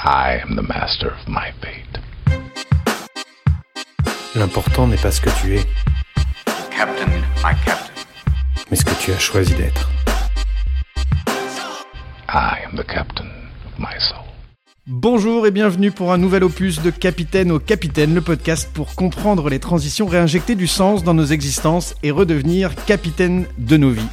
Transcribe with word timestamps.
I 0.00 0.40
am 0.40 0.54
the 0.54 0.62
master 0.62 1.08
of 1.08 1.26
my 1.26 1.50
fate. 1.60 1.98
L'important 4.36 4.86
n'est 4.86 4.96
pas 4.96 5.10
ce 5.10 5.20
que 5.20 5.30
tu 5.40 5.56
es, 5.56 5.66
Captain, 6.70 7.08
my 7.42 7.56
captain. 7.64 7.92
mais 8.70 8.76
ce 8.76 8.84
que 8.84 8.94
tu 9.00 9.12
as 9.12 9.18
choisi 9.18 9.54
d'être. 9.54 9.90
I 12.28 12.58
am 12.64 12.76
the 12.76 12.86
captain 12.86 13.26
of 13.66 13.76
my 13.80 13.98
soul. 13.98 14.22
Bonjour 14.86 15.48
et 15.48 15.50
bienvenue 15.50 15.90
pour 15.90 16.12
un 16.12 16.18
nouvel 16.18 16.44
opus 16.44 16.80
de 16.80 16.90
Capitaine 16.90 17.50
au 17.50 17.58
Capitaine, 17.58 18.14
le 18.14 18.20
podcast 18.20 18.70
pour 18.72 18.94
comprendre 18.94 19.50
les 19.50 19.58
transitions, 19.58 20.06
réinjecter 20.06 20.54
du 20.54 20.68
sens 20.68 21.02
dans 21.02 21.14
nos 21.14 21.26
existences 21.26 21.96
et 22.04 22.12
redevenir 22.12 22.76
capitaine 22.86 23.46
de 23.58 23.76
nos 23.76 23.90
vies. 23.90 24.06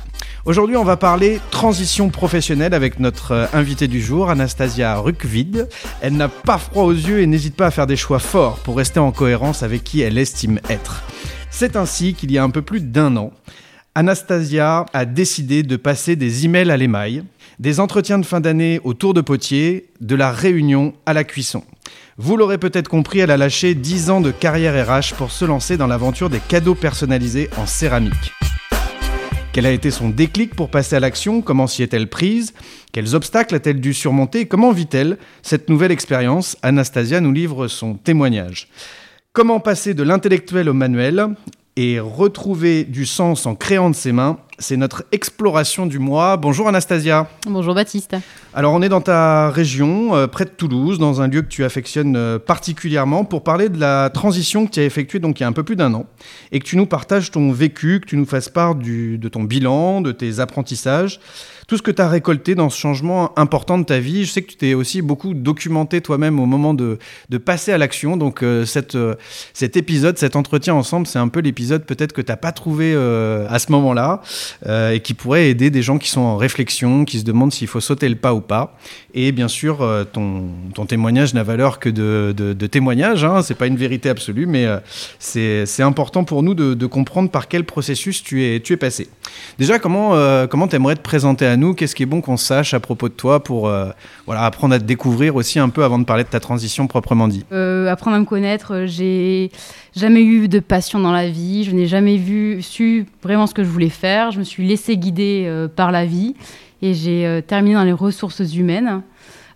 Aujourd'hui, 0.45 0.77
on 0.77 0.83
va 0.83 0.95
parler 0.95 1.39
transition 1.49 2.09
professionnelle 2.09 2.75
avec 2.75 2.99
notre 2.99 3.31
euh, 3.31 3.45
invitée 3.51 3.87
du 3.87 3.99
jour, 3.99 4.29
Anastasia 4.29 4.95
Rukvid. 4.99 5.67
Elle 6.01 6.17
n'a 6.17 6.29
pas 6.29 6.59
froid 6.59 6.83
aux 6.83 6.91
yeux 6.91 7.19
et 7.21 7.25
n'hésite 7.25 7.55
pas 7.55 7.65
à 7.65 7.71
faire 7.71 7.87
des 7.87 7.97
choix 7.97 8.19
forts 8.19 8.59
pour 8.59 8.77
rester 8.77 8.99
en 8.99 9.11
cohérence 9.11 9.63
avec 9.63 9.83
qui 9.83 10.01
elle 10.01 10.19
estime 10.19 10.59
être. 10.69 11.01
C'est 11.49 11.75
ainsi 11.75 12.13
qu'il 12.13 12.31
y 12.31 12.37
a 12.37 12.43
un 12.43 12.51
peu 12.51 12.61
plus 12.61 12.81
d'un 12.81 13.17
an, 13.17 13.31
Anastasia 13.95 14.85
a 14.93 15.05
décidé 15.05 15.63
de 15.63 15.77
passer 15.77 16.15
des 16.15 16.45
emails 16.45 16.69
à 16.69 16.77
l'émail, 16.77 17.23
des 17.57 17.79
entretiens 17.79 18.19
de 18.19 18.25
fin 18.25 18.39
d'année 18.39 18.79
au 18.83 18.93
tour 18.93 19.15
de 19.15 19.21
potier, 19.21 19.87
de 19.99 20.15
la 20.15 20.31
réunion 20.31 20.93
à 21.07 21.13
la 21.13 21.23
cuisson. 21.23 21.63
Vous 22.17 22.37
l'aurez 22.37 22.59
peut-être 22.59 22.89
compris, 22.89 23.17
elle 23.17 23.31
a 23.31 23.37
lâché 23.37 23.73
10 23.73 24.09
ans 24.11 24.21
de 24.21 24.29
carrière 24.29 24.85
RH 24.87 25.15
pour 25.17 25.31
se 25.31 25.45
lancer 25.45 25.75
dans 25.75 25.87
l'aventure 25.87 26.29
des 26.29 26.39
cadeaux 26.39 26.75
personnalisés 26.75 27.49
en 27.57 27.65
céramique. 27.65 28.33
Quel 29.55 29.65
a 29.65 29.71
été 29.71 29.89
son 29.89 30.09
déclic 30.09 30.53
pour 30.53 30.69
passer 30.69 30.97
à 30.97 30.99
l'action? 30.99 31.41
Comment 31.41 31.65
s'y 31.65 31.81
est-elle 31.81 32.09
prise? 32.09 32.53
Quels 32.91 33.15
obstacles 33.15 33.55
a-t-elle 33.55 33.79
dû 33.79 33.93
surmonter? 33.93 34.47
Comment 34.47 34.73
vit-elle 34.73 35.17
cette 35.43 35.69
nouvelle 35.69 35.93
expérience? 35.93 36.57
Anastasia 36.61 37.21
nous 37.21 37.31
livre 37.31 37.69
son 37.69 37.93
témoignage. 37.93 38.67
Comment 39.31 39.61
passer 39.61 39.93
de 39.93 40.03
l'intellectuel 40.03 40.67
au 40.67 40.73
manuel 40.73 41.27
et 41.77 42.01
retrouver 42.01 42.83
du 42.83 43.05
sens 43.05 43.45
en 43.45 43.55
créant 43.55 43.89
de 43.89 43.95
ses 43.95 44.11
mains? 44.11 44.39
C'est 44.57 44.77
notre 44.77 45.03
exploration 45.11 45.85
du 45.85 45.99
mois. 45.99 46.37
Bonjour 46.37 46.69
Anastasia. 46.69 47.27
Bonjour 47.45 47.75
Baptiste. 47.75 48.15
Alors 48.53 48.73
on 48.73 48.81
est 48.81 48.87
dans 48.87 49.01
ta 49.01 49.49
région, 49.49 50.15
euh, 50.15 50.27
près 50.27 50.45
de 50.45 50.49
Toulouse, 50.49 50.97
dans 50.97 51.21
un 51.21 51.27
lieu 51.27 51.41
que 51.41 51.49
tu 51.49 51.65
affectionnes 51.65 52.15
euh, 52.15 52.39
particulièrement, 52.39 53.25
pour 53.25 53.43
parler 53.43 53.67
de 53.67 53.77
la 53.77 54.09
transition 54.09 54.65
que 54.65 54.71
tu 54.71 54.79
as 54.79 54.85
effectuée 54.85 55.19
donc 55.19 55.39
il 55.39 55.43
y 55.43 55.45
a 55.45 55.47
un 55.47 55.51
peu 55.51 55.63
plus 55.63 55.75
d'un 55.75 55.93
an, 55.93 56.05
et 56.53 56.59
que 56.59 56.63
tu 56.63 56.77
nous 56.77 56.85
partages 56.85 57.31
ton 57.31 57.51
vécu, 57.51 57.99
que 57.99 58.05
tu 58.05 58.15
nous 58.15 58.25
fasses 58.25 58.47
part 58.47 58.75
du- 58.75 59.17
de 59.17 59.27
ton 59.27 59.43
bilan, 59.43 59.99
de 59.99 60.13
tes 60.13 60.39
apprentissages, 60.39 61.19
tout 61.67 61.75
ce 61.75 61.81
que 61.81 61.91
tu 61.91 62.01
as 62.01 62.07
récolté 62.07 62.55
dans 62.55 62.69
ce 62.69 62.77
changement 62.79 63.37
important 63.37 63.77
de 63.77 63.83
ta 63.83 63.99
vie. 63.99 64.23
Je 64.23 64.31
sais 64.31 64.41
que 64.43 64.51
tu 64.51 64.55
t'es 64.55 64.73
aussi 64.75 65.01
beaucoup 65.01 65.33
documenté 65.33 65.99
toi-même 65.99 66.39
au 66.39 66.45
moment 66.45 66.73
de, 66.73 66.97
de 67.29 67.37
passer 67.37 67.73
à 67.73 67.77
l'action, 67.77 68.15
donc 68.15 68.41
euh, 68.41 68.63
cette, 68.65 68.97
cet 69.53 69.75
épisode, 69.75 70.17
cet 70.17 70.37
entretien 70.37 70.75
ensemble, 70.75 71.07
c'est 71.07 71.19
un 71.19 71.27
peu 71.27 71.41
l'épisode 71.41 71.83
peut-être 71.83 72.13
que 72.13 72.21
tu 72.21 72.31
n'as 72.31 72.37
pas 72.37 72.53
trouvé 72.53 72.95
à 72.95 73.59
ce 73.59 73.69
moment-là, 73.73 74.21
euh, 74.65 74.91
et 74.91 74.99
qui 74.99 75.13
pourrait 75.13 75.49
aider 75.49 75.69
des 75.69 75.81
gens 75.81 75.97
qui 75.97 76.09
sont 76.09 76.21
en 76.21 76.37
réflexion, 76.37 77.05
qui 77.05 77.19
se 77.19 77.23
demandent 77.23 77.53
s'il 77.53 77.67
faut 77.67 77.79
sauter 77.79 78.09
le 78.09 78.15
pas 78.15 78.33
ou 78.33 78.41
pas. 78.41 78.77
Et 79.13 79.31
bien 79.31 79.47
sûr, 79.47 79.81
euh, 79.81 80.03
ton, 80.03 80.85
témoignage 80.87 81.33
n'a 81.33 81.43
valeur 81.43 81.79
que 81.79 81.89
de, 81.89 82.67
témoignage. 82.67 83.23
Hein. 83.23 83.41
C'est 83.41 83.55
pas 83.55 83.67
une 83.67 83.77
vérité 83.77 84.09
absolue, 84.09 84.45
mais 84.45 84.65
euh, 84.65 84.79
c'est 85.19 85.83
important 85.83 86.23
pour 86.23 86.43
nous 86.43 86.53
de, 86.53 86.85
comprendre 86.85 87.29
par 87.29 87.47
quel 87.47 87.63
processus 87.63 88.23
tu 88.23 88.43
es, 88.43 88.59
passé. 88.77 89.07
Déjà, 89.57 89.79
comment 89.79 90.11
comment 90.49 90.67
t'aimerais 90.67 90.95
te 90.95 91.01
présenter 91.01 91.45
à 91.45 91.55
nous? 91.55 91.73
Qu'est-ce 91.73 91.95
qui 91.95 92.03
est 92.03 92.07
bon 92.07 92.21
qu'on 92.21 92.37
sache 92.37 92.73
à 92.73 92.79
propos 92.79 93.09
de 93.09 93.13
toi 93.13 93.43
pour 93.43 93.71
voilà 94.25 94.43
apprendre 94.43 94.75
à 94.75 94.79
te 94.79 94.83
découvrir 94.83 95.35
aussi 95.35 95.59
un 95.59 95.69
peu 95.69 95.83
avant 95.83 95.97
de 95.97 96.03
parler 96.03 96.23
de 96.23 96.29
ta 96.29 96.39
transition 96.39 96.87
proprement 96.87 97.27
dit? 97.27 97.45
Apprendre 97.51 98.17
à 98.17 98.19
me 98.19 98.25
connaître, 98.25 98.83
j'ai 98.85 99.49
jamais 99.95 100.23
eu 100.23 100.47
de 100.47 100.59
passion 100.59 100.99
dans 100.99 101.11
la 101.11 101.29
vie. 101.29 101.63
Je 101.63 101.71
n'ai 101.71 101.87
jamais 101.87 102.17
vu, 102.17 102.61
su 102.61 103.05
vraiment 103.23 103.47
ce 103.47 103.53
que 103.53 103.63
je 103.63 103.69
voulais 103.69 103.89
faire. 103.89 104.31
Je 104.31 104.39
me 104.39 104.43
suis 104.43 104.67
laissée 104.67 104.97
guider 104.97 105.45
euh, 105.47 105.67
par 105.67 105.91
la 105.91 106.05
vie 106.05 106.35
et 106.81 106.93
j'ai 106.93 107.25
euh, 107.25 107.41
terminé 107.41 107.75
dans 107.75 107.83
les 107.83 107.93
ressources 107.93 108.55
humaines 108.55 109.01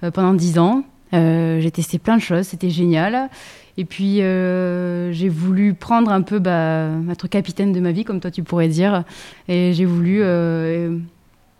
euh, 0.04 0.12
pendant 0.12 0.34
dix 0.34 0.58
ans. 0.60 0.84
J'ai 1.12 1.72
testé 1.72 1.98
plein 1.98 2.18
de 2.18 2.22
choses, 2.22 2.46
c'était 2.46 2.70
génial. 2.70 3.30
Et 3.78 3.86
puis 3.86 4.18
j'ai 4.18 5.30
voulu 5.30 5.74
prendre 5.74 6.12
un 6.12 6.22
peu, 6.22 6.38
bah, 6.38 6.90
être 7.10 7.28
capitaine 7.28 7.72
de 7.72 7.80
ma 7.80 7.92
vie, 7.92 8.04
comme 8.04 8.20
toi 8.20 8.30
tu 8.30 8.44
pourrais 8.44 8.68
dire. 8.68 9.04
Et 9.48 9.74
j'ai 9.74 9.86
voulu 9.86 10.22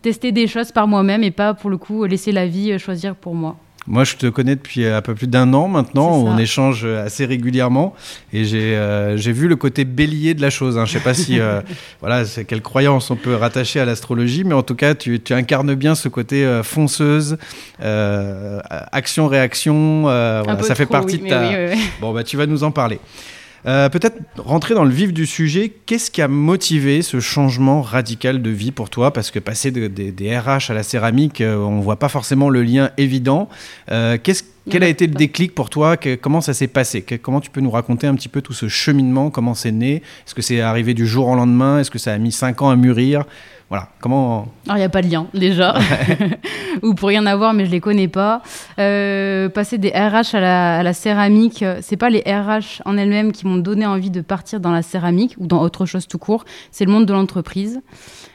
tester 0.02 0.30
des 0.30 0.46
choses 0.46 0.70
par 0.70 0.86
moi-même 0.86 1.24
et 1.24 1.32
pas 1.32 1.52
pour 1.52 1.68
le 1.68 1.78
coup 1.78 2.04
laisser 2.04 2.30
la 2.30 2.46
vie 2.46 2.78
choisir 2.78 3.16
pour 3.16 3.34
moi. 3.34 3.56
Moi, 3.86 4.04
je 4.04 4.16
te 4.16 4.26
connais 4.26 4.56
depuis 4.56 4.86
un 4.86 5.00
peu 5.00 5.14
plus 5.14 5.26
d'un 5.26 5.52
an 5.54 5.66
maintenant. 5.66 6.10
On 6.10 6.38
échange 6.38 6.84
assez 6.84 7.24
régulièrement 7.24 7.94
et 8.32 8.44
j'ai 8.44 8.76
euh, 8.76 9.16
j'ai 9.16 9.32
vu 9.32 9.48
le 9.48 9.56
côté 9.56 9.84
bélier 9.84 10.34
de 10.34 10.42
la 10.42 10.50
chose. 10.50 10.78
Hein. 10.78 10.84
Je 10.84 10.92
sais 10.92 11.00
pas 11.00 11.14
si 11.14 11.40
euh, 11.40 11.60
voilà 12.00 12.24
c'est 12.24 12.44
quelle 12.44 12.62
croyance 12.62 13.10
on 13.10 13.16
peut 13.16 13.34
rattacher 13.34 13.80
à 13.80 13.84
l'astrologie, 13.84 14.44
mais 14.44 14.54
en 14.54 14.62
tout 14.62 14.74
cas, 14.74 14.94
tu, 14.94 15.20
tu 15.20 15.32
incarnes 15.32 15.74
bien 15.74 15.94
ce 15.94 16.08
côté 16.08 16.44
euh, 16.44 16.62
fonceuse, 16.62 17.38
euh, 17.82 18.60
action-réaction. 18.92 20.04
euh, 20.08 20.42
voilà, 20.44 20.62
ça 20.62 20.74
fait 20.74 20.84
trop, 20.84 20.92
partie 20.92 21.16
oui, 21.16 21.22
de 21.24 21.28
ta. 21.28 21.40
oui, 21.40 21.54
oui, 21.56 21.74
oui. 21.74 21.80
Bon, 22.00 22.12
bah 22.12 22.22
tu 22.22 22.36
vas 22.36 22.46
nous 22.46 22.64
en 22.64 22.70
parler. 22.70 23.00
Euh, 23.66 23.88
Peut-être 23.90 24.16
rentrer 24.38 24.74
dans 24.74 24.84
le 24.84 24.90
vif 24.90 25.12
du 25.12 25.26
sujet. 25.26 25.70
Qu'est-ce 25.86 26.10
qui 26.10 26.22
a 26.22 26.28
motivé 26.28 27.02
ce 27.02 27.20
changement 27.20 27.82
radical 27.82 28.40
de 28.40 28.50
vie 28.50 28.72
pour 28.72 28.88
toi? 28.88 29.12
Parce 29.12 29.30
que 29.30 29.38
passer 29.38 29.70
de- 29.70 29.86
des- 29.86 30.12
des 30.12 30.38
RH 30.38 30.70
à 30.70 30.74
la 30.74 30.82
céramique, 30.82 31.40
euh, 31.42 31.56
on 31.56 31.80
voit 31.80 31.98
pas 31.98 32.08
forcément 32.08 32.48
le 32.48 32.62
lien 32.62 32.90
évident. 32.96 33.48
Euh, 33.90 34.16
quel 34.70 34.82
a 34.82 34.88
été 34.88 35.06
le 35.06 35.14
déclic 35.14 35.54
pour 35.54 35.68
toi? 35.68 35.96
Que- 35.98 36.14
Comment 36.14 36.40
ça 36.40 36.54
s'est 36.54 36.68
passé? 36.68 37.02
Que- 37.02 37.16
Comment 37.16 37.40
tu 37.40 37.50
peux 37.50 37.60
nous 37.60 37.70
raconter 37.70 38.06
un 38.06 38.14
petit 38.14 38.28
peu 38.30 38.40
tout 38.40 38.52
ce 38.54 38.68
cheminement? 38.68 39.28
Comment 39.30 39.54
c'est 39.54 39.72
né? 39.72 39.96
Est-ce 40.26 40.34
que 40.34 40.42
c'est 40.42 40.60
arrivé 40.62 40.94
du 40.94 41.06
jour 41.06 41.28
au 41.28 41.34
lendemain? 41.34 41.80
Est-ce 41.80 41.90
que 41.90 41.98
ça 41.98 42.12
a 42.14 42.18
mis 42.18 42.32
cinq 42.32 42.62
ans 42.62 42.70
à 42.70 42.76
mûrir? 42.76 43.24
Voilà. 43.70 43.86
Comment 44.00 44.48
Alors, 44.66 44.78
il 44.78 44.80
n'y 44.80 44.84
a 44.84 44.88
pas 44.88 45.00
de 45.00 45.08
lien, 45.08 45.28
déjà. 45.32 45.78
Ou 46.82 46.94
pour 46.94 47.08
rien 47.08 47.24
avoir, 47.24 47.54
mais 47.54 47.66
je 47.66 47.70
les 47.70 47.78
connais 47.78 48.08
pas. 48.08 48.42
Euh, 48.80 49.48
passer 49.48 49.78
des 49.78 49.90
RH 49.90 50.34
à 50.34 50.40
la, 50.40 50.78
à 50.78 50.82
la 50.82 50.92
céramique, 50.92 51.62
euh, 51.62 51.78
c'est 51.80 51.96
pas 51.96 52.10
les 52.10 52.20
RH 52.20 52.82
en 52.84 52.96
elles-mêmes 52.96 53.30
qui 53.30 53.46
m'ont 53.46 53.58
donné 53.58 53.86
envie 53.86 54.10
de 54.10 54.22
partir 54.22 54.58
dans 54.58 54.72
la 54.72 54.82
céramique 54.82 55.36
ou 55.38 55.46
dans 55.46 55.62
autre 55.62 55.86
chose 55.86 56.08
tout 56.08 56.18
court. 56.18 56.44
C'est 56.72 56.84
le 56.84 56.90
monde 56.90 57.06
de 57.06 57.12
l'entreprise. 57.12 57.80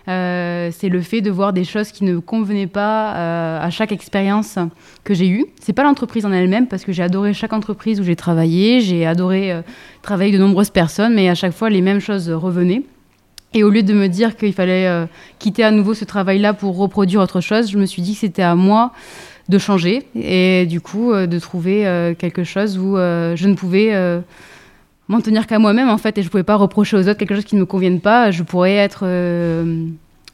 Euh, 0.07 0.69
c'est 0.71 0.87
le 0.87 1.01
fait 1.01 1.19
de 1.19 1.31
voir 1.31 1.51
des 1.51 1.65
choses 1.65 1.91
qui 1.91 2.05
ne 2.05 2.19
convenaient 2.19 2.67
pas 2.67 3.15
euh, 3.15 3.59
à 3.61 3.69
chaque 3.71 3.91
expérience 3.91 4.57
que 5.03 5.13
j'ai 5.13 5.27
eue. 5.27 5.45
C'est 5.59 5.73
pas 5.73 5.83
l'entreprise 5.83 6.25
en 6.25 6.31
elle-même 6.31 6.67
parce 6.67 6.85
que 6.85 6.93
j'ai 6.93 7.03
adoré 7.03 7.33
chaque 7.33 7.51
entreprise 7.51 7.99
où 7.99 8.05
j'ai 8.05 8.15
travaillé. 8.15 8.79
J'ai 8.79 9.05
adoré 9.05 9.53
travailler 10.01 10.29
avec 10.29 10.39
de 10.39 10.45
nombreuses 10.45 10.69
personnes, 10.69 11.13
mais 11.13 11.27
à 11.27 11.35
chaque 11.35 11.53
fois 11.53 11.69
les 11.69 11.81
mêmes 11.81 11.99
choses 11.99 12.29
revenaient. 12.29 12.83
Et 13.55 13.63
au 13.63 13.69
lieu 13.69 13.83
de 13.83 13.93
me 13.93 14.07
dire 14.07 14.35
qu'il 14.35 14.53
fallait 14.53 14.85
euh, 14.85 15.05
quitter 15.39 15.63
à 15.63 15.71
nouveau 15.71 15.93
ce 15.93 16.03
travail-là 16.03 16.53
pour 16.53 16.77
reproduire 16.77 17.21
autre 17.21 17.39
chose, 17.39 17.71
je 17.71 17.77
me 17.77 17.85
suis 17.85 18.01
dit 18.01 18.13
que 18.13 18.19
c'était 18.19 18.43
à 18.43 18.53
moi 18.53 18.91
de 19.47 19.57
changer 19.57 20.03
et 20.15 20.65
du 20.65 20.81
coup 20.81 21.13
euh, 21.13 21.25
de 21.25 21.39
trouver 21.39 21.87
euh, 21.87 22.13
quelque 22.15 22.43
chose 22.43 22.77
où 22.77 22.95
je 22.95 23.47
ne 23.47 23.53
pouvais 23.55 24.21
m'en 25.07 25.21
tenir 25.21 25.47
qu'à 25.47 25.57
moi-même 25.57 25.89
en 25.89 25.97
fait 25.97 26.17
et 26.17 26.21
je 26.21 26.27
ne 26.27 26.31
pouvais 26.31 26.43
pas 26.43 26.57
reprocher 26.57 26.97
aux 26.97 27.07
autres 27.07 27.17
quelque 27.17 27.35
chose 27.35 27.45
qui 27.45 27.55
ne 27.55 27.61
me 27.61 27.65
convienne 27.65 28.01
pas. 28.01 28.29
Je 28.29 28.43
pourrais 28.43 28.75
être 28.75 29.05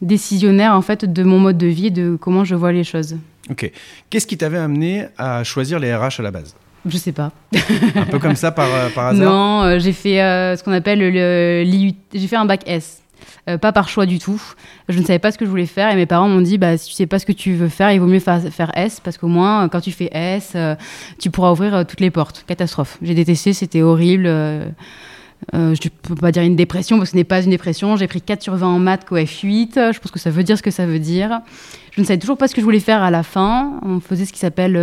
décisionnaire 0.01 0.73
en 0.73 0.81
fait 0.81 1.05
de 1.05 1.23
mon 1.23 1.37
mode 1.37 1.59
de 1.59 1.67
vie 1.67 1.87
et 1.87 1.91
de 1.91 2.17
comment 2.19 2.43
je 2.43 2.55
vois 2.55 2.71
les 2.71 2.83
choses. 2.83 3.17
Ok. 3.51 3.71
Qu'est-ce 4.09 4.25
qui 4.25 4.37
t'avait 4.37 4.57
amené 4.57 5.05
à 5.17 5.43
choisir 5.43 5.77
les 5.77 5.93
RH 5.93 6.19
à 6.19 6.23
la 6.23 6.31
base? 6.31 6.55
Je 6.85 6.97
sais 6.97 7.11
pas. 7.11 7.31
Un 7.95 8.05
peu 8.05 8.17
comme 8.17 8.35
ça 8.35 8.51
par, 8.51 8.67
par 8.95 9.07
hasard? 9.07 9.31
Non, 9.31 9.63
euh, 9.63 9.79
j'ai 9.79 9.93
fait 9.93 10.21
euh, 10.21 10.55
ce 10.55 10.63
qu'on 10.63 10.71
appelle 10.71 10.99
le, 10.99 11.63
l'IUT. 11.63 11.93
J'ai 12.13 12.27
fait 12.27 12.35
un 12.35 12.45
bac 12.45 12.61
S. 12.65 13.01
Euh, 13.49 13.57
pas 13.57 13.71
par 13.71 13.89
choix 13.89 14.05
du 14.05 14.19
tout. 14.19 14.41
Je 14.89 14.99
ne 14.99 15.03
savais 15.05 15.19
pas 15.19 15.31
ce 15.31 15.37
que 15.37 15.45
je 15.45 15.49
voulais 15.49 15.65
faire 15.65 15.91
et 15.91 15.95
mes 15.95 16.05
parents 16.05 16.27
m'ont 16.29 16.41
dit 16.41 16.57
bah, 16.57 16.77
si 16.77 16.89
tu 16.89 16.93
sais 16.93 17.07
pas 17.07 17.17
ce 17.19 17.25
que 17.25 17.31
tu 17.31 17.53
veux 17.53 17.69
faire, 17.69 17.91
il 17.91 17.99
vaut 17.99 18.05
mieux 18.07 18.19
fa- 18.19 18.39
faire 18.39 18.71
S 18.75 18.99
parce 18.99 19.17
qu'au 19.17 19.27
moins, 19.27 19.65
euh, 19.65 19.67
quand 19.67 19.81
tu 19.81 19.91
fais 19.91 20.09
S, 20.13 20.53
euh, 20.55 20.75
tu 21.19 21.31
pourras 21.31 21.51
ouvrir 21.51 21.85
toutes 21.87 22.01
les 22.01 22.11
portes. 22.11 22.43
Catastrophe. 22.47 22.97
J'ai 23.01 23.13
détesté, 23.15 23.53
c'était 23.53 23.81
horrible. 23.81 24.25
je 24.25 25.57
ne 25.57 25.89
peux 26.03 26.15
pas 26.15 26.31
dire 26.31 26.43
une 26.43 26.55
dépression 26.55 26.97
parce 26.97 27.09
que 27.09 27.13
ce 27.13 27.17
n'est 27.17 27.23
pas 27.23 27.41
une 27.41 27.49
dépression. 27.49 27.95
J'ai 27.95 28.07
pris 28.07 28.21
4 28.21 28.43
sur 28.43 28.55
20 28.55 28.67
en 28.67 28.79
maths 28.79 29.05
qu'au 29.05 29.17
F8. 29.17 29.91
Je 29.93 29.99
pense 29.99 30.11
que 30.11 30.19
ça 30.19 30.29
veut 30.29 30.43
dire 30.43 30.57
ce 30.57 30.63
que 30.63 30.71
ça 30.71 30.85
veut 30.85 30.99
dire. 30.99 31.39
Je 31.93 32.01
ne 32.01 32.05
savais 32.05 32.19
toujours 32.19 32.37
pas 32.37 32.47
ce 32.47 32.53
que 32.55 32.61
je 32.61 32.65
voulais 32.65 32.79
faire 32.79 33.01
à 33.01 33.09
la 33.11 33.23
fin. 33.23 33.79
On 33.83 33.99
faisait 33.99 34.25
ce 34.25 34.31
qui 34.33 34.39
s'appelle 34.39 34.75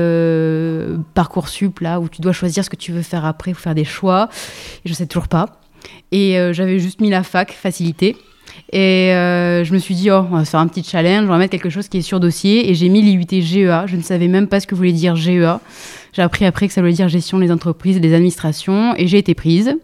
Parcoursup, 1.14 1.80
là, 1.80 2.00
où 2.00 2.08
tu 2.08 2.20
dois 2.20 2.32
choisir 2.32 2.64
ce 2.64 2.70
que 2.70 2.76
tu 2.76 2.92
veux 2.92 3.02
faire 3.02 3.24
après, 3.24 3.54
faut 3.54 3.60
faire 3.62 3.74
des 3.74 3.84
choix. 3.84 4.28
Je 4.84 4.90
ne 4.90 4.94
sais 4.96 5.06
toujours 5.06 5.28
pas. 5.28 5.60
Et 6.12 6.36
j'avais 6.52 6.78
juste 6.78 7.00
mis 7.00 7.08
la 7.10 7.22
fac, 7.22 7.52
facilité. 7.52 8.16
Et 8.70 9.12
euh, 9.14 9.64
je 9.64 9.72
me 9.72 9.78
suis 9.78 9.94
dit, 9.94 10.10
oh, 10.10 10.26
on 10.30 10.36
va 10.36 10.44
faire 10.44 10.60
un 10.60 10.66
petit 10.68 10.84
challenge, 10.84 11.24
on 11.24 11.28
va 11.28 11.38
mettre 11.38 11.52
quelque 11.52 11.70
chose 11.70 11.88
qui 11.88 11.98
est 11.98 12.02
sur 12.02 12.20
dossier. 12.20 12.70
Et 12.70 12.74
j'ai 12.74 12.88
mis 12.88 13.00
l'IUT 13.00 13.26
GEA. 13.30 13.86
Je 13.86 13.96
ne 13.96 14.02
savais 14.02 14.28
même 14.28 14.46
pas 14.46 14.60
ce 14.60 14.66
que 14.66 14.74
voulait 14.74 14.92
dire 14.92 15.16
GEA. 15.16 15.60
J'ai 16.12 16.22
appris 16.22 16.44
après 16.44 16.68
que 16.68 16.74
ça 16.74 16.80
voulait 16.80 16.92
dire 16.92 17.08
gestion 17.08 17.38
des 17.38 17.50
entreprises 17.50 17.96
et 17.96 18.00
des 18.00 18.14
administrations. 18.14 18.94
Et 18.96 19.06
j'ai 19.06 19.18
été 19.18 19.34
prise. 19.34 19.74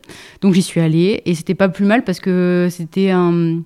Donc 0.42 0.54
j'y 0.54 0.62
suis 0.62 0.80
allée. 0.80 1.22
Et 1.24 1.34
c'était 1.34 1.54
pas 1.54 1.68
plus 1.68 1.86
mal 1.86 2.04
parce 2.04 2.20
que 2.20 2.68
c'était 2.70 3.10
un, 3.10 3.60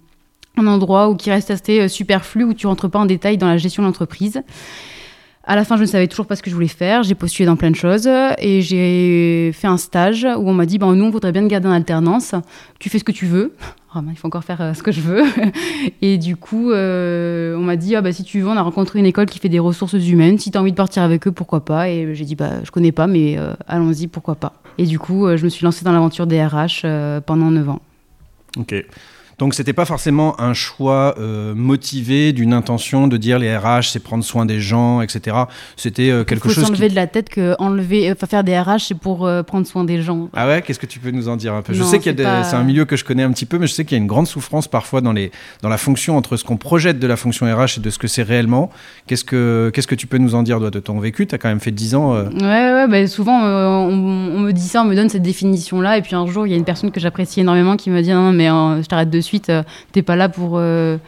un 0.56 0.66
endroit 0.66 1.08
où 1.08 1.16
qui 1.16 1.30
reste 1.30 1.50
assez 1.50 1.80
euh, 1.80 1.88
superflu, 1.88 2.44
où 2.44 2.54
tu 2.54 2.66
rentres 2.66 2.88
pas 2.88 2.98
en 3.00 3.06
détail 3.06 3.38
dans 3.38 3.48
la 3.48 3.56
gestion 3.56 3.82
de 3.82 3.88
l'entreprise. 3.88 4.42
À 5.50 5.56
la 5.56 5.64
fin, 5.64 5.76
je 5.76 5.80
ne 5.80 5.86
savais 5.86 6.08
toujours 6.08 6.26
pas 6.26 6.36
ce 6.36 6.42
que 6.42 6.50
je 6.50 6.54
voulais 6.54 6.68
faire. 6.68 7.02
J'ai 7.02 7.14
postulé 7.14 7.46
dans 7.46 7.56
plein 7.56 7.70
de 7.70 7.74
choses 7.74 8.06
et 8.06 8.60
j'ai 8.60 9.50
fait 9.54 9.66
un 9.66 9.78
stage 9.78 10.24
où 10.24 10.46
on 10.46 10.52
m'a 10.52 10.66
dit 10.66 10.76
ben, 10.76 10.94
Nous, 10.94 11.04
on 11.06 11.08
voudrait 11.08 11.32
bien 11.32 11.42
te 11.42 11.48
garder 11.48 11.66
en 11.66 11.72
alternance. 11.72 12.34
Tu 12.78 12.90
fais 12.90 12.98
ce 12.98 13.04
que 13.04 13.12
tu 13.12 13.26
veux. 13.26 13.54
Ah 13.94 14.02
ben, 14.02 14.10
il 14.12 14.18
faut 14.18 14.26
encore 14.26 14.44
faire 14.44 14.60
euh, 14.60 14.74
ce 14.74 14.82
que 14.82 14.92
je 14.92 15.00
veux. 15.00 15.22
Et 16.02 16.18
du 16.18 16.36
coup, 16.36 16.72
euh, 16.72 17.56
on 17.56 17.62
m'a 17.62 17.76
dit 17.76 17.96
ah, 17.96 18.02
bah, 18.02 18.12
Si 18.12 18.22
tu 18.22 18.40
veux, 18.40 18.48
on 18.48 18.56
a 18.58 18.60
rencontré 18.60 18.98
une 18.98 19.06
école 19.06 19.24
qui 19.24 19.38
fait 19.38 19.48
des 19.48 19.58
ressources 19.58 19.94
humaines. 19.94 20.38
Si 20.38 20.50
tu 20.50 20.58
as 20.58 20.60
envie 20.60 20.72
de 20.72 20.76
partir 20.76 21.02
avec 21.02 21.26
eux, 21.26 21.32
pourquoi 21.32 21.64
pas? 21.64 21.88
Et 21.88 22.14
j'ai 22.14 22.26
dit 22.26 22.34
bah, 22.34 22.62
Je 22.64 22.70
connais 22.70 22.92
pas, 22.92 23.06
mais 23.06 23.38
euh, 23.38 23.54
allons-y, 23.66 24.06
pourquoi 24.06 24.34
pas? 24.34 24.52
Et 24.76 24.84
du 24.84 24.98
coup, 24.98 25.26
je 25.34 25.42
me 25.42 25.48
suis 25.48 25.64
lancée 25.64 25.86
dans 25.86 25.92
l'aventure 25.92 26.26
des 26.26 26.44
RH 26.44 26.82
pendant 27.24 27.50
9 27.50 27.70
ans. 27.70 27.80
Ok. 28.58 28.74
Donc 29.38 29.54
c'était 29.54 29.72
pas 29.72 29.84
forcément 29.84 30.40
un 30.40 30.52
choix 30.52 31.14
euh, 31.18 31.54
motivé 31.54 32.32
d'une 32.32 32.52
intention 32.52 33.06
de 33.06 33.16
dire 33.16 33.38
les 33.38 33.56
RH 33.56 33.82
c'est 33.92 34.02
prendre 34.02 34.24
soin 34.24 34.46
des 34.46 34.60
gens, 34.60 35.00
etc. 35.00 35.36
C'était 35.76 36.10
euh, 36.10 36.24
quelque 36.24 36.46
Il 36.46 36.48
faut 36.48 36.54
chose 36.60 36.64
s'enlever 36.66 36.86
qui... 36.88 36.90
de 36.94 36.96
la 36.96 37.06
tête 37.06 37.28
que 37.28 37.54
enlever, 37.60 38.10
enfin, 38.10 38.26
faire 38.26 38.42
des 38.44 38.58
RH, 38.58 38.78
c'est 38.88 38.98
pour 38.98 39.26
euh, 39.26 39.42
prendre 39.44 39.66
soin 39.66 39.84
des 39.84 40.02
gens. 40.02 40.28
Ah 40.34 40.48
ouais, 40.48 40.62
qu'est-ce 40.62 40.80
que 40.80 40.86
tu 40.86 40.98
peux 40.98 41.10
nous 41.12 41.28
en 41.28 41.36
dire 41.36 41.54
un 41.54 41.62
peu? 41.62 41.72
Je 41.72 41.82
sais 41.84 42.00
qu'il 42.00 42.14
des- 42.16 42.24
pas- 42.24 42.42
c'est 42.42 42.56
un 42.56 42.64
milieu 42.64 42.84
que 42.84 42.96
je 42.96 43.04
connais 43.04 43.22
un 43.22 43.30
petit 43.30 43.46
peu, 43.46 43.58
mais 43.58 43.66
je 43.68 43.72
sais 43.74 43.84
qu'il 43.84 43.96
y 43.96 44.00
a 44.00 44.02
une 44.02 44.08
grande 44.08 44.26
souffrance 44.26 44.66
parfois 44.66 45.00
dans 45.00 45.12
les 45.12 45.30
dans 45.62 45.68
la 45.68 45.78
fonction 45.78 46.16
entre 46.16 46.36
ce 46.36 46.42
qu'on 46.44 46.56
projette 46.56 46.98
de 46.98 47.06
la 47.06 47.16
fonction 47.16 47.46
RH 47.46 47.78
et 47.78 47.80
de 47.80 47.90
ce 47.90 47.98
que 47.98 48.08
c'est 48.08 48.22
réellement. 48.24 48.70
Qu'est-ce 49.06 49.24
que 49.24 49.70
qu'est-ce 49.72 49.86
que 49.86 49.94
tu 49.94 50.06
peux 50.08 50.18
nous 50.18 50.34
en 50.34 50.42
dire 50.42 50.58
toi, 50.58 50.70
de 50.70 50.80
ton 50.80 50.98
vécu? 50.98 51.26
Tu 51.28 51.34
as 51.34 51.38
quand 51.38 51.48
même 51.48 51.60
fait 51.60 51.70
10 51.70 51.94
ans. 51.94 52.14
euh, 52.14 52.24
Ouais, 52.30 52.72
ouais, 52.74 52.88
bah, 52.88 53.06
souvent 53.06 53.44
euh, 53.44 53.66
on, 53.66 53.92
on 54.36 54.40
me 54.40 54.52
dit 54.52 54.62
ça, 54.66 54.82
on 54.82 54.84
me 54.86 54.96
donne 54.96 55.08
cette 55.08 55.22
définition-là, 55.22 55.96
et 55.98 56.02
puis 56.02 56.16
un 56.16 56.26
jour 56.26 56.44
il 56.46 56.50
y 56.50 56.54
a 56.54 56.56
une 56.56 56.64
personne 56.64 56.90
que 56.90 56.98
j'apprécie 56.98 57.40
énormément 57.40 57.76
qui 57.76 57.90
me 57.90 58.02
dit 58.02 58.10
non, 58.12 58.32
mais 58.32 58.50
euh, 58.50 58.82
je 58.82 58.86
t'arrête 58.88 59.10
de 59.10 59.20
suite, 59.28 59.50
euh, 59.50 59.62
t'es 59.92 60.02
pas 60.02 60.16
là 60.16 60.28
pour 60.28 60.52
euh, 60.54 60.98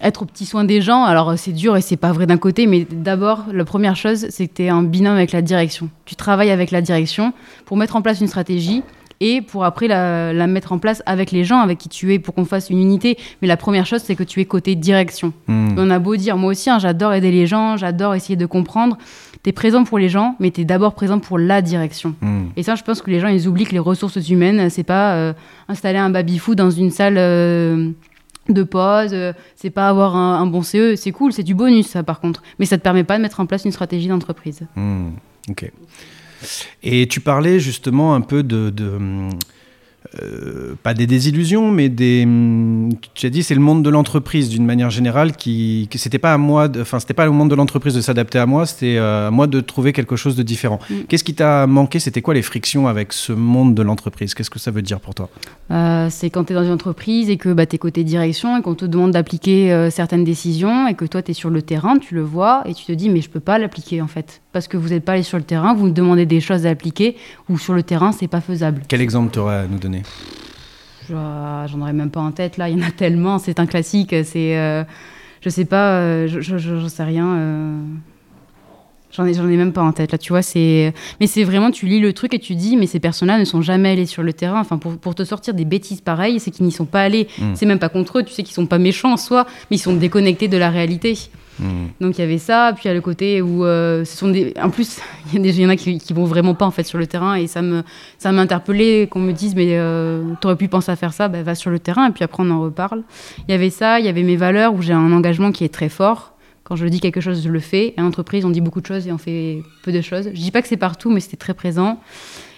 être 0.00 0.22
au 0.22 0.26
petit 0.26 0.46
soin 0.46 0.64
des 0.64 0.80
gens. 0.80 1.04
Alors 1.04 1.30
euh, 1.30 1.36
c'est 1.36 1.52
dur 1.52 1.76
et 1.76 1.80
c'est 1.80 1.96
pas 1.96 2.12
vrai 2.12 2.26
d'un 2.26 2.38
côté, 2.38 2.66
mais 2.66 2.86
d'abord 2.90 3.44
la 3.52 3.64
première 3.64 3.96
chose 3.96 4.26
c'est 4.30 4.46
que 4.48 4.54
t'es 4.54 4.68
un 4.68 4.82
binôme 4.82 5.16
avec 5.16 5.32
la 5.32 5.42
direction. 5.42 5.88
Tu 6.04 6.14
travailles 6.14 6.50
avec 6.50 6.70
la 6.70 6.80
direction 6.80 7.32
pour 7.64 7.76
mettre 7.76 7.96
en 7.96 8.02
place 8.02 8.20
une 8.20 8.28
stratégie. 8.28 8.82
Et 9.20 9.40
pour 9.40 9.64
après 9.64 9.86
la, 9.86 10.32
la 10.32 10.46
mettre 10.46 10.72
en 10.72 10.78
place 10.78 11.00
avec 11.06 11.30
les 11.30 11.44
gens 11.44 11.60
avec 11.60 11.78
qui 11.78 11.88
tu 11.88 12.12
es 12.12 12.18
pour 12.18 12.34
qu'on 12.34 12.44
fasse 12.44 12.68
une 12.68 12.80
unité. 12.80 13.16
Mais 13.40 13.48
la 13.48 13.56
première 13.56 13.86
chose, 13.86 14.02
c'est 14.04 14.16
que 14.16 14.24
tu 14.24 14.40
es 14.40 14.44
côté 14.44 14.74
direction. 14.74 15.32
hmm. 15.46 15.76
On 15.78 15.88
a 15.90 15.98
beau 16.00 16.16
dire, 16.16 16.36
moi 16.36 16.50
aussi, 16.50 16.68
hein, 16.68 16.80
j'adore 16.80 17.14
aider 17.14 17.30
les 17.30 17.46
gens, 17.46 17.76
j'adore 17.76 18.14
essayer 18.14 18.36
de 18.36 18.44
comprendre. 18.44 18.98
Tu 19.44 19.50
es 19.50 19.52
présent 19.52 19.84
pour 19.84 19.98
les 19.98 20.08
gens, 20.08 20.36
mais 20.40 20.50
tu 20.50 20.62
es 20.62 20.64
d'abord 20.64 20.94
présent 20.94 21.18
pour 21.18 21.38
la 21.38 21.60
direction. 21.60 22.14
Hmm. 22.22 22.46
Et 22.56 22.62
ça, 22.62 22.74
je 22.74 22.82
pense 22.82 23.02
que 23.02 23.10
les 23.10 23.20
gens, 23.20 23.28
ils 23.28 23.46
oublient 23.46 23.66
que 23.66 23.72
les 23.72 23.78
ressources 23.78 24.28
humaines, 24.28 24.70
c'est 24.70 24.84
pas 24.84 25.14
euh, 25.14 25.32
installer 25.68 25.98
un 25.98 26.08
baby-foot 26.10 26.56
dans 26.56 26.70
une 26.70 26.90
salle 26.90 27.16
euh, 27.18 27.90
de 28.48 28.62
pause, 28.62 29.10
euh, 29.12 29.34
c'est 29.54 29.70
pas 29.70 29.88
avoir 29.88 30.16
un, 30.16 30.40
un 30.40 30.46
bon 30.46 30.62
CE, 30.62 30.96
c'est 30.96 31.12
cool, 31.12 31.32
c'est 31.32 31.42
du 31.42 31.54
bonus, 31.54 31.88
ça, 31.88 32.02
par 32.02 32.20
contre. 32.20 32.42
Mais 32.58 32.64
ça 32.64 32.78
te 32.78 32.82
permet 32.82 33.04
pas 33.04 33.18
de 33.18 33.22
mettre 33.22 33.38
en 33.38 33.46
place 33.46 33.66
une 33.66 33.72
stratégie 33.72 34.08
d'entreprise. 34.08 34.62
Hmm, 34.76 35.10
ok. 35.50 35.70
Et 36.82 37.06
tu 37.06 37.20
parlais 37.20 37.60
justement 37.60 38.14
un 38.14 38.22
peu 38.22 38.42
de, 38.42 38.70
de, 38.70 38.98
euh, 40.22 40.74
pas 40.82 40.94
des 40.94 41.06
désillusions, 41.06 41.70
mais 41.70 41.88
des. 41.88 42.24
hum, 42.24 42.90
Tu 43.14 43.26
as 43.26 43.30
dit 43.30 43.42
c'est 43.42 43.54
le 43.54 43.60
monde 43.60 43.82
de 43.82 43.90
l'entreprise 43.90 44.48
d'une 44.48 44.64
manière 44.66 44.90
générale 44.90 45.32
qui, 45.34 45.88
que 45.90 45.98
c'était 45.98 46.18
pas 46.18 46.34
à 46.34 46.38
moi, 46.38 46.68
de- 46.68 46.82
enfin 46.82 47.00
c'était 47.00 47.14
pas 47.14 47.28
au 47.28 47.32
monde 47.32 47.50
de 47.50 47.54
l'entreprise 47.54 47.94
de 47.94 48.00
s'adapter 48.00 48.38
à 48.38 48.46
moi, 48.46 48.66
c'était 48.66 48.96
euh, 48.98 49.28
à 49.28 49.30
moi 49.30 49.46
de 49.46 49.60
trouver 49.60 49.92
quelque 49.92 50.16
chose 50.16 50.36
de 50.36 50.42
différent. 50.42 50.78
Mm. 50.90 50.94
Qu'est-ce 51.08 51.24
qui 51.24 51.34
t'a 51.34 51.66
manqué? 51.66 51.98
C'était 51.98 52.22
quoi 52.22 52.34
les 52.34 52.42
frictions 52.42 52.86
avec 52.86 53.12
ce 53.12 53.32
monde 53.32 53.74
de 53.74 53.82
l'entreprise? 53.82 54.34
Qu'est-ce 54.34 54.50
que 54.50 54.58
ça 54.58 54.70
veut 54.70 54.82
dire 54.82 55.00
pour 55.00 55.14
toi? 55.14 55.28
Euh, 55.70 56.08
c'est 56.10 56.30
quand 56.30 56.44
tu 56.44 56.52
es 56.52 56.56
dans 56.56 56.64
une 56.64 56.72
entreprise 56.72 57.30
et 57.30 57.36
que 57.36 57.52
bah, 57.52 57.66
tu 57.66 57.76
es 57.76 57.78
côté 57.78 58.04
direction 58.04 58.56
et 58.58 58.62
qu'on 58.62 58.74
te 58.74 58.84
demande 58.84 59.12
d'appliquer 59.12 59.72
euh, 59.72 59.90
certaines 59.90 60.24
décisions 60.24 60.86
et 60.86 60.94
que 60.94 61.04
toi 61.06 61.22
tu 61.22 61.30
es 61.30 61.34
sur 61.34 61.50
le 61.50 61.62
terrain, 61.62 61.96
tu 61.98 62.14
le 62.14 62.22
vois 62.22 62.62
et 62.66 62.74
tu 62.74 62.84
te 62.84 62.92
dis 62.92 63.08
mais 63.08 63.20
je 63.22 63.30
peux 63.30 63.40
pas 63.40 63.58
l'appliquer 63.58 64.02
en 64.02 64.06
fait. 64.06 64.42
Parce 64.52 64.68
que 64.68 64.76
vous 64.76 64.90
n'êtes 64.90 65.04
pas 65.04 65.12
allé 65.14 65.22
sur 65.22 65.38
le 65.38 65.44
terrain, 65.44 65.74
vous 65.74 65.86
me 65.86 65.92
demandez 65.92 66.26
des 66.26 66.40
choses 66.40 66.66
à 66.66 66.70
appliquer 66.70 67.16
ou 67.48 67.58
sur 67.58 67.72
le 67.74 67.82
terrain 67.82 68.12
c'est 68.12 68.28
pas 68.28 68.40
faisable. 68.42 68.82
Quel 68.86 69.00
exemple 69.00 69.30
tu 69.32 69.38
aurais 69.38 69.56
à 69.56 69.66
nous 69.66 69.78
donner? 69.78 69.93
Je- 71.08 71.14
J'en 71.14 71.80
aurais 71.80 71.92
même 71.92 72.10
pas 72.10 72.20
en 72.20 72.32
tête 72.32 72.56
là, 72.56 72.68
il 72.68 72.78
y 72.78 72.82
en 72.82 72.86
a 72.86 72.90
tellement, 72.90 73.38
c'est 73.38 73.60
un 73.60 73.66
classique, 73.66 74.14
c'est. 74.24 74.56
euh, 74.58 74.84
je 75.42 75.50
sais 75.50 75.66
pas, 75.66 75.98
euh, 76.00 76.26
je, 76.26 76.40
je, 76.40 76.86
sais 76.88 77.04
rien. 77.04 77.78
J'en 79.16 79.24
ai, 79.26 79.34
j'en 79.34 79.48
ai 79.48 79.56
même 79.56 79.72
pas 79.72 79.82
en 79.82 79.92
tête 79.92 80.12
là, 80.12 80.18
tu 80.18 80.32
vois. 80.32 80.42
C'est, 80.42 80.92
mais 81.20 81.26
c'est 81.26 81.44
vraiment, 81.44 81.70
tu 81.70 81.86
lis 81.86 82.00
le 82.00 82.12
truc 82.12 82.34
et 82.34 82.38
tu 82.38 82.54
dis, 82.54 82.76
mais 82.76 82.86
ces 82.86 83.00
personnes-là 83.00 83.38
ne 83.38 83.44
sont 83.44 83.62
jamais 83.62 83.90
allées 83.90 84.06
sur 84.06 84.22
le 84.22 84.32
terrain. 84.32 84.60
Enfin, 84.60 84.78
pour, 84.78 84.96
pour 84.96 85.14
te 85.14 85.24
sortir 85.24 85.54
des 85.54 85.64
bêtises 85.64 86.00
pareilles, 86.00 86.40
c'est 86.40 86.50
qu'ils 86.50 86.66
n'y 86.66 86.72
sont 86.72 86.84
pas 86.84 87.02
allés. 87.02 87.28
Mm. 87.38 87.54
C'est 87.54 87.66
même 87.66 87.78
pas 87.78 87.88
contre 87.88 88.18
eux. 88.18 88.22
Tu 88.24 88.32
sais 88.32 88.42
qu'ils 88.42 88.54
sont 88.54 88.66
pas 88.66 88.78
méchants 88.78 89.12
en 89.12 89.16
soi, 89.16 89.46
mais 89.70 89.76
ils 89.76 89.80
sont 89.80 89.94
déconnectés 89.94 90.48
de 90.48 90.56
la 90.56 90.70
réalité. 90.70 91.16
Hmm. 91.58 91.86
Donc 92.00 92.18
il 92.18 92.20
y 92.20 92.24
avait 92.24 92.38
ça, 92.38 92.72
puis 92.74 92.84
il 92.86 92.88
y 92.88 92.90
a 92.90 92.94
le 92.94 93.00
côté 93.00 93.40
où 93.40 93.64
euh, 93.64 94.04
ce 94.04 94.16
sont 94.16 94.28
des. 94.28 94.52
En 94.60 94.70
plus, 94.70 94.98
il 95.32 95.34
y, 95.34 95.38
a 95.38 95.42
des- 95.42 95.60
y 95.60 95.66
en 95.66 95.68
a 95.68 95.76
qui, 95.76 95.98
qui 95.98 96.12
vont 96.12 96.24
vraiment 96.24 96.54
pas 96.54 96.66
en 96.66 96.70
fait 96.72 96.82
sur 96.82 96.98
le 96.98 97.06
terrain 97.06 97.36
et 97.36 97.46
ça 97.46 97.62
me 97.62 97.82
ça 98.18 98.32
m'a 98.32 98.42
interpellé 98.42 99.06
qu'on 99.08 99.20
me 99.20 99.32
dise 99.32 99.54
mais 99.54 99.68
euh, 99.78 100.24
t'aurais 100.40 100.56
pu 100.56 100.66
penser 100.68 100.90
à 100.90 100.96
faire 100.96 101.12
ça, 101.12 101.28
bah, 101.28 101.42
va 101.42 101.54
sur 101.54 101.70
le 101.70 101.78
terrain 101.78 102.08
et 102.08 102.10
puis 102.10 102.24
après 102.24 102.42
on 102.42 102.50
en 102.50 102.60
reparle. 102.60 103.02
Il 103.46 103.52
y 103.52 103.54
avait 103.54 103.70
ça, 103.70 104.00
il 104.00 104.06
y 104.06 104.08
avait 104.08 104.24
mes 104.24 104.36
valeurs 104.36 104.74
où 104.74 104.82
j'ai 104.82 104.94
un 104.94 105.12
engagement 105.12 105.52
qui 105.52 105.64
est 105.64 105.72
très 105.72 105.88
fort. 105.88 106.33
Quand 106.64 106.76
je 106.76 106.86
dis 106.86 106.98
quelque 107.00 107.20
chose, 107.20 107.42
je 107.44 107.48
le 107.50 107.60
fais. 107.60 107.94
Et 107.96 108.00
en 108.00 108.06
entreprise, 108.06 108.44
on 108.44 108.50
dit 108.50 108.60
beaucoup 108.62 108.80
de 108.80 108.86
choses 108.86 109.06
et 109.06 109.12
on 109.12 109.18
fait 109.18 109.62
peu 109.82 109.92
de 109.92 110.00
choses. 110.00 110.30
Je 110.32 110.40
dis 110.40 110.50
pas 110.50 110.62
que 110.62 110.68
c'est 110.68 110.78
partout, 110.78 111.10
mais 111.10 111.20
c'était 111.20 111.36
très 111.36 111.54
présent. 111.54 112.00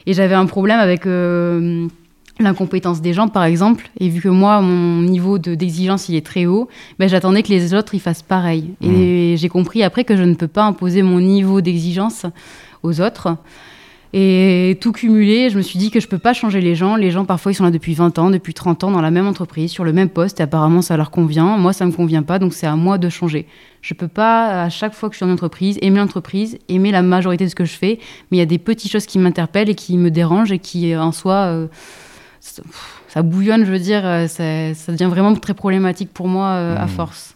Et 0.06 0.12
j'avais 0.14 0.35
un 0.37 0.47
problème 0.47 0.79
avec 0.79 1.06
euh, 1.06 1.88
l'incompétence 2.38 3.00
des 3.00 3.12
gens, 3.12 3.26
par 3.26 3.43
exemple. 3.44 3.91
Et 3.99 4.08
vu 4.08 4.20
que 4.20 4.29
moi, 4.29 4.61
mon 4.61 5.03
niveau 5.03 5.38
de- 5.38 5.56
d'exigence, 5.56 6.08
il 6.08 6.14
est 6.14 6.25
très 6.25 6.47
haut, 6.47 6.69
ben, 7.00 7.08
j'attendais 7.08 7.43
que 7.43 7.49
les 7.49 7.75
autres, 7.75 7.94
ils 7.97 8.00
fassent 8.00 8.23
pareil. 8.23 8.75
Et 8.81 9.35
j'ai 9.38 9.49
compris 9.49 9.82
après 9.82 10.05
que 10.05 10.17
je 10.17 10.23
ne 10.23 10.35
peux 10.35 10.47
pas 10.49 10.62
imposer 10.64 11.02
mon 11.02 11.19
niveau 11.20 11.61
d'exigence 11.61 12.26
aux 12.85 13.00
autres. 13.00 13.37
Et 14.12 14.79
tout 14.81 14.93
cumulé, 14.93 15.50
je 15.50 15.56
me 15.56 15.62
suis 15.62 15.79
dit 15.79 15.91
que 15.91 16.00
je 16.00 16.08
peux 16.08 16.19
pas 16.19 16.32
changer 16.32 16.61
les 16.61 16.75
gens. 16.75 16.97
Les 16.97 17.11
gens, 17.11 17.25
parfois, 17.25 17.53
ils 17.53 17.55
sont 17.55 17.64
là 17.64 17.70
depuis 17.70 17.94
20 17.94 18.19
ans, 18.19 18.31
depuis 18.31 18.55
30 18.55 18.85
ans, 18.85 18.91
dans 18.91 19.00
la 19.00 19.11
même 19.11 19.26
entreprise, 19.26 19.70
sur 19.70 19.85
le 19.85 19.93
même 19.93 20.08
poste, 20.08 20.41
et 20.41 20.43
apparemment, 20.43 20.81
ça 20.82 20.97
leur 20.97 21.11
convient. 21.11 21.56
Moi, 21.58 21.73
ça 21.73 21.85
me 21.87 21.93
convient 21.93 22.23
pas, 22.23 22.38
donc 22.38 22.55
c'est 22.55 22.67
à 22.67 22.76
moi 22.76 22.99
de 22.99 23.08
changer. 23.08 23.47
Je 23.82 23.94
peux 23.94 24.08
pas, 24.08 24.64
à 24.64 24.69
chaque 24.69 24.94
fois 24.94 25.08
que 25.08 25.14
je 25.14 25.19
suis 25.19 25.26
en 25.26 25.31
entreprise, 25.31 25.79
aimer 25.82 25.99
l'entreprise, 25.99 26.58
aimer 26.69 26.93
la 26.93 27.03
majorité 27.03 27.44
de 27.44 27.50
ce 27.50 27.55
que 27.55 27.64
je 27.64 27.76
fais, 27.76 27.99
mais 28.31 28.37
il 28.37 28.41
y 28.41 28.43
a 28.43 28.47
des 28.47 28.58
petites 28.58 28.91
choses 28.91 29.06
qui 29.06 29.19
m'interpellent 29.19 29.70
et 29.70 29.75
qui 29.75 29.97
me 29.99 30.11
dérangent 30.11 30.52
et 30.52 30.59
qui, 30.59 30.97
en 30.97 31.12
soi, 31.12 31.35
euh, 31.35 31.67
ça, 33.09 33.23
bouillonne, 33.23 33.64
je 33.64 33.73
veux 33.73 33.79
dire, 33.79 34.06
euh, 34.06 34.26
ça, 34.29 34.75
ça 34.75 34.93
devient 34.93 35.11
vraiment 35.11 35.35
très 35.35 35.55
problématique 35.55 36.12
pour 36.12 36.29
moi 36.29 36.49
euh, 36.49 36.76
à 36.76 36.87
Mmh. 36.87 36.88
force. 36.88 37.36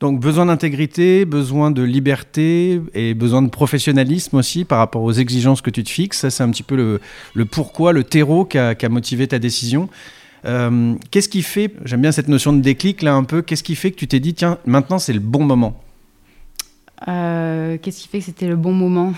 Donc 0.00 0.20
besoin 0.20 0.46
d'intégrité, 0.46 1.24
besoin 1.24 1.70
de 1.70 1.82
liberté 1.82 2.80
et 2.92 3.14
besoin 3.14 3.40
de 3.40 3.48
professionnalisme 3.48 4.36
aussi 4.36 4.64
par 4.64 4.78
rapport 4.78 5.02
aux 5.02 5.12
exigences 5.12 5.62
que 5.62 5.70
tu 5.70 5.82
te 5.82 5.90
fixes. 5.90 6.18
Ça, 6.18 6.30
c'est 6.30 6.42
un 6.42 6.50
petit 6.50 6.62
peu 6.62 7.00
le, 7.34 7.44
pourquoi, 7.46 7.92
le 7.92 8.04
terreau 8.04 8.44
qui 8.44 8.58
a, 8.58 8.74
qui 8.74 8.84
a 8.84 8.88
motivé 8.90 9.26
ta 9.26 9.38
décision. 9.38 9.88
Euh, 10.44 10.94
qu'est-ce 11.10 11.30
qui 11.30 11.42
fait, 11.42 11.72
j'aime 11.84 12.02
bien 12.02 12.12
cette 12.12 12.28
notion 12.28 12.52
de 12.52 12.60
déclic 12.60 13.02
là 13.02 13.14
un 13.14 13.24
peu, 13.24 13.42
qu'est-ce 13.42 13.64
qui 13.64 13.74
fait 13.74 13.90
que 13.90 13.96
tu 13.96 14.06
t'es 14.06 14.20
dit, 14.20 14.34
tiens, 14.34 14.58
maintenant 14.66 14.98
c'est 14.98 15.14
le 15.14 15.20
bon 15.20 15.44
moment? 15.44 15.80
Euh, 17.08 17.76
Qu'est-ce 17.80 18.02
qui 18.02 18.08
fait 18.08 18.18
que 18.20 18.24
c'était 18.24 18.48
le 18.48 18.56
bon 18.56 18.72
moment? 18.72 19.12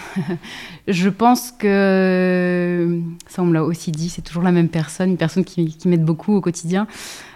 Je 0.88 1.08
pense 1.08 1.52
que 1.52 3.00
ça, 3.28 3.42
on 3.42 3.47
me 3.47 3.54
l'a 3.54 3.64
aussi 3.64 3.92
dit. 3.92 4.08
C'est 4.08 4.23
toujours 4.23 4.42
la 4.42 4.52
même 4.52 4.68
personne, 4.68 5.11
une 5.11 5.16
personne 5.16 5.44
qui, 5.44 5.76
m'aide 5.87 6.04
beaucoup 6.04 6.35
au 6.35 6.40
quotidien. 6.40 6.87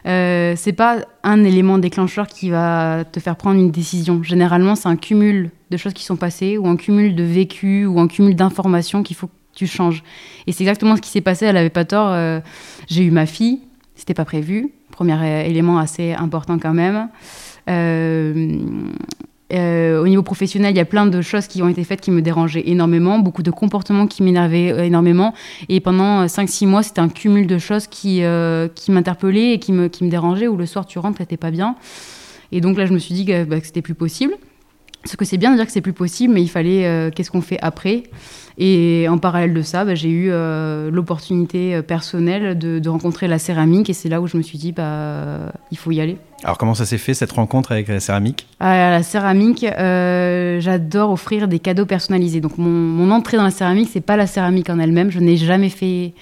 Euh, 0.06 0.54
c'est 0.56 0.72
pas 0.72 0.99
un 1.22 1.44
élément 1.44 1.78
déclencheur 1.78 2.26
qui 2.26 2.50
va 2.50 3.04
te 3.04 3.20
faire 3.20 3.37
prendre 3.37 3.61
une 3.61 3.70
décision. 3.70 4.22
Généralement, 4.22 4.75
c'est 4.75 4.88
un 4.88 4.96
cumul 4.96 5.50
de 5.70 5.76
choses 5.76 5.94
qui 5.94 6.04
sont 6.04 6.16
passées, 6.16 6.58
ou 6.58 6.66
un 6.66 6.76
cumul 6.76 7.14
de 7.14 7.22
vécu, 7.22 7.87
ou 7.87 8.00
un 8.00 8.08
cumul 8.08 8.34
d'informations 8.34 9.02
qu'il 9.02 9.16
faut 9.16 9.28
que 9.28 9.32
tu 9.54 9.66
changes. 9.66 10.02
Et 10.46 10.52
c'est 10.52 10.64
exactement 10.64 10.96
ce 10.96 11.00
qui 11.00 11.11
s'est 11.11 11.20
passé. 11.20 11.46
Elle 11.46 11.56
avait 11.56 11.70
pas 11.70 11.84
tort. 11.84 12.08
Euh, 12.11 12.40
J'ai 12.88 13.04
eu 13.04 13.11
ma 13.11 13.26
fille. 13.26 13.61
C'était 13.94 14.14
pas 14.14 14.25
prévu. 14.25 14.72
Premier 14.90 15.46
élément 15.46 15.78
assez 15.78 16.12
important 16.12 16.58
quand 16.58 16.75
même. 16.75 17.08
Euh, 19.52 20.02
au 20.02 20.09
niveau 20.09 20.23
professionnel, 20.23 20.73
il 20.73 20.76
y 20.76 20.80
a 20.80 20.85
plein 20.85 21.06
de 21.06 21.21
choses 21.21 21.47
qui 21.47 21.62
ont 21.62 21.68
été 21.68 21.85
faites 21.85 22.00
qui 22.00 22.11
me 22.11 22.23
dérangeaient 22.23 22.68
énormément, 22.68 23.18
beaucoup 23.18 23.42
de 23.42 23.50
comportements 23.50 24.06
qui 24.06 24.23
m'énervaient 24.23 24.73
euh, 24.73 24.85
énormément. 24.85 25.35
Et 25.68 25.80
pendant 25.80 26.26
5-6 26.26 26.66
mois, 26.66 26.82
c'était 26.82 27.00
un 27.00 27.09
cumul 27.09 27.47
de 27.47 27.59
choses 27.59 27.87
qui, 27.87 28.23
euh, 28.23 28.68
qui 28.75 28.90
m'interpellaient 28.92 29.52
et 29.52 29.59
qui 29.59 29.73
me, 29.73 29.88
qui 29.88 30.04
me 30.04 30.11
dérangeaient, 30.11 30.49
où 30.49 30.56
le 30.56 30.66
soir, 30.66 30.87
tu 30.87 30.99
rentres 30.99 31.25
t'es 31.26 31.37
pas 31.37 31.50
bien. 31.50 31.76
Et 32.52 32.61
donc 32.61 32.76
là, 32.76 32.87
je 32.87 32.92
me 32.92 32.99
suis 32.99 33.14
dit 33.14 33.25
que, 33.25 33.44
bah, 33.44 33.61
que 33.61 33.66
c'était 33.66 33.82
plus 33.82 33.94
possible. 33.94 34.35
Ce 35.04 35.16
que 35.16 35.25
c'est 35.25 35.37
bien 35.37 35.50
de 35.50 35.56
dire 35.56 35.66
que 35.66 35.73
c'est 35.73 35.80
plus 35.80 35.92
possible, 35.92 36.32
mais 36.32 36.42
il 36.42 36.49
fallait 36.49 36.87
euh, 36.87 37.11
qu'est-ce 37.11 37.30
qu'on 37.30 37.40
fait 37.40 37.59
après? 37.61 38.04
Et 38.56 39.06
en 39.09 39.18
parallèle 39.18 39.52
de 39.52 39.62
ça, 39.62 39.85
bah, 39.85 39.97
j'ai 39.97 40.11
eu 40.11 40.28
euh, 40.30 40.90
l'opportunité 40.90 41.75
euh, 41.75 41.82
personnelle 41.82 42.56
de, 42.56 42.78
de 42.78 42.88
rencontrer 42.88 43.26
la 43.26 43.40
céramique 43.40 43.90
et 43.90 43.94
c'est 43.94 44.09
là 44.09 44.21
où 44.21 44.28
je 44.28 44.37
me 44.37 44.42
suis 44.42 44.59
dit, 44.59 44.71
bah, 44.71 45.52
il 45.73 45.78
faut 45.78 45.90
y 45.90 46.00
aller. 46.00 46.18
Alors 46.44 46.58
comment 46.58 46.75
ça 46.75 46.87
s'est 46.87 46.99
fait 46.99 47.14
cette 47.14 47.32
rencontre 47.32 47.72
avec 47.72 47.88
la 47.88 48.00
céramique? 48.00 48.46
À 48.58 48.90
la 48.90 49.02
céramique, 49.02 49.64
euh, 49.64 50.61
j'adore 50.61 51.11
offrir 51.11 51.46
des 51.46 51.58
cadeaux 51.58 51.87
personnalisés. 51.87 52.40
Donc 52.40 52.58
mon, 52.58 52.70
mon 52.70 53.11
entrée 53.12 53.37
dans 53.37 53.44
la 53.44 53.50
céramique, 53.50 53.90
c'est 53.92 54.00
pas 54.00 54.16
la 54.16 54.26
céramique 54.26 54.68
en 54.68 54.78
elle-même. 54.78 55.11
Je 55.11 55.20
n'ai 55.20 55.37
jamais 55.37 55.68
fait 55.68 56.14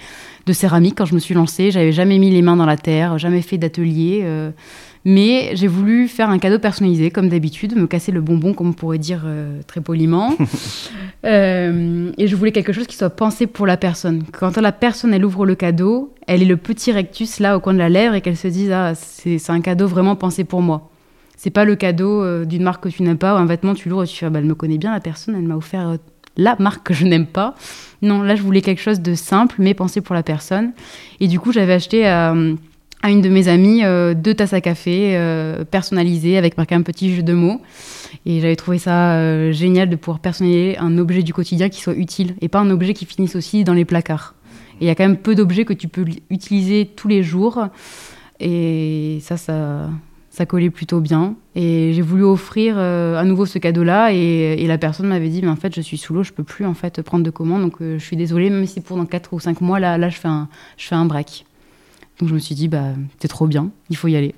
de 0.47 0.53
céramique 0.53 0.95
quand 0.99 1.07
je 1.07 1.15
me 1.15 1.21
suis 1.21 1.35
lancée. 1.35 1.71
J'avais 1.71 1.93
jamais 1.93 2.19
mis 2.19 2.31
les 2.31 2.43
mains 2.43 2.57
dans 2.57 2.67
la 2.67 2.77
terre, 2.77 3.19
jamais 3.19 3.43
fait 3.43 3.59
d'atelier. 3.59 4.21
euh, 4.25 4.51
mais 5.05 5.53
j'ai 5.55 5.67
voulu 5.67 6.09
faire 6.09 6.29
un 6.29 6.39
cadeau 6.39 6.59
personnalisé, 6.59 7.11
comme 7.11 7.29
d'habitude, 7.29 7.75
me 7.75 7.87
casser 7.87 8.13
le 8.13 8.21
bonbon, 8.21 8.53
comme 8.53 8.69
on 8.69 8.73
pourrait 8.73 8.99
dire 8.99 9.23
euh, 9.25 9.61
très 9.67 9.81
poliment. 9.81 10.35
Euh, 11.27 12.13
et 12.17 12.29
je 12.29 12.35
voulais 12.35 12.51
quelque 12.51 12.73
chose 12.73 12.87
qui 12.87 12.97
soit 12.97 13.11
pensé 13.11 13.47
pour 13.47 13.67
la 13.67 13.77
personne. 13.77 14.23
Quand 14.33 14.57
la 14.57 14.73
personne, 14.73 15.13
elle 15.13 15.23
ouvre 15.23 15.45
le 15.45 15.55
cadeau, 15.55 16.15
elle 16.31 16.43
est 16.43 16.47
le 16.47 16.57
petit 16.57 16.93
rectus 16.93 17.41
là 17.41 17.57
au 17.57 17.61
coin 17.61 17.75
de 17.75 17.79
la 17.79 17.89
lèvre 17.89 18.15
et 18.15 18.21
qu'elle 18.21 18.37
se 18.37 18.47
dise 18.47 18.71
Ah, 18.71 18.95
c'est 18.95 19.51
un 19.51 19.61
cadeau 19.61 19.89
vraiment 19.89 20.15
pensé 20.15 20.45
pour 20.45 20.63
moi. 20.63 20.89
C'est 21.37 21.51
pas 21.51 21.65
le 21.65 21.75
cadeau 21.75 22.23
euh, 22.23 22.45
d'une 22.45 22.63
marque 22.63 22.85
que 22.85 22.89
tu 22.89 23.03
n'aimes 23.03 23.19
pas, 23.19 23.35
ou 23.35 23.39
un 23.39 23.47
vêtement, 23.47 23.75
tu 23.75 23.89
l'ouvres 23.89 24.05
et 24.05 24.07
tu 24.07 24.17
fais 24.17 24.27
Ah, 24.27 24.31
bah, 24.31 24.39
Elle 24.39 24.45
me 24.45 24.55
connaît 24.55 24.79
bien, 24.79 24.93
la 24.93 25.01
personne, 25.01 25.35
elle 25.35 25.43
m'a 25.43 25.57
offert 25.57 25.89
euh, 25.89 25.97
la 26.37 26.55
marque 26.61 26.87
que 26.87 26.95
je 26.95 27.05
n'aime 27.05 27.27
pas. 27.27 27.57
Non, 28.01 28.23
là, 28.23 28.37
je 28.37 28.43
voulais 28.43 28.63
quelque 28.63 28.81
chose 28.81 29.01
de 29.01 29.17
simple, 29.17 29.57
mais 29.59 29.75
pensé 29.75 30.01
pour 30.03 30.15
la 30.15 30.23
personne. 30.23 30.71
Et 31.19 31.27
du 31.27 31.41
coup, 31.41 31.51
j'avais 31.51 31.73
acheté 31.73 32.07
à, 32.07 32.33
une 32.33 33.23
de 33.23 33.29
mes 33.29 33.49
amies 33.49 33.85
euh, 33.85 34.15
deux 34.15 34.35
tasses 34.35 34.53
à 34.53 34.61
café 34.61 35.19
personnalisées 35.73 36.39
avec 36.39 36.57
marqué 36.57 36.77
un 36.77 36.83
petit 36.83 37.13
jeu 37.13 37.25
de 37.25 37.33
mots. 37.33 37.61
Et 38.25 38.41
j'avais 38.41 38.57
trouvé 38.57 38.79
ça 38.79 39.51
génial 39.51 39.91
de 39.91 39.97
pouvoir 39.97 40.21
personnaliser 40.21 40.79
un 40.79 40.97
objet 40.97 41.25
du 41.25 41.35
quotidien 41.35 41.69
qui 41.69 41.81
soit 41.81 41.95
utile 41.95 42.37
et 42.41 42.49
pas 42.49 42.61
un 42.61 42.71
objet 42.71 42.95
qui 42.95 43.05
finisse 43.05 43.35
aussi 43.35 43.65
dans 43.65 43.75
les 43.75 43.85
placards. 43.85 44.35
Il 44.81 44.87
y 44.87 44.91
a 44.91 44.95
quand 44.95 45.05
même 45.05 45.17
peu 45.17 45.35
d'objets 45.35 45.65
que 45.65 45.73
tu 45.73 45.89
peux 45.89 46.03
li- 46.03 46.23
utiliser 46.31 46.87
tous 46.87 47.09
les 47.09 47.23
jours. 47.23 47.67
Et 48.41 49.19
ça, 49.21 49.37
ça, 49.37 49.91
ça 50.31 50.47
collait 50.47 50.71
plutôt 50.71 51.01
bien. 51.01 51.35
Et 51.55 51.93
j'ai 51.93 52.03
voulu 52.03 52.23
offrir 52.23 52.77
euh, 52.79 53.17
à 53.17 53.25
nouveau 53.25 53.47
ce 53.47 53.59
cadeau-là. 53.59 54.13
Et, 54.13 54.67
la 54.67 54.79
personne 54.79 55.09
m'avait 55.09 55.29
dit, 55.29 55.43
mais 55.43 55.49
en 55.49 55.57
fait, 55.57 55.75
je 55.75 55.81
suis 55.81 55.99
sous 55.99 56.15
l'eau, 56.15 56.23
je 56.23 56.33
peux 56.33 56.45
plus 56.45 56.65
en 56.65 56.75
fait 56.75 57.03
prendre 57.03 57.25
de 57.25 57.31
commande. 57.31 57.63
Donc 57.63 57.83
euh, 57.83 57.99
je 57.99 58.05
suis 58.05 58.17
désolée, 58.17 58.49
même 58.51 58.67
si 58.67 58.81
pour 58.81 58.97
dans 58.97 59.07
4 59.07 59.33
ou 59.35 59.41
5 59.41 59.61
mois, 59.61 59.81
là, 59.81 59.99
là 59.99 60.09
je, 60.09 60.17
fais 60.17 60.29
un, 60.29 60.49
je 60.77 60.87
fais 60.87 60.95
un 60.95 61.05
break. 61.05 61.45
Donc 62.19 62.29
je 62.29 62.35
me 62.35 62.39
suis 62.39 62.55
dit, 62.55 62.69
bah, 62.69 62.93
c'est 63.19 63.29
trop 63.29 63.47
bien, 63.47 63.71
il 63.89 63.97
faut 63.97 64.09
y 64.09 64.17
aller. 64.17 64.35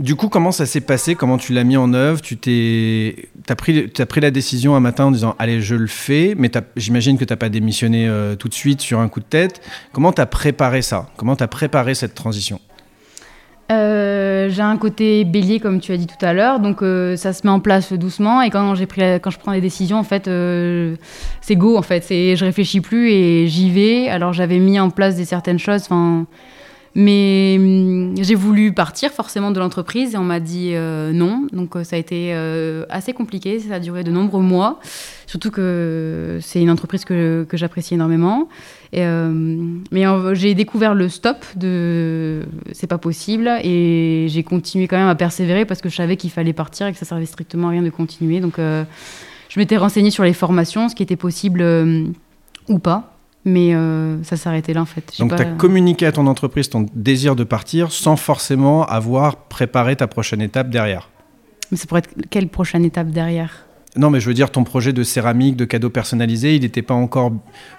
Du 0.00 0.16
coup, 0.16 0.30
comment 0.30 0.50
ça 0.50 0.64
s'est 0.64 0.80
passé? 0.80 1.14
Comment 1.14 1.36
tu 1.36 1.52
l'as 1.52 1.62
mis 1.62 1.76
en 1.76 1.92
œuvre? 1.92 2.22
Tu 2.22 2.38
t'es, 2.38 3.28
t'as 3.44 3.54
pris, 3.54 3.86
pris 3.86 4.20
la 4.22 4.30
décision 4.30 4.74
un 4.74 4.80
matin 4.80 5.04
en 5.04 5.10
disant 5.10 5.36
allez, 5.38 5.60
je 5.60 5.74
le 5.74 5.86
fais. 5.86 6.34
Mais 6.38 6.50
j'imagine 6.74 7.18
que 7.18 7.24
t'as 7.26 7.36
pas 7.36 7.50
démissionné 7.50 8.08
euh, 8.08 8.34
tout 8.34 8.48
de 8.48 8.54
suite 8.54 8.80
sur 8.80 8.98
un 8.98 9.08
coup 9.08 9.20
de 9.20 9.26
tête. 9.26 9.60
Comment 9.92 10.10
t'as 10.10 10.24
préparé 10.24 10.80
ça? 10.80 11.10
Comment 11.18 11.36
t'as 11.36 11.48
préparé 11.48 11.94
cette 11.94 12.14
transition? 12.14 12.62
Euh, 13.70 14.48
j'ai 14.48 14.62
un 14.62 14.78
côté 14.78 15.26
bélier, 15.26 15.60
comme 15.60 15.80
tu 15.80 15.92
as 15.92 15.98
dit 15.98 16.06
tout 16.06 16.24
à 16.24 16.32
l'heure, 16.32 16.60
donc 16.60 16.82
euh, 16.82 17.14
ça 17.16 17.34
se 17.34 17.46
met 17.46 17.52
en 17.52 17.60
place 17.60 17.92
doucement. 17.92 18.40
Et 18.40 18.48
quand, 18.48 18.74
j'ai 18.76 18.86
pris 18.86 19.02
quand 19.20 19.30
je 19.30 19.38
prends 19.38 19.52
des 19.52 19.60
décisions, 19.60 19.98
en 19.98 20.02
fait, 20.02 20.30
c'est 21.42 21.56
go, 21.56 21.76
en 21.76 21.82
fait. 21.82 22.04
C'est, 22.04 22.36
je 22.36 22.44
réfléchis 22.46 22.80
plus 22.80 23.10
et 23.10 23.48
j'y 23.48 23.70
vais. 23.70 24.08
Alors 24.08 24.32
j'avais 24.32 24.60
mis 24.60 24.80
en 24.80 24.88
place 24.88 25.16
des 25.16 25.26
certaines 25.26 25.58
choses, 25.58 25.82
enfin, 25.82 26.24
mais 26.94 27.56
hum, 27.58 28.14
j'ai 28.20 28.34
voulu 28.34 28.72
partir 28.72 29.10
forcément 29.10 29.50
de 29.50 29.58
l'entreprise 29.58 30.14
et 30.14 30.18
on 30.18 30.24
m'a 30.24 30.40
dit 30.40 30.72
euh, 30.74 31.12
non. 31.12 31.46
Donc 31.52 31.76
euh, 31.76 31.84
ça 31.84 31.96
a 31.96 31.98
été 31.98 32.30
euh, 32.34 32.84
assez 32.90 33.12
compliqué, 33.12 33.60
ça 33.60 33.74
a 33.74 33.80
duré 33.80 34.04
de 34.04 34.10
nombreux 34.10 34.42
mois. 34.42 34.80
Surtout 35.26 35.50
que 35.50 36.38
c'est 36.42 36.60
une 36.60 36.70
entreprise 36.70 37.04
que, 37.04 37.46
j'apprécie 37.52 37.94
énormément. 37.94 38.48
Mais 38.92 40.04
j'ai 40.32 40.54
découvert 40.54 40.94
le 40.94 41.08
stop 41.08 41.44
de 41.54 42.42
c'est 42.72 42.88
pas 42.88 42.98
possible 42.98 43.48
et 43.62 44.26
j'ai 44.28 44.42
continué 44.42 44.88
quand 44.88 44.96
même 44.96 45.08
à 45.08 45.14
persévérer 45.14 45.64
parce 45.64 45.80
que 45.80 45.88
je 45.88 45.96
savais 45.96 46.16
qu'il 46.16 46.30
fallait 46.30 46.52
partir 46.52 46.88
et 46.88 46.92
que 46.92 46.98
ça 46.98 47.04
servait 47.04 47.26
strictement 47.26 47.68
à 47.68 47.70
rien 47.70 47.82
de 47.82 47.90
continuer. 47.90 48.40
Donc 48.40 48.58
je 49.50 49.58
m'étais 49.58 49.76
renseignée 49.76 50.10
sur 50.10 50.22
les 50.22 50.32
formations, 50.32 50.88
ce 50.88 50.94
qui 50.94 51.02
était 51.02 51.16
possible 51.16 51.60
euh, 51.60 52.04
ou 52.68 52.78
pas. 52.78 53.19
Mais 53.44 53.74
euh, 53.74 54.22
ça 54.22 54.36
s'arrêtait 54.36 54.74
là 54.74 54.82
en 54.82 54.86
fait. 54.86 55.12
Donc, 55.18 55.34
tu 55.34 55.42
as 55.42 55.46
communiqué 55.46 56.04
à 56.04 56.12
ton 56.12 56.26
entreprise 56.26 56.68
ton 56.68 56.86
désir 56.94 57.36
de 57.36 57.44
partir 57.44 57.90
sans 57.90 58.16
forcément 58.16 58.84
avoir 58.84 59.36
préparé 59.36 59.96
ta 59.96 60.06
prochaine 60.06 60.42
étape 60.42 60.68
derrière. 60.68 61.08
Mais 61.70 61.78
ça 61.78 61.86
pourrait 61.86 62.00
être 62.00 62.28
quelle 62.28 62.48
prochaine 62.48 62.84
étape 62.84 63.08
derrière? 63.08 63.66
Non, 63.96 64.08
mais 64.08 64.20
je 64.20 64.28
veux 64.28 64.34
dire, 64.34 64.50
ton 64.50 64.62
projet 64.62 64.92
de 64.92 65.02
céramique, 65.02 65.56
de 65.56 65.64
cadeaux 65.64 65.90
personnalisés, 65.90 66.54
il 66.54 66.62
n'était 66.62 66.82
pas 66.82 66.94
encore 66.94 67.32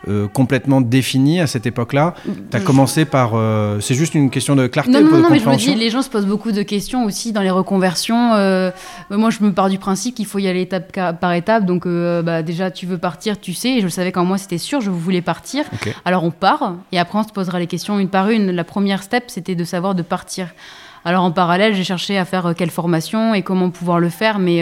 euh, 0.09 0.27
complètement 0.27 0.81
défini 0.81 1.39
à 1.39 1.47
cette 1.47 1.65
époque-là. 1.65 2.15
Tu 2.25 2.57
as 2.57 2.59
commencé 2.59 3.05
par. 3.05 3.31
euh, 3.35 3.79
c'est 3.79 3.95
juste 3.95 4.13
une 4.13 4.29
question 4.29 4.57
de 4.57 4.67
clarté, 4.67 4.91
Non, 4.91 5.01
non, 5.01 5.19
non, 5.19 5.29
mais 5.31 5.39
je 5.39 5.47
me 5.47 5.55
dis, 5.55 5.73
les 5.73 5.89
gens 5.89 6.01
se 6.01 6.09
posent 6.09 6.25
beaucoup 6.25 6.51
de 6.51 6.63
questions 6.63 7.05
aussi 7.05 7.31
dans 7.31 7.41
les 7.41 7.49
reconversions. 7.49 8.33
Euh, 8.33 8.71
moi, 9.09 9.29
je 9.29 9.41
me 9.41 9.53
pars 9.53 9.69
du 9.69 9.77
principe 9.77 10.15
qu'il 10.15 10.25
faut 10.25 10.39
y 10.39 10.49
aller 10.49 10.61
étape 10.61 10.91
par 10.91 11.33
étape. 11.33 11.65
Donc, 11.65 11.87
bah, 11.87 12.43
déjà, 12.43 12.71
tu 12.71 12.85
veux 12.85 12.97
partir, 12.97 13.39
tu 13.39 13.53
sais. 13.53 13.69
Et 13.75 13.79
je 13.79 13.85
le 13.85 13.89
savais 13.89 14.11
quand 14.11 14.25
moi, 14.25 14.37
c'était 14.37 14.57
sûr, 14.57 14.81
je 14.81 14.89
voulais 14.89 15.21
partir. 15.21 15.63
Alors, 16.03 16.25
on 16.25 16.31
part. 16.31 16.75
Et 16.91 16.99
après, 16.99 17.19
on 17.19 17.23
se 17.23 17.31
posera 17.31 17.57
les 17.57 17.67
questions 17.67 17.99
une 17.99 18.09
par 18.09 18.29
une. 18.29 18.51
La 18.51 18.65
première 18.65 19.03
step, 19.03 19.25
c'était 19.27 19.55
de 19.55 19.63
savoir 19.63 19.95
de 19.95 20.01
partir. 20.01 20.47
Alors, 21.05 21.23
en 21.23 21.31
parallèle, 21.31 21.73
j'ai 21.73 21.85
cherché 21.85 22.17
à 22.17 22.25
faire 22.25 22.53
quelle 22.57 22.69
formation 22.69 23.33
et 23.33 23.43
comment 23.43 23.69
pouvoir 23.69 23.99
le 24.01 24.09
faire. 24.09 24.37
Mais. 24.37 24.61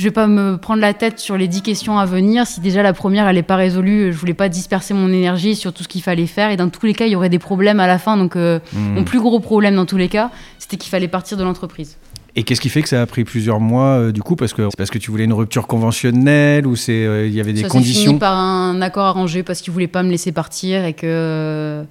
Je 0.00 0.04
vais 0.06 0.10
pas 0.10 0.26
me 0.26 0.56
prendre 0.56 0.80
la 0.80 0.94
tête 0.94 1.18
sur 1.18 1.36
les 1.36 1.46
10 1.46 1.60
questions 1.60 1.98
à 1.98 2.06
venir. 2.06 2.46
Si 2.46 2.60
déjà 2.60 2.82
la 2.82 2.94
première, 2.94 3.28
elle 3.28 3.36
n'est 3.36 3.42
pas 3.42 3.56
résolue, 3.56 4.12
je 4.14 4.16
voulais 4.16 4.32
pas 4.32 4.48
disperser 4.48 4.94
mon 4.94 5.12
énergie 5.12 5.54
sur 5.54 5.74
tout 5.74 5.82
ce 5.82 5.88
qu'il 5.88 6.00
fallait 6.00 6.26
faire. 6.26 6.50
Et 6.50 6.56
dans 6.56 6.70
tous 6.70 6.86
les 6.86 6.94
cas, 6.94 7.04
il 7.04 7.12
y 7.12 7.16
aurait 7.16 7.28
des 7.28 7.38
problèmes 7.38 7.80
à 7.80 7.86
la 7.86 7.98
fin. 7.98 8.16
Donc, 8.16 8.34
euh, 8.34 8.60
Hmm. 8.72 8.94
mon 8.94 9.04
plus 9.04 9.20
gros 9.20 9.40
problème 9.40 9.74
dans 9.74 9.84
tous 9.84 9.98
les 9.98 10.08
cas, 10.08 10.30
c'était 10.58 10.78
qu'il 10.78 10.88
fallait 10.90 11.06
partir 11.08 11.36
de 11.36 11.44
l'entreprise. 11.44 11.98
Et 12.34 12.44
qu'est-ce 12.44 12.62
qui 12.62 12.70
fait 12.70 12.80
que 12.80 12.88
ça 12.88 13.02
a 13.02 13.06
pris 13.06 13.24
plusieurs 13.24 13.60
mois 13.60 13.98
euh, 13.98 14.12
du 14.12 14.22
coup 14.22 14.36
Parce 14.36 14.54
que 14.54 14.62
c'est 14.70 14.76
parce 14.76 14.90
que 14.90 14.98
tu 14.98 15.10
voulais 15.10 15.24
une 15.24 15.32
rupture 15.34 15.66
conventionnelle 15.66 16.66
ou 16.66 16.76
c'est 16.76 16.92
euh, 17.04 17.26
il 17.26 17.34
y 17.34 17.40
avait 17.40 17.52
des 17.52 17.60
ça 17.60 17.68
s'est 17.68 17.72
conditions 17.72 18.12
fini 18.12 18.18
par 18.20 18.38
un 18.38 18.80
accord 18.80 19.04
arrangé 19.04 19.42
parce 19.42 19.60
qu'il 19.60 19.72
voulait 19.72 19.86
pas 19.86 20.02
me 20.02 20.10
laisser 20.10 20.32
partir 20.32 20.84
et 20.86 20.94
que 20.94 21.84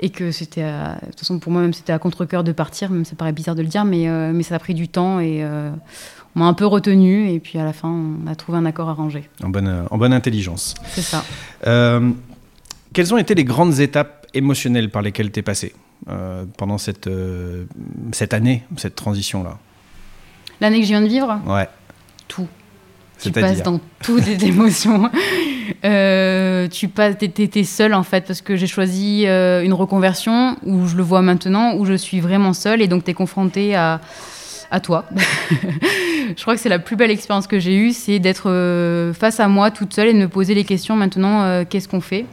et 0.00 0.10
que 0.10 0.30
c'était 0.32 0.62
à- 0.62 0.98
de 1.02 1.06
toute 1.10 1.20
façon 1.20 1.38
pour 1.38 1.52
moi 1.52 1.62
même 1.62 1.72
c'était 1.72 1.92
à 1.92 1.98
contre 1.98 2.24
cœur 2.24 2.42
de 2.44 2.52
partir 2.52 2.90
même 2.90 3.04
ça 3.04 3.14
paraît 3.16 3.32
bizarre 3.32 3.54
de 3.54 3.62
le 3.62 3.68
dire 3.68 3.84
mais 3.84 4.08
euh, 4.08 4.32
mais 4.34 4.42
ça 4.42 4.56
a 4.56 4.58
pris 4.58 4.74
du 4.74 4.88
temps 4.88 5.20
et 5.20 5.44
euh, 5.44 5.70
on 6.34 6.40
m'a 6.40 6.46
un 6.46 6.54
peu 6.54 6.66
retenu 6.66 7.30
et 7.30 7.38
puis 7.40 7.58
à 7.58 7.64
la 7.64 7.72
fin 7.72 7.88
on 7.88 8.26
a 8.26 8.34
trouvé 8.34 8.58
un 8.58 8.66
accord 8.66 8.88
arrangé. 8.88 9.28
En 9.42 9.48
bonne, 9.50 9.84
en 9.90 9.98
bonne 9.98 10.12
intelligence. 10.12 10.74
c'est 10.88 11.00
ça. 11.02 11.24
Euh, 11.66 12.10
quelles 12.92 13.14
ont 13.14 13.18
été 13.18 13.34
les 13.34 13.44
grandes 13.44 13.78
étapes 13.80 14.26
émotionnelles 14.34 14.90
par 14.90 15.02
lesquelles 15.02 15.30
tu 15.30 15.40
es 15.40 15.42
passé 15.42 15.74
pendant 16.56 16.76
cette, 16.76 17.08
cette 18.12 18.34
année, 18.34 18.62
cette 18.76 18.94
transition-là? 18.94 19.58
L'année 20.60 20.78
que 20.80 20.84
je 20.84 20.90
viens 20.90 21.00
de 21.02 21.08
vivre? 21.08 21.40
Ouais. 21.46 21.68
tout 22.28 22.46
tu 23.32 23.40
passes 23.40 23.62
dans 23.62 23.80
toutes 24.02 24.26
les 24.26 24.44
émotions. 24.46 25.10
Euh, 25.84 26.68
tu 26.68 26.88
passes, 26.88 27.16
t'es, 27.18 27.64
seule 27.64 27.94
en 27.94 28.02
fait 28.02 28.26
parce 28.26 28.40
que 28.40 28.56
j'ai 28.56 28.66
choisi 28.66 29.24
euh, 29.26 29.62
une 29.62 29.72
reconversion 29.72 30.56
où 30.64 30.86
je 30.86 30.96
le 30.96 31.02
vois 31.02 31.22
maintenant, 31.22 31.74
où 31.76 31.84
je 31.84 31.94
suis 31.94 32.20
vraiment 32.20 32.52
seule 32.52 32.82
et 32.82 32.88
donc 32.88 33.04
t'es 33.04 33.14
confrontée 33.14 33.74
à, 33.74 34.00
à 34.70 34.80
toi. 34.80 35.04
je 36.36 36.42
crois 36.42 36.54
que 36.54 36.60
c'est 36.60 36.68
la 36.68 36.78
plus 36.78 36.96
belle 36.96 37.10
expérience 37.10 37.46
que 37.46 37.58
j'ai 37.58 37.74
eue, 37.76 37.92
c'est 37.92 38.18
d'être 38.18 38.50
euh, 38.50 39.12
face 39.14 39.40
à 39.40 39.48
moi 39.48 39.70
toute 39.70 39.94
seule 39.94 40.08
et 40.08 40.12
de 40.12 40.18
me 40.18 40.28
poser 40.28 40.54
les 40.54 40.64
questions 40.64 40.96
maintenant, 40.96 41.42
euh, 41.42 41.64
qu'est-ce 41.68 41.88
qu'on 41.88 42.00
fait? 42.00 42.26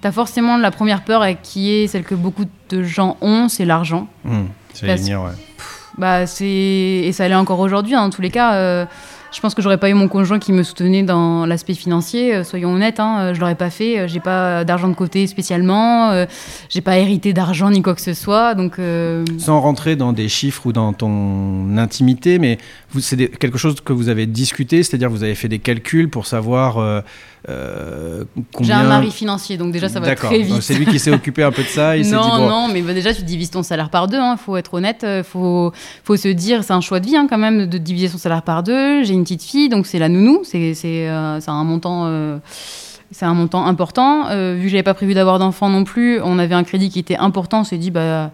T'as 0.00 0.12
forcément 0.12 0.56
la 0.56 0.70
première 0.70 1.02
peur 1.02 1.24
qui 1.42 1.72
est 1.72 1.86
celle 1.86 2.04
que 2.04 2.14
beaucoup 2.14 2.44
de 2.70 2.82
gens 2.82 3.18
ont, 3.20 3.48
c'est 3.48 3.66
l'argent. 3.66 4.08
Allait 4.82 4.96
venir, 4.96 5.20
ouais. 5.22 5.32
Bah, 5.98 6.26
c'est 6.26 6.46
et 6.46 7.12
ça 7.12 7.24
allait 7.24 7.34
encore 7.34 7.60
aujourd'hui. 7.60 7.94
hein, 7.94 8.04
Dans 8.04 8.10
tous 8.10 8.22
les 8.22 8.30
cas, 8.30 8.54
euh, 8.54 8.86
je 9.32 9.40
pense 9.40 9.54
que 9.54 9.62
j'aurais 9.62 9.78
pas 9.78 9.88
eu 9.88 9.94
mon 9.94 10.08
conjoint 10.08 10.38
qui 10.40 10.52
me 10.52 10.62
soutenait 10.64 11.02
dans 11.04 11.46
l'aspect 11.46 11.74
financier. 11.74 12.34
euh, 12.34 12.44
soyons 12.44 12.72
honnêtes, 12.74 12.98
hein, 12.98 13.16
euh, 13.20 13.34
je 13.34 13.40
l'aurais 13.40 13.54
pas 13.54 13.70
fait. 13.70 13.98
euh, 14.00 14.08
J'ai 14.08 14.18
pas 14.20 14.64
d'argent 14.64 14.88
de 14.88 14.94
côté 14.94 15.26
spécialement. 15.28 16.10
euh, 16.10 16.26
J'ai 16.68 16.80
pas 16.80 16.98
hérité 16.98 17.32
d'argent 17.32 17.70
ni 17.70 17.80
quoi 17.80 17.94
que 17.94 18.00
ce 18.00 18.12
soit. 18.14 18.54
Donc 18.54 18.78
Sans 19.38 19.60
rentrer 19.60 19.94
dans 19.96 20.12
des 20.12 20.28
chiffres 20.28 20.66
ou 20.66 20.72
dans 20.72 20.92
ton 20.92 21.76
intimité, 21.78 22.38
mais 22.38 22.58
c'est 22.98 23.28
quelque 23.38 23.58
chose 23.58 23.76
que 23.80 23.92
vous 23.92 24.08
avez 24.08 24.26
discuté, 24.26 24.82
c'est-à-dire 24.82 25.08
vous 25.10 25.22
avez 25.22 25.34
fait 25.34 25.48
des 25.48 25.58
calculs 25.58 26.08
pour 26.08 26.26
savoir 26.26 26.78
euh, 26.78 27.00
euh, 27.48 28.24
j'ai 28.36 28.42
combien. 28.52 28.80
un 28.80 28.88
mari 28.88 29.10
financier, 29.10 29.56
donc 29.56 29.72
déjà 29.72 29.88
ça 29.88 30.00
va 30.00 30.14
très 30.14 30.40
vite. 30.40 30.60
C'est 30.60 30.74
lui 30.74 30.86
qui 30.86 30.98
s'est 30.98 31.12
occupé 31.12 31.42
un 31.42 31.52
peu 31.52 31.62
de 31.62 31.68
ça. 31.68 31.96
Il 31.96 32.10
non, 32.10 32.22
dit 32.22 32.28
bon, 32.28 32.48
non, 32.48 32.68
mais 32.72 32.82
bah, 32.82 32.92
déjà 32.92 33.14
tu 33.14 33.22
divises 33.22 33.50
ton 33.50 33.62
salaire 33.62 33.90
par 33.90 34.08
deux. 34.08 34.18
Il 34.18 34.36
faut 34.38 34.56
être 34.56 34.74
honnête. 34.74 35.04
Il 35.06 35.24
faut, 35.24 35.72
faut 36.04 36.16
se 36.16 36.28
dire, 36.28 36.64
c'est 36.64 36.72
un 36.72 36.80
choix 36.80 37.00
de 37.00 37.06
vie 37.06 37.16
hein, 37.16 37.26
quand 37.28 37.38
même 37.38 37.66
de 37.66 37.78
diviser 37.78 38.08
son 38.08 38.18
salaire 38.18 38.42
par 38.42 38.62
deux. 38.62 39.04
J'ai 39.04 39.14
une 39.14 39.22
petite 39.22 39.42
fille, 39.42 39.68
donc 39.68 39.86
c'est 39.86 39.98
la 39.98 40.08
nounou. 40.08 40.40
C'est 40.44 40.74
c'est, 40.74 41.08
euh, 41.08 41.40
un 41.46 41.64
montant. 41.64 42.06
euh, 42.06 42.38
c'est 43.12 43.24
un 43.24 43.34
montant 43.34 43.66
important. 43.66 44.28
Euh, 44.28 44.54
vu 44.54 44.64
que 44.64 44.68
j'avais 44.68 44.82
pas 44.82 44.94
prévu 44.94 45.14
d'avoir 45.14 45.38
d'enfant 45.38 45.68
non 45.68 45.84
plus, 45.84 46.20
on 46.22 46.38
avait 46.38 46.54
un 46.54 46.64
crédit 46.64 46.90
qui 46.90 46.98
était 46.98 47.16
important. 47.16 47.60
On 47.60 47.64
s'est 47.64 47.78
dit, 47.78 47.90
bah, 47.90 48.30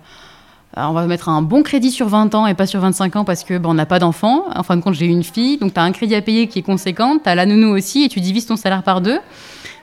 on 0.77 0.93
va 0.93 1.07
mettre 1.07 1.29
un 1.29 1.43
bon 1.43 1.63
crédit 1.63 1.91
sur 1.91 2.09
20 2.09 2.35
ans 2.35 2.47
et 2.47 2.55
pas 2.55 2.67
sur 2.67 2.81
25 2.81 3.17
ans 3.17 3.25
parce 3.25 3.45
que 3.45 3.59
bah, 3.59 3.69
on 3.71 3.75
n'a 3.75 3.87
pas 3.87 3.99
d'enfant. 3.99 4.45
En 4.55 4.63
fin 4.63 4.77
de 4.77 4.83
compte, 4.83 4.95
j'ai 4.95 5.07
une 5.07 5.25
fille, 5.25 5.59
donc 5.59 5.75
tu 5.75 5.81
as 5.81 5.83
un 5.83 5.93
crédit 5.93 6.15
à 6.15 6.23
payer 6.23 6.47
qui 6.49 6.59
est 6.59 6.63
conséquent. 6.63 7.19
Tu 7.23 7.29
as 7.29 7.35
la 7.35 7.47
nounou 7.47 7.69
aussi 7.69 8.05
et 8.05 8.09
tu 8.09 8.21
divises 8.21 8.47
ton 8.47 8.57
salaire 8.57 8.83
par 8.83 9.01
deux. 9.01 9.19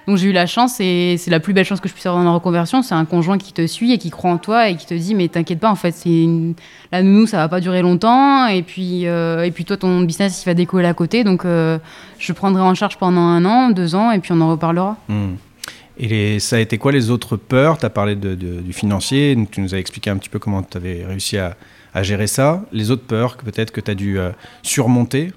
Donc 0.07 0.17
j'ai 0.17 0.27
eu 0.29 0.31
la 0.33 0.45
chance 0.45 0.79
et 0.79 1.15
c'est 1.17 1.31
la 1.31 1.39
plus 1.39 1.53
belle 1.53 1.65
chance 1.65 1.79
que 1.79 1.87
je 1.87 1.93
puisse 1.93 2.05
avoir 2.05 2.21
dans 2.21 2.29
la 2.29 2.35
reconversion. 2.35 2.81
C'est 2.81 2.95
un 2.95 3.05
conjoint 3.05 3.37
qui 3.37 3.53
te 3.53 3.65
suit 3.65 3.93
et 3.93 3.97
qui 3.97 4.09
croit 4.09 4.31
en 4.31 4.37
toi 4.37 4.69
et 4.69 4.75
qui 4.75 4.85
te 4.85 4.93
dit 4.93 5.15
mais 5.15 5.29
t'inquiète 5.29 5.59
pas 5.59 5.71
en 5.71 5.75
fait 5.75 5.91
c'est 5.91 6.09
une... 6.09 6.55
la 6.91 7.01
nounou 7.01 7.25
ça 7.25 7.37
va 7.37 7.47
pas 7.47 7.61
durer 7.61 7.81
longtemps 7.81 8.47
et 8.47 8.63
puis 8.63 9.07
euh, 9.07 9.43
et 9.43 9.51
puis 9.51 9.63
toi 9.63 9.77
ton 9.77 10.01
business 10.01 10.43
il 10.43 10.45
va 10.45 10.53
décoller 10.53 10.87
à 10.87 10.93
côté 10.93 11.23
donc 11.23 11.45
euh, 11.45 11.77
je 12.19 12.33
prendrai 12.33 12.61
en 12.61 12.75
charge 12.75 12.97
pendant 12.97 13.21
un 13.21 13.45
an, 13.45 13.69
deux 13.69 13.95
ans 13.95 14.11
et 14.11 14.19
puis 14.19 14.31
on 14.33 14.41
en 14.41 14.49
reparlera. 14.51 14.97
Hmm. 15.07 15.35
Et 15.97 16.39
ça 16.39 16.55
a 16.55 16.59
été 16.59 16.77
quoi 16.77 16.91
les 16.91 17.09
autres 17.11 17.37
peurs? 17.37 17.77
Tu 17.77 17.85
as 17.85 17.89
parlé 17.89 18.15
de- 18.15 18.33
du 18.35 18.73
financier, 18.73 19.37
tu 19.51 19.61
nous 19.61 19.75
as 19.75 19.77
expliqué 19.77 20.09
un 20.09 20.17
petit 20.17 20.29
peu 20.29 20.39
comment 20.39 20.63
tu 20.63 20.77
avais 20.77 21.05
réussi 21.05 21.37
à, 21.37 21.55
gérer 22.01 22.25
ça. 22.25 22.63
Les 22.71 22.89
autres 22.89 23.05
peurs 23.05 23.37
que 23.37 23.45
peut-être 23.45 23.71
que 23.71 23.79
tu 23.79 23.91
as 23.91 23.95
dû 23.95 24.17
euh, 24.17 24.31
surmonter? 24.63 25.31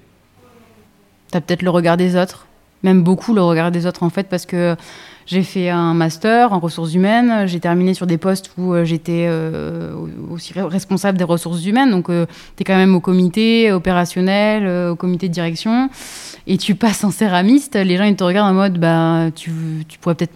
T'as 1.29 1.39
peut-être 1.39 1.61
le 1.61 1.69
regard 1.69 1.97
des 1.97 2.15
autres, 2.15 2.47
même 2.81 3.03
beaucoup 3.03 3.35
le 3.35 3.43
regard 3.43 3.69
des 3.71 3.85
autres 3.85 4.01
en 4.01 4.09
fait, 4.09 4.27
parce 4.27 4.47
que 4.47 4.75
j'ai 5.27 5.43
fait 5.43 5.69
un 5.69 5.93
master 5.93 6.53
en 6.53 6.59
ressources 6.59 6.93
humaines, 6.95 7.45
j'ai 7.47 7.59
terminé 7.59 7.93
sur 7.93 8.07
des 8.07 8.17
postes 8.17 8.49
où 8.57 8.73
euh, 8.73 8.83
j'étais 8.85 9.25
euh, 9.29 9.93
aussi 10.31 10.53
re- 10.53 10.63
responsable 10.63 11.17
des 11.19 11.23
ressources 11.25 11.63
humaines, 11.65 11.91
donc 11.91 12.07
tu 12.07 12.13
es 12.13 12.63
quand 12.63 12.75
même 12.77 12.95
au 12.95 12.99
comité 13.01 13.71
opérationnel, 13.71 14.63
euh, 14.65 14.91
au 14.91 14.95
comité 14.95 15.27
de 15.27 15.33
direction, 15.33 15.89
et 16.47 16.57
tu 16.57 16.73
passes 16.75 17.03
en 17.03 17.11
céramiste, 17.11 17.75
les 17.75 17.97
gens 17.97 18.05
ils 18.05 18.15
te 18.15 18.23
regardent 18.23 18.51
en 18.51 18.53
mode 18.55 18.79
bah 18.79 19.25
tu, 19.35 19.51
tu 19.87 19.99
pourrais 19.99 20.15
peut-être, 20.15 20.31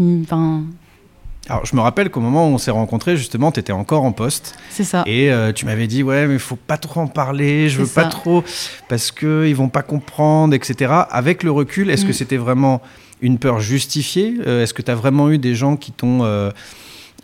Alors 1.50 1.66
je 1.66 1.76
me 1.76 1.82
rappelle 1.82 2.10
qu'au 2.10 2.20
moment 2.20 2.48
où 2.48 2.52
on 2.54 2.58
s'est 2.58 2.72
rencontrés, 2.72 3.18
justement, 3.18 3.52
tu 3.52 3.60
étais 3.60 3.72
encore 3.74 4.04
en 4.04 4.12
poste. 4.12 4.56
c'est 4.70 4.84
ça. 4.84 5.04
Et 5.08 5.32
euh, 5.32 5.52
tu 5.54 5.66
m'avais 5.66 5.88
dit, 5.88 6.04
ouais, 6.04 6.28
mais 6.28 6.34
il 6.34 6.40
faut 6.40 6.56
pas 6.56 6.78
trop 6.78 7.02
en 7.02 7.08
parler, 7.08 7.68
je 7.70 7.82
veux 7.82 7.88
pas 7.88 8.06
trop, 8.06 8.44
parce 8.90 9.12
qu'ils 9.12 9.56
vont 9.56 9.70
pas 9.70 9.82
comprendre, 9.82 10.54
etc. 10.54 10.92
Avec 11.10 11.44
le 11.44 11.52
recul, 11.52 11.90
est-ce 11.90 12.06
que 12.06 12.12
Mm. 12.12 12.14
c'était 12.14 12.38
vraiment 12.38 12.82
une 13.22 13.38
peur 13.38 13.60
justifiée 13.60 14.36
Euh, 14.48 14.64
Est-ce 14.64 14.74
que 14.74 14.82
tu 14.82 14.92
as 14.92 14.96
vraiment 14.96 15.30
eu 15.30 15.38
des 15.38 15.56
gens 15.56 15.76
qui 15.78 15.92
t'ont 15.92 16.24
euh, 16.24 16.50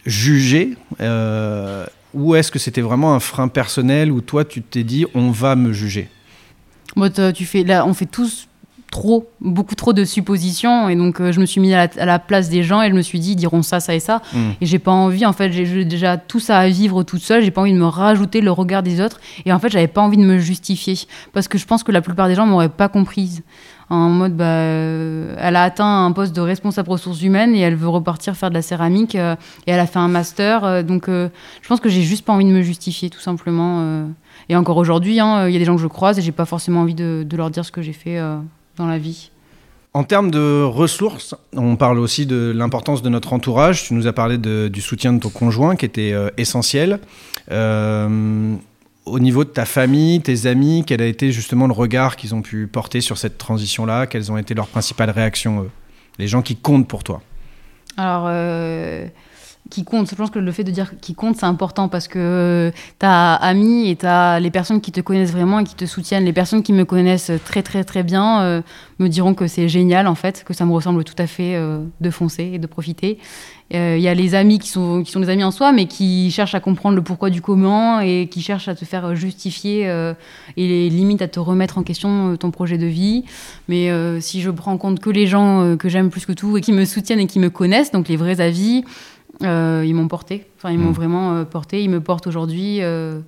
jugé 0.06 0.75
Euh, 1.01 1.86
Ou 2.13 2.36
est-ce 2.36 2.51
que 2.51 2.60
c'était 2.60 2.82
vraiment 2.82 3.13
un 3.13 3.20
frein 3.20 3.48
personnel 3.48 4.12
où 4.12 4.22
toi, 4.22 4.46
tu 4.46 4.62
t'es 4.62 4.84
dit, 4.84 5.06
on 5.13 5.30
va 5.32 5.56
me 5.56 5.74
juger? 5.74 6.10
T'as- 7.13 7.32
tu 7.34 7.46
fais, 7.46 7.63
là, 7.63 7.86
on 7.86 7.94
fait 7.94 8.06
tous 8.08 8.48
trop, 8.89 9.27
beaucoup 9.42 9.75
trop 9.75 9.92
de 9.94 10.06
suppositions. 10.06 10.88
Et 10.89 10.96
donc, 10.96 11.20
euh, 11.20 11.32
je 11.34 11.39
me 11.42 11.46
suis 11.46 11.60
mis 11.62 11.74
à 11.74 11.86
la, 11.88 12.01
à 12.01 12.06
la 12.06 12.20
place 12.20 12.50
des 12.50 12.63
gens 12.63 12.82
et 12.82 12.89
je 12.89 12.96
me 12.96 13.01
suis 13.01 13.20
dit, 13.20 13.32
ils 13.34 13.36
diront 13.36 13.62
ça, 13.62 13.80
ça 13.82 13.94
et 13.94 14.00
ça. 14.00 14.22
Mm. 14.34 14.38
Et 14.62 14.66
j'ai 14.66 14.80
pas 14.80 14.92
envie, 14.94 15.25
en 15.25 15.34
fait, 15.34 15.51
j'ai 15.51 15.66
j'ai 15.66 15.84
déjà 15.86 16.18
tout 16.18 16.39
ça 16.39 16.58
à 16.58 16.68
vivre 16.70 17.04
toute 17.04 17.22
seule. 17.22 17.44
J'ai 17.44 17.51
pas 17.51 17.62
envie 17.62 17.74
de 17.74 17.77
me 17.77 17.86
rajouter 17.86 18.39
le 18.42 18.50
regard 18.51 18.82
des 18.84 19.01
autres. 19.01 19.20
Et 19.46 19.51
en 19.51 19.60
fait, 19.60 19.70
j'avais 19.70 19.88
pas 19.89 20.01
envie 20.01 20.18
de 20.18 20.24
me 20.24 20.39
justifier. 20.39 20.96
Parce 21.34 21.48
que 21.50 21.58
je 21.58 21.66
pense 21.66 21.84
que 21.84 21.92
la 21.92 22.01
plupart 22.01 22.30
des 22.30 22.36
gens 22.36 22.46
m'auraient 22.48 22.70
pas 22.70 22.88
comprise. 22.89 23.44
En 23.89 24.10
mode, 24.10 24.36
bah, 24.36 24.44
euh, 24.44 25.34
elle 25.39 25.56
a 25.56 25.63
atteint 25.63 26.06
un 26.06 26.12
poste 26.12 26.36
de 26.36 26.41
responsable 26.41 26.89
ressources 26.89 27.22
humaines 27.22 27.56
et 27.56 27.60
elle 27.60 27.75
veut 27.75 27.88
repartir 27.88 28.36
faire 28.36 28.50
de 28.50 28.53
la 28.53 28.62
céramique. 28.62 29.15
euh, 29.15 29.36
et 29.65 29.72
elle 29.72 29.79
a 29.79 29.88
fait 29.88 30.00
un 30.00 30.10
master. 30.10 30.65
euh, 30.65 30.84
donc, 30.84 31.08
je 31.08 31.67
pense 31.67 31.79
que 31.79 31.88
j'ai 31.88 32.01
juste 32.01 32.25
pas 32.25 32.34
envie 32.34 32.46
de 32.46 32.50
me 32.50 32.62
justifier, 32.62 33.10
tout 33.10 33.20
simplement. 33.20 34.06
Et 34.50 34.56
encore 34.56 34.77
aujourd'hui, 34.77 35.20
hein, 35.20 35.48
il 35.48 35.53
y 35.53 35.56
a 35.56 35.60
des 35.60 35.65
gens 35.65 35.75
que 35.75 35.82
je 35.82 35.88
croise 35.88 36.20
et 36.20 36.22
j'ai 36.22 36.32
pas 36.34 36.46
forcément 36.46 36.82
envie 36.82 36.96
de, 36.96 37.25
leur 37.36 37.50
dire 37.50 37.63
ce 37.63 37.72
que 37.72 37.82
j'ai 37.82 37.94
fait 37.94 38.20
dans 38.75 38.88
la 38.88 38.98
vie. 38.98 39.32
En 39.94 40.03
termes 40.03 40.32
de 40.32 40.63
ressources, 40.63 41.34
on 41.56 41.75
parle 41.75 41.98
aussi 42.00 42.25
de 42.25 42.53
l'importance 42.56 43.01
de 43.01 43.10
notre 43.10 43.34
entourage. 43.34 43.84
Tu 43.84 43.94
nous 43.94 44.06
as 44.06 44.13
parlé 44.13 44.38
du 44.38 44.82
soutien 44.82 45.13
de 45.13 45.20
ton 45.20 45.29
conjoint 45.29 45.75
qui 45.75 45.86
était 45.86 46.13
essentiel. 46.38 47.00
Au 49.08 49.20
niveau 49.20 49.46
de 49.46 49.50
ta 49.50 49.66
famille, 49.66 50.22
tes 50.22 50.48
amis, 50.48 50.84
quel 50.86 51.02
a 51.02 51.06
été 51.06 51.32
justement 51.32 51.66
le 51.68 51.74
regard 51.74 52.18
qu'ils 52.18 52.36
ont 52.36 52.42
pu 52.42 52.68
porter 52.68 53.00
sur 53.00 53.18
cette 53.18 53.38
transition-là? 53.38 54.06
Quelles 54.06 54.32
ont 54.32 54.38
été 54.38 54.54
leurs 54.54 54.68
principales 54.68 55.10
réactions, 55.10 55.64
eux? 55.64 55.70
Les 56.20 56.28
gens 56.28 56.42
qui 56.42 56.58
comptent 56.58 56.88
pour 56.88 57.04
toi. 57.04 57.22
Alors, 57.96 58.26
euh, 58.28 59.08
qui 59.69 59.83
compte, 59.83 60.09
je 60.09 60.15
pense 60.15 60.29
que 60.29 60.39
le 60.39 60.51
fait 60.51 60.63
de 60.63 60.71
dire 60.71 60.93
qui 61.00 61.13
compte, 61.13 61.38
c'est 61.38 61.45
important 61.45 61.88
parce 61.88 62.07
que 62.07 62.71
t'as 63.00 63.33
amis 63.36 63.89
et 63.89 63.95
t'as 63.95 64.39
les 64.39 64.51
personnes 64.51 64.81
qui 64.81 64.91
te 64.91 65.01
connaissent 65.01 65.31
vraiment 65.31 65.59
et 65.59 65.63
qui 65.63 65.75
te 65.75 65.86
soutiennent. 65.86 66.25
Les 66.25 66.33
personnes 66.33 66.63
qui 66.63 66.74
me 66.74 66.86
connaissent 66.86 67.31
très 67.45 67.63
très 67.63 67.83
très 67.83 68.03
bien 68.03 68.41
euh, 68.41 68.62
me 69.00 69.07
diront 69.07 69.33
que 69.33 69.47
c'est 69.47 69.69
génial 69.69 70.07
en 70.07 70.15
fait, 70.15 70.43
que 70.43 70.53
ça 70.53 70.65
me 70.65 70.71
ressemble 70.74 71.03
tout 71.03 71.15
à 71.17 71.27
fait 71.27 71.55
euh, 71.55 71.79
de 72.01 72.09
foncer 72.09 72.51
et 72.53 72.59
de 72.59 72.67
profiter. 72.67 73.19
Euh, 73.74 73.95
Il 73.97 74.03
y 74.03 74.07
a 74.07 74.13
les 74.13 74.33
amis 74.33 74.59
qui 74.59 74.69
sont, 74.69 75.03
qui 75.03 75.12
sont 75.12 75.19
des 75.19 75.27
amis 75.27 75.43
en 75.43 75.51
soi, 75.51 75.74
mais 75.74 75.88
qui 75.88 76.31
cherchent 76.31 76.55
à 76.55 76.62
comprendre 76.62 76.95
le 76.95 77.01
pourquoi 77.01 77.29
du 77.29 77.41
comment 77.41 78.00
et 78.00 78.29
qui 78.31 78.41
cherchent 78.41 78.69
à 78.69 78.75
te 78.75 78.86
faire 78.86 79.13
justifier 79.13 79.89
euh, 79.89 80.13
et 80.55 80.89
limite 80.89 81.21
à 81.21 81.27
te 81.27 81.39
remettre 81.39 81.77
en 81.77 81.83
question 81.83 82.31
euh, 82.31 82.38
ton 82.38 82.50
projet 82.50 82.77
de 82.77 82.86
vie. 82.86 83.25
Mais 83.67 83.89
euh, 83.89 84.21
si 84.21 84.41
je 84.41 84.51
prends 84.51 84.71
en 84.71 84.77
compte 84.77 85.01
que 85.01 85.09
les 85.09 85.27
gens 85.27 85.63
euh, 85.63 85.75
que 85.75 85.89
j'aime 85.89 86.09
plus 86.09 86.25
que 86.25 86.31
tout 86.31 86.55
et 86.57 86.62
qui 86.62 86.71
me 86.71 86.86
soutiennent 86.86 87.19
et 87.19 87.27
qui 87.27 87.39
me 87.39 87.50
connaissent, 87.50 87.91
donc 87.91 88.07
les 88.07 88.15
vrais 88.15 88.39
avis, 88.39 88.86
euh, 89.44 89.84
ils 89.86 89.94
m'ont 89.94 90.08
porté. 90.08 90.46
Enfin, 90.58 90.72
ils 90.72 90.79
m'ont 90.79 90.89
Mm. 90.89 90.93
vraiment 90.93 91.34
euh, 91.36 91.43
porté. 91.45 91.84
Ils 91.84 91.89
me 91.89 92.02
portent 92.02 92.28
aujourd'hui 92.28 92.82
euh, 92.82 93.19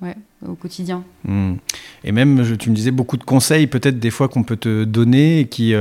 ouais, 0.00 0.16
au 0.46 0.54
quotidien. 0.54 1.04
Hmm. 1.24 1.54
Et 2.04 2.10
même, 2.10 2.42
je- 2.42 2.56
tu 2.56 2.68
me 2.70 2.74
disais 2.74 2.90
beaucoup 2.90 3.16
de 3.16 3.22
conseils, 3.22 3.68
peut-être 3.68 4.00
des 4.00 4.10
fois 4.10 4.28
qu'on 4.28 4.42
peut 4.42 4.56
te 4.56 4.82
donner, 4.82 5.40
et 5.40 5.44
qui, 5.46 5.72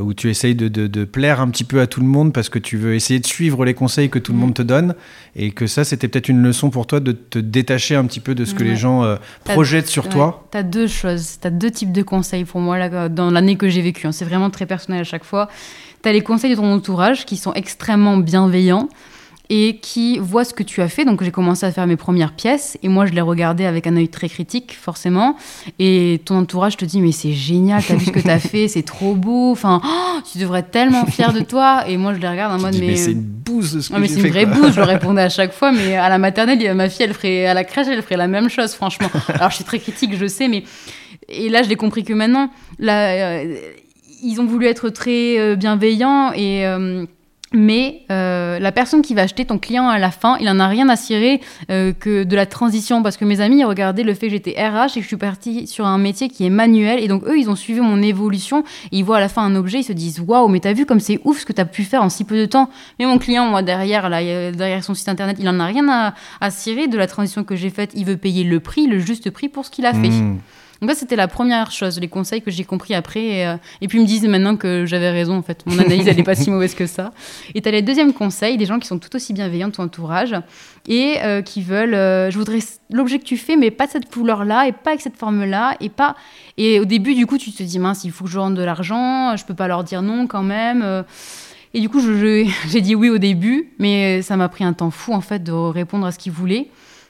où 0.00 0.14
tu 0.14 0.30
essayes 0.30 0.54
de, 0.54 0.68
de- 0.68 0.86
de 0.86 1.04
plaire 1.04 1.40
un 1.40 1.48
petit 1.50 1.64
peu 1.64 1.80
à 1.80 1.88
tout 1.88 1.98
le 2.00 2.06
monde 2.06 2.32
parce 2.32 2.48
que 2.48 2.60
tu 2.60 2.76
veux 2.76 2.94
essayer 2.94 3.18
de 3.18 3.26
suivre 3.26 3.64
les 3.64 3.74
conseils 3.74 4.08
que 4.08 4.20
tout 4.20 4.30
le 4.30 4.38
Mm. 4.38 4.40
monde 4.40 4.54
te 4.54 4.62
donne, 4.62 4.94
et 5.34 5.50
que 5.50 5.66
ça, 5.66 5.82
c'était 5.82 6.06
peut-être 6.06 6.28
une 6.28 6.42
leçon 6.42 6.70
pour 6.70 6.86
toi 6.86 7.00
de 7.00 7.10
te 7.10 7.40
détacher 7.40 7.96
un 7.96 8.04
petit 8.04 8.20
peu 8.20 8.36
de 8.36 8.44
ce 8.44 8.54
que 8.54 8.62
les 8.62 8.76
gens 8.76 9.16
projettent 9.44 9.88
sur 9.88 10.04
Ouais. 10.04 10.10
toi. 10.12 10.46
Tu 10.52 10.58
as 10.58 10.62
deux 10.62 10.86
choses, 10.86 11.38
tu 11.40 11.46
as 11.48 11.50
deux 11.50 11.70
types 11.72 11.90
de 11.92 12.02
conseils 12.02 12.44
pour 12.44 12.60
moi 12.60 12.78
là, 12.78 13.08
dans 13.08 13.30
l'année 13.32 13.56
que 13.56 13.68
j'ai 13.68 13.82
vécue. 13.82 14.06
hein. 14.06 14.12
C'est 14.12 14.24
vraiment 14.26 14.50
très 14.50 14.66
personnel 14.66 15.00
à 15.00 15.04
chaque 15.04 15.24
fois. 15.24 15.48
Tu 16.02 16.08
as 16.08 16.12
les 16.12 16.20
conseils 16.20 16.50
de 16.50 16.56
ton 16.56 16.72
entourage 16.72 17.24
qui 17.24 17.36
sont 17.36 17.52
extrêmement 17.54 18.16
bienveillants 18.16 18.88
et 19.50 19.76
qui 19.76 20.18
voient 20.18 20.44
ce 20.44 20.54
que 20.54 20.62
tu 20.62 20.80
as 20.80 20.88
fait. 20.88 21.04
Donc 21.04 21.22
j'ai 21.22 21.30
commencé 21.30 21.66
à 21.66 21.72
faire 21.72 21.86
mes 21.86 21.96
premières 21.96 22.32
pièces 22.32 22.78
et 22.82 22.88
moi 22.88 23.04
je 23.04 23.12
les 23.12 23.20
regardais 23.20 23.66
avec 23.66 23.86
un 23.86 23.96
œil 23.96 24.08
très 24.08 24.28
critique 24.28 24.76
forcément. 24.80 25.36
Et 25.78 26.22
ton 26.24 26.38
entourage 26.38 26.76
te 26.78 26.84
dit 26.84 27.02
mais 27.02 27.12
c'est 27.12 27.32
génial, 27.32 27.84
t'as 27.84 27.96
vu 27.96 28.06
ce 28.06 28.10
que 28.10 28.20
t'as 28.20 28.38
fait, 28.40 28.68
c'est 28.68 28.82
trop 28.82 29.14
beau. 29.14 29.52
Enfin, 29.52 29.82
oh, 29.84 30.20
tu 30.30 30.38
devrais 30.38 30.60
être 30.60 30.70
tellement 30.70 31.04
fier 31.04 31.34
de 31.34 31.40
toi. 31.40 31.84
Et 31.86 31.98
moi 31.98 32.14
je 32.14 32.20
les 32.20 32.28
regarde 32.28 32.58
en 32.58 32.62
mode 32.62 32.72
dis, 32.72 32.80
mais, 32.80 32.86
mais 32.88 32.96
c'est 32.96 33.12
une 33.12 33.20
bouse 33.20 33.74
de 33.74 33.80
ce 33.80 33.88
que 33.88 33.94
non, 33.94 34.00
mais 34.00 34.08
c'est 34.08 34.20
une 34.20 34.28
vraie 34.28 34.46
quoi. 34.46 34.54
bouse, 34.54 34.72
je 34.74 34.80
répondais 34.94 35.22
à 35.22 35.28
chaque 35.28 35.52
fois, 35.52 35.70
mais 35.70 35.96
à 35.96 36.08
la 36.08 36.16
maternelle, 36.18 36.74
ma 36.74 36.88
fille, 36.88 37.04
elle 37.04 37.14
ferait, 37.14 37.46
à 37.46 37.52
la 37.52 37.64
crèche, 37.64 37.88
elle 37.90 38.02
ferait 38.02 38.16
la 38.16 38.28
même 38.28 38.48
chose, 38.48 38.72
franchement. 38.72 39.08
Alors, 39.28 39.50
je 39.50 39.56
suis 39.56 39.64
très 39.64 39.78
critique, 39.78 40.16
je 40.16 40.26
sais, 40.26 40.48
mais. 40.48 40.64
Et 41.28 41.48
là, 41.48 41.62
je 41.62 41.68
l'ai 41.68 41.76
compris 41.76 42.04
que 42.04 42.12
maintenant, 42.12 42.50
là, 42.78 43.42
euh, 43.42 43.54
ils 44.22 44.40
ont 44.40 44.46
voulu 44.46 44.66
être 44.66 44.88
très 44.88 45.38
euh, 45.38 45.56
bienveillants 45.56 46.32
et. 46.32 46.66
euh, 46.66 47.04
mais 47.54 48.06
euh, 48.10 48.58
la 48.58 48.72
personne 48.72 49.02
qui 49.02 49.12
va 49.12 49.20
acheter 49.20 49.44
ton 49.44 49.58
client 49.58 49.86
à 49.86 49.98
la 49.98 50.10
fin, 50.10 50.38
il 50.40 50.48
en 50.48 50.58
a 50.58 50.68
rien 50.68 50.88
à 50.88 50.96
cirer 50.96 51.42
que 51.68 52.24
de 52.24 52.34
la 52.34 52.46
transition. 52.46 53.02
Parce 53.02 53.18
que 53.18 53.26
mes 53.26 53.42
amis 53.42 53.62
regardaient 53.62 54.04
le 54.04 54.14
fait 54.14 54.28
que 54.28 54.32
j'étais 54.32 54.52
RH 54.52 54.92
et 54.92 54.94
que 54.94 55.02
je 55.02 55.06
suis 55.06 55.18
partie 55.18 55.66
sur 55.66 55.84
un 55.84 55.98
métier 55.98 56.30
qui 56.30 56.46
est 56.46 56.50
manuel. 56.50 56.98
Et 57.04 57.08
donc 57.08 57.24
eux 57.28 57.38
ils 57.38 57.50
ont 57.50 57.54
suivi 57.54 57.82
mon 57.82 58.00
évolution. 58.00 58.64
Ils 58.90 59.04
voient 59.04 59.18
à 59.18 59.20
la 59.20 59.28
fin 59.28 59.42
un 59.42 59.54
objet 59.54 59.80
ils 59.80 59.84
se 59.84 59.92
disent 59.92 60.20
waouh 60.26 60.48
mais 60.48 60.60
t'as 60.60 60.72
vu 60.72 60.86
comme 60.86 60.98
c'est 60.98 61.20
ouf 61.24 61.40
ce 61.40 61.44
que 61.44 61.52
t'as 61.52 61.66
pu 61.66 61.84
faire 61.84 62.02
en 62.02 62.08
si 62.08 62.24
peu 62.24 62.38
de 62.38 62.46
temps. 62.46 62.70
Mais 62.98 63.04
mon 63.04 63.18
client 63.18 63.44
moi 63.44 63.60
derrière 63.60 64.08
là 64.08 64.22
derrière 64.52 64.82
son 64.82 64.94
site 64.94 65.10
internet 65.10 65.36
il 65.38 65.46
en 65.46 65.60
a 65.60 65.66
rien 65.66 65.86
à, 65.90 66.14
à 66.40 66.50
cirer 66.50 66.88
de 66.88 66.96
la 66.96 67.06
transition 67.06 67.44
que 67.44 67.54
j'ai 67.54 67.68
faite. 67.68 67.90
Il 67.94 68.06
veut 68.06 68.16
payer 68.16 68.44
le 68.44 68.60
prix 68.60 68.86
le 68.86 68.98
juste 68.98 69.30
prix 69.30 69.50
pour 69.50 69.66
ce 69.66 69.70
qu'il 69.70 69.84
a 69.84 69.92
fait. 69.92 70.08
Hmm. 70.08 70.38
Donc 70.82 70.90
ça, 70.90 70.96
c'était 70.96 71.14
la 71.14 71.28
première 71.28 71.70
chose, 71.70 72.00
les 72.00 72.08
conseils 72.08 72.42
que 72.42 72.50
j'ai 72.50 72.64
compris 72.64 72.92
après. 72.92 73.24
Et, 73.24 73.46
euh, 73.46 73.54
et 73.80 73.86
puis 73.86 73.98
ils 73.98 74.02
me 74.02 74.06
disent 74.06 74.24
maintenant 74.24 74.56
que 74.56 74.84
j'avais 74.84 75.10
raison, 75.10 75.36
en 75.36 75.42
fait. 75.42 75.64
Mon 75.64 75.78
analyse, 75.78 76.08
elle 76.08 76.16
n'est 76.16 76.24
pas 76.24 76.34
si 76.34 76.50
mauvaise 76.50 76.74
que 76.74 76.86
ça. 76.86 77.12
Et 77.54 77.62
tu 77.62 77.68
as 77.68 77.70
les 77.70 77.82
deuxièmes 77.82 78.12
conseils, 78.12 78.56
des 78.56 78.66
gens 78.66 78.80
qui 78.80 78.88
sont 78.88 78.98
tout 78.98 79.14
aussi 79.14 79.32
bienveillants 79.32 79.68
de 79.68 79.74
ton 79.74 79.84
entourage 79.84 80.34
et 80.88 81.18
euh, 81.22 81.40
qui 81.40 81.62
veulent, 81.62 81.94
euh, 81.94 82.32
je 82.32 82.38
voudrais 82.38 82.58
l'objet 82.90 83.20
que 83.20 83.24
tu 83.24 83.36
fais, 83.36 83.56
mais 83.56 83.70
pas 83.70 83.86
de 83.86 83.92
cette 83.92 84.12
couleur-là 84.12 84.66
et 84.66 84.72
pas 84.72 84.90
avec 84.90 85.02
cette 85.02 85.16
forme-là. 85.16 85.76
Et, 85.78 85.88
pas... 85.88 86.16
et 86.58 86.80
au 86.80 86.84
début, 86.84 87.14
du 87.14 87.26
coup, 87.26 87.38
tu 87.38 87.52
te 87.52 87.62
dis, 87.62 87.78
mince, 87.78 88.02
il 88.02 88.10
faut 88.10 88.24
que 88.24 88.30
je 88.30 88.40
rentre 88.40 88.56
de 88.56 88.64
l'argent, 88.64 89.36
je 89.36 89.44
peux 89.44 89.54
pas 89.54 89.68
leur 89.68 89.84
dire 89.84 90.02
non 90.02 90.26
quand 90.26 90.42
même. 90.42 91.04
Et 91.74 91.80
du 91.80 91.88
coup, 91.88 92.00
j'ai 92.68 92.80
dit 92.80 92.96
oui 92.96 93.08
au 93.08 93.18
début, 93.18 93.70
mais 93.78 94.20
ça 94.22 94.36
m'a 94.36 94.48
pris 94.48 94.64
un 94.64 94.72
temps 94.72 94.90
fou, 94.90 95.12
en 95.12 95.20
fait, 95.20 95.44
de 95.44 95.52
répondre 95.52 96.06
à 96.06 96.10
ce 96.10 96.18
qu'ils 96.18 96.32
voulaient. 96.32 96.66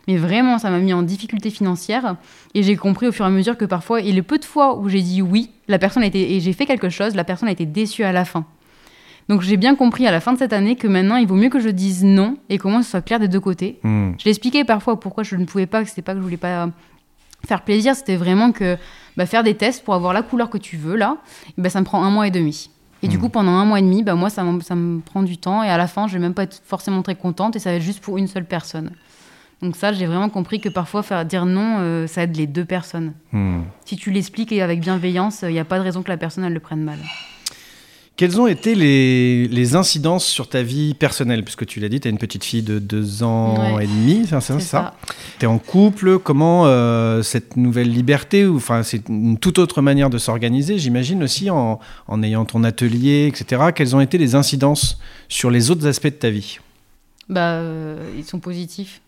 Mais 0.09 0.17
vraiment, 0.17 0.59
ça 0.59 0.71
m'a 0.71 0.79
mis 0.79 0.93
en 0.93 1.03
difficulté 1.03 1.51
financière. 1.51 2.17
Et 2.55 2.63
j'ai 2.63 2.77
compris 2.77 3.07
au 3.07 3.13
fur 3.13 3.25
et 3.25 3.29
à 3.29 3.31
mesure 3.31 3.57
que 3.57 3.65
parfois, 3.65 4.01
et 4.01 4.13
le 4.13 4.23
peu 4.23 4.39
de 4.39 4.45
fois 4.45 4.77
où 4.79 4.89
j'ai 4.89 5.01
dit 5.03 5.23
oui, 5.23 5.51
la 5.69 5.79
personne 5.79 6.03
a 6.03 6.07
été, 6.07 6.35
et 6.35 6.41
j'ai 6.41 6.53
fait 6.53 6.67
quelque 6.67 6.89
chose, 6.89 7.15
la 7.15 7.25
personne 7.25 7.49
a 7.49 7.53
été 7.53 7.67
déçue 7.67 8.03
à 8.03 8.13
la 8.13 8.25
fin. 8.25 8.45
Donc 9.29 9.43
j'ai 9.43 9.57
bien 9.57 9.77
compris 9.77 10.07
à 10.07 10.11
la 10.11 10.21
fin 10.21 10.33
de 10.33 10.39
cette 10.39 10.53
année 10.53 10.75
que 10.75 10.89
maintenant, 10.89 11.17
il 11.17 11.29
vaut 11.29 11.37
mieux 11.37 11.49
que 11.49 11.61
je 11.61 11.69
dise 11.69 12.03
non 12.05 12.37
et 12.49 12.59
qu'au 12.59 12.69
moins 12.69 12.83
ce 12.83 12.91
soit 12.91 13.03
clair 13.03 13.21
des 13.21 13.29
deux 13.29 13.39
côtés. 13.41 13.79
Hmm. 13.85 14.13
Je 14.19 14.25
l'expliquais 14.25 14.65
parfois 14.65 14.99
pourquoi 14.99 15.23
je 15.23 15.37
ne 15.37 15.45
pouvais 15.45 15.67
pas, 15.67 15.83
que 15.85 15.89
c'était 15.89 16.03
pas 16.03 16.13
que 16.15 16.19
je 16.19 16.25
voulais 16.25 16.37
pas 16.37 16.69
faire 17.47 17.63
plaisir, 17.63 17.95
c'était 17.95 18.17
vraiment 18.17 18.51
que 18.53 18.77
bah, 19.17 19.27
faire 19.27 19.45
des 19.45 19.55
tests 19.55 19.85
pour 19.85 19.95
avoir 19.95 20.13
la 20.13 20.23
couleur 20.23 20.51
que 20.51 20.59
tu 20.59 20.77
veux 20.77 20.97
là, 20.97 21.19
bah, 21.59 21.71
ça 21.71 21.79
me 21.81 21.85
prend 21.85 22.03
un 22.03 22.11
mois 22.11 22.27
et 22.27 22.31
demi. 22.33 22.71
Et 23.05 23.09
du 23.09 23.19
Mm. 23.19 23.21
coup, 23.21 23.29
pendant 23.31 23.53
un 23.53 23.65
mois 23.65 23.79
et 23.79 23.83
demi, 23.83 24.03
bah, 24.03 24.15
moi, 24.15 24.31
ça, 24.31 24.45
ça 24.63 24.75
me 24.75 25.01
prend 25.01 25.23
du 25.23 25.37
temps 25.39 25.63
et 25.63 25.69
à 25.69 25.77
la 25.77 25.87
fin, 25.89 26.07
je 26.09 26.13
vais 26.15 26.19
même 26.21 26.35
pas 26.35 26.45
être 26.45 26.61
forcément 26.65 27.03
très 27.03 27.15
contente 27.17 27.57
et 27.57 27.59
ça 27.59 27.71
va 27.71 27.77
être 27.77 27.83
juste 27.83 28.01
pour 28.01 28.19
une 28.19 28.27
seule 28.29 28.45
personne. 28.45 28.91
Donc 29.63 29.77
ça, 29.77 29.93
j'ai 29.93 30.07
vraiment 30.07 30.29
compris 30.29 30.61
que 30.61 30.69
parfois, 30.69 31.03
faire 31.05 31.25
dire 31.25 31.47
non, 31.47 31.77
euh, 31.79 32.07
ça 32.09 32.25
aide 32.25 32.37
les 32.37 32.49
deux 32.49 32.65
personnes. 32.65 33.13
Hmm. 33.31 33.61
Si 33.85 33.97
tu 33.97 34.11
l'expliques 34.11 34.53
avec 34.53 34.81
bienveillance, 34.81 35.43
il 35.43 35.53
n'y 35.53 35.61
a 35.61 35.65
pas 35.65 35.79
de 35.79 35.85
raison 35.85 36.03
que 36.03 36.09
la 36.09 36.17
personne, 36.17 36.43
elle 36.45 36.53
le 36.53 36.61
prenne 36.61 36.83
mal. 36.83 36.99
Quelles 38.15 38.39
ont 38.41 38.47
été 38.47 38.75
les, 38.75 39.49
les 39.49 39.75
incidences 39.75 40.27
sur 40.27 40.49
ta 40.49 40.63
vie 40.63 40.93
personnelle? 40.95 41.45
Puisque 41.45 41.65
tu 41.65 41.81
l'as 41.81 41.89
dit, 41.89 41.99
tu 41.99 42.09
as 42.09 42.11
une 42.11 42.19
petite 42.19 42.45
fille 42.45 42.63
de 42.63 42.79
deux 42.79 43.23
ans 43.23 43.75
Ouais. 43.77 43.85
et 43.85 43.87
demi, 43.87 44.27
c'est 44.29 44.61
ça? 44.61 44.95
Tu 45.39 45.45
es 45.45 45.49
en 45.49 45.59
couple, 45.59 46.19
comment 46.19 46.67
euh, 46.67 47.23
cette 47.23 47.57
nouvelle 47.57 47.91
liberté, 47.91 48.45
ou 48.47 48.57
enfin 48.57 48.83
c'est 48.83 49.09
une 49.09 49.39
toute 49.39 49.59
autre 49.59 49.81
manière 49.81 50.11
de 50.11 50.19
s'organiser, 50.19 50.77
j'imagine 50.79 51.23
aussi 51.23 51.49
en, 51.51 51.81
en 52.07 52.23
ayant 52.23 52.45
ton 52.45 52.65
atelier, 52.65 53.29
etc. 53.33 53.71
Quelles 53.75 53.97
ont 53.97 54.01
été 54.01 54.19
les 54.19 54.35
incidences 54.35 54.99
sur 55.29 55.51
les 55.51 55.71
autres 55.71 55.87
aspects 55.87 56.05
de 56.07 56.11
ta 56.11 56.31
vie? 56.31 56.59
Bah, 57.31 57.53
euh, 57.55 57.97
ils 58.19 58.25
sont 58.25 58.41
positifs. 58.41 59.01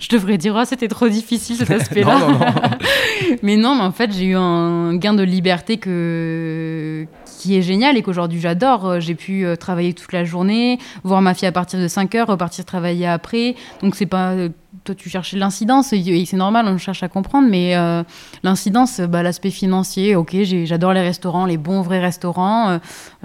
Je 0.00 0.08
devrais 0.08 0.38
dire, 0.38 0.56
ah, 0.56 0.64
c'était 0.64 0.88
trop 0.88 1.08
difficile 1.08 1.56
cet 1.56 1.70
aspect-là. 1.80 2.18
Non, 2.18 2.28
non, 2.32 2.38
non. 2.38 2.46
mais 3.42 3.56
non, 3.56 3.74
mais 3.76 3.82
en 3.82 3.92
fait, 3.92 4.12
j'ai 4.12 4.26
eu 4.26 4.36
un 4.36 4.94
gain 4.96 5.14
de 5.14 5.22
liberté 5.22 5.76
que... 5.78 7.06
qui 7.38 7.56
est 7.56 7.62
génial 7.62 7.96
et 7.96 8.02
qu'aujourd'hui 8.02 8.40
j'adore. 8.40 8.86
Euh, 8.86 9.00
J'ai 9.00 9.14
pu 9.14 9.44
euh, 9.44 9.56
travailler 9.56 9.92
toute 9.94 10.12
la 10.12 10.24
journée, 10.24 10.78
voir 11.04 11.20
ma 11.22 11.34
fille 11.34 11.48
à 11.48 11.52
partir 11.52 11.78
de 11.80 11.88
5 11.88 12.14
heures, 12.14 12.26
repartir 12.28 12.64
travailler 12.64 13.06
après. 13.06 13.54
Donc, 13.82 13.94
c'est 13.96 14.06
pas. 14.06 14.32
euh, 14.32 14.48
Toi, 14.84 14.94
tu 14.94 15.08
cherchais 15.10 15.36
l'incidence 15.36 15.92
et 15.92 16.24
c'est 16.26 16.36
normal, 16.36 16.66
on 16.68 16.78
cherche 16.78 17.02
à 17.02 17.08
comprendre, 17.08 17.48
mais 17.50 17.76
euh, 17.76 18.02
l'incidence, 18.42 19.00
bah, 19.00 19.22
l'aspect 19.22 19.50
financier, 19.50 20.14
ok, 20.16 20.36
j'adore 20.64 20.92
les 20.92 21.02
restaurants, 21.02 21.44
les 21.46 21.58
bons 21.58 21.82
vrais 21.82 22.00
restaurants. 22.00 22.70
Euh, 22.70 22.78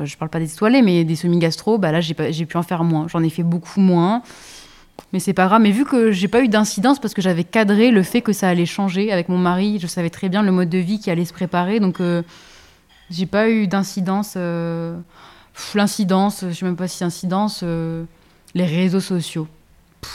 je 0.03 0.17
parle 0.17 0.29
pas 0.29 0.39
des 0.39 0.51
étoilés, 0.51 0.81
mais 0.81 1.03
des 1.03 1.15
semi-gastro, 1.15 1.77
bah 1.77 1.91
là, 1.91 2.01
j'ai 2.01 2.45
pu 2.45 2.57
en 2.57 2.63
faire 2.63 2.83
moins. 2.83 3.07
J'en 3.07 3.23
ai 3.23 3.29
fait 3.29 3.43
beaucoup 3.43 3.79
moins. 3.79 4.21
Mais 5.13 5.19
c'est 5.19 5.33
pas 5.33 5.45
grave. 5.47 5.61
Mais 5.61 5.71
vu 5.71 5.85
que 5.85 6.11
j'ai 6.11 6.27
pas 6.27 6.41
eu 6.41 6.47
d'incidence 6.47 6.99
parce 6.99 7.13
que 7.13 7.21
j'avais 7.21 7.43
cadré 7.43 7.91
le 7.91 8.03
fait 8.03 8.21
que 8.21 8.33
ça 8.33 8.49
allait 8.49 8.65
changer 8.65 9.11
avec 9.11 9.29
mon 9.29 9.37
mari, 9.37 9.77
je 9.79 9.87
savais 9.87 10.09
très 10.09 10.29
bien 10.29 10.41
le 10.41 10.51
mode 10.51 10.69
de 10.69 10.77
vie 10.77 10.99
qui 10.99 11.09
allait 11.11 11.25
se 11.25 11.33
préparer. 11.33 11.79
Donc, 11.79 12.01
euh, 12.01 12.21
j'ai 13.09 13.25
pas 13.25 13.49
eu 13.49 13.67
d'incidence. 13.67 14.33
euh, 14.35 14.97
L'incidence, 15.73 16.43
je 16.49 16.53
sais 16.53 16.65
même 16.65 16.75
pas 16.75 16.87
si 16.87 17.03
incidence, 17.03 17.61
euh, 17.63 18.03
les 18.53 18.65
réseaux 18.65 18.99
sociaux. 18.99 19.47
Pff, 20.01 20.11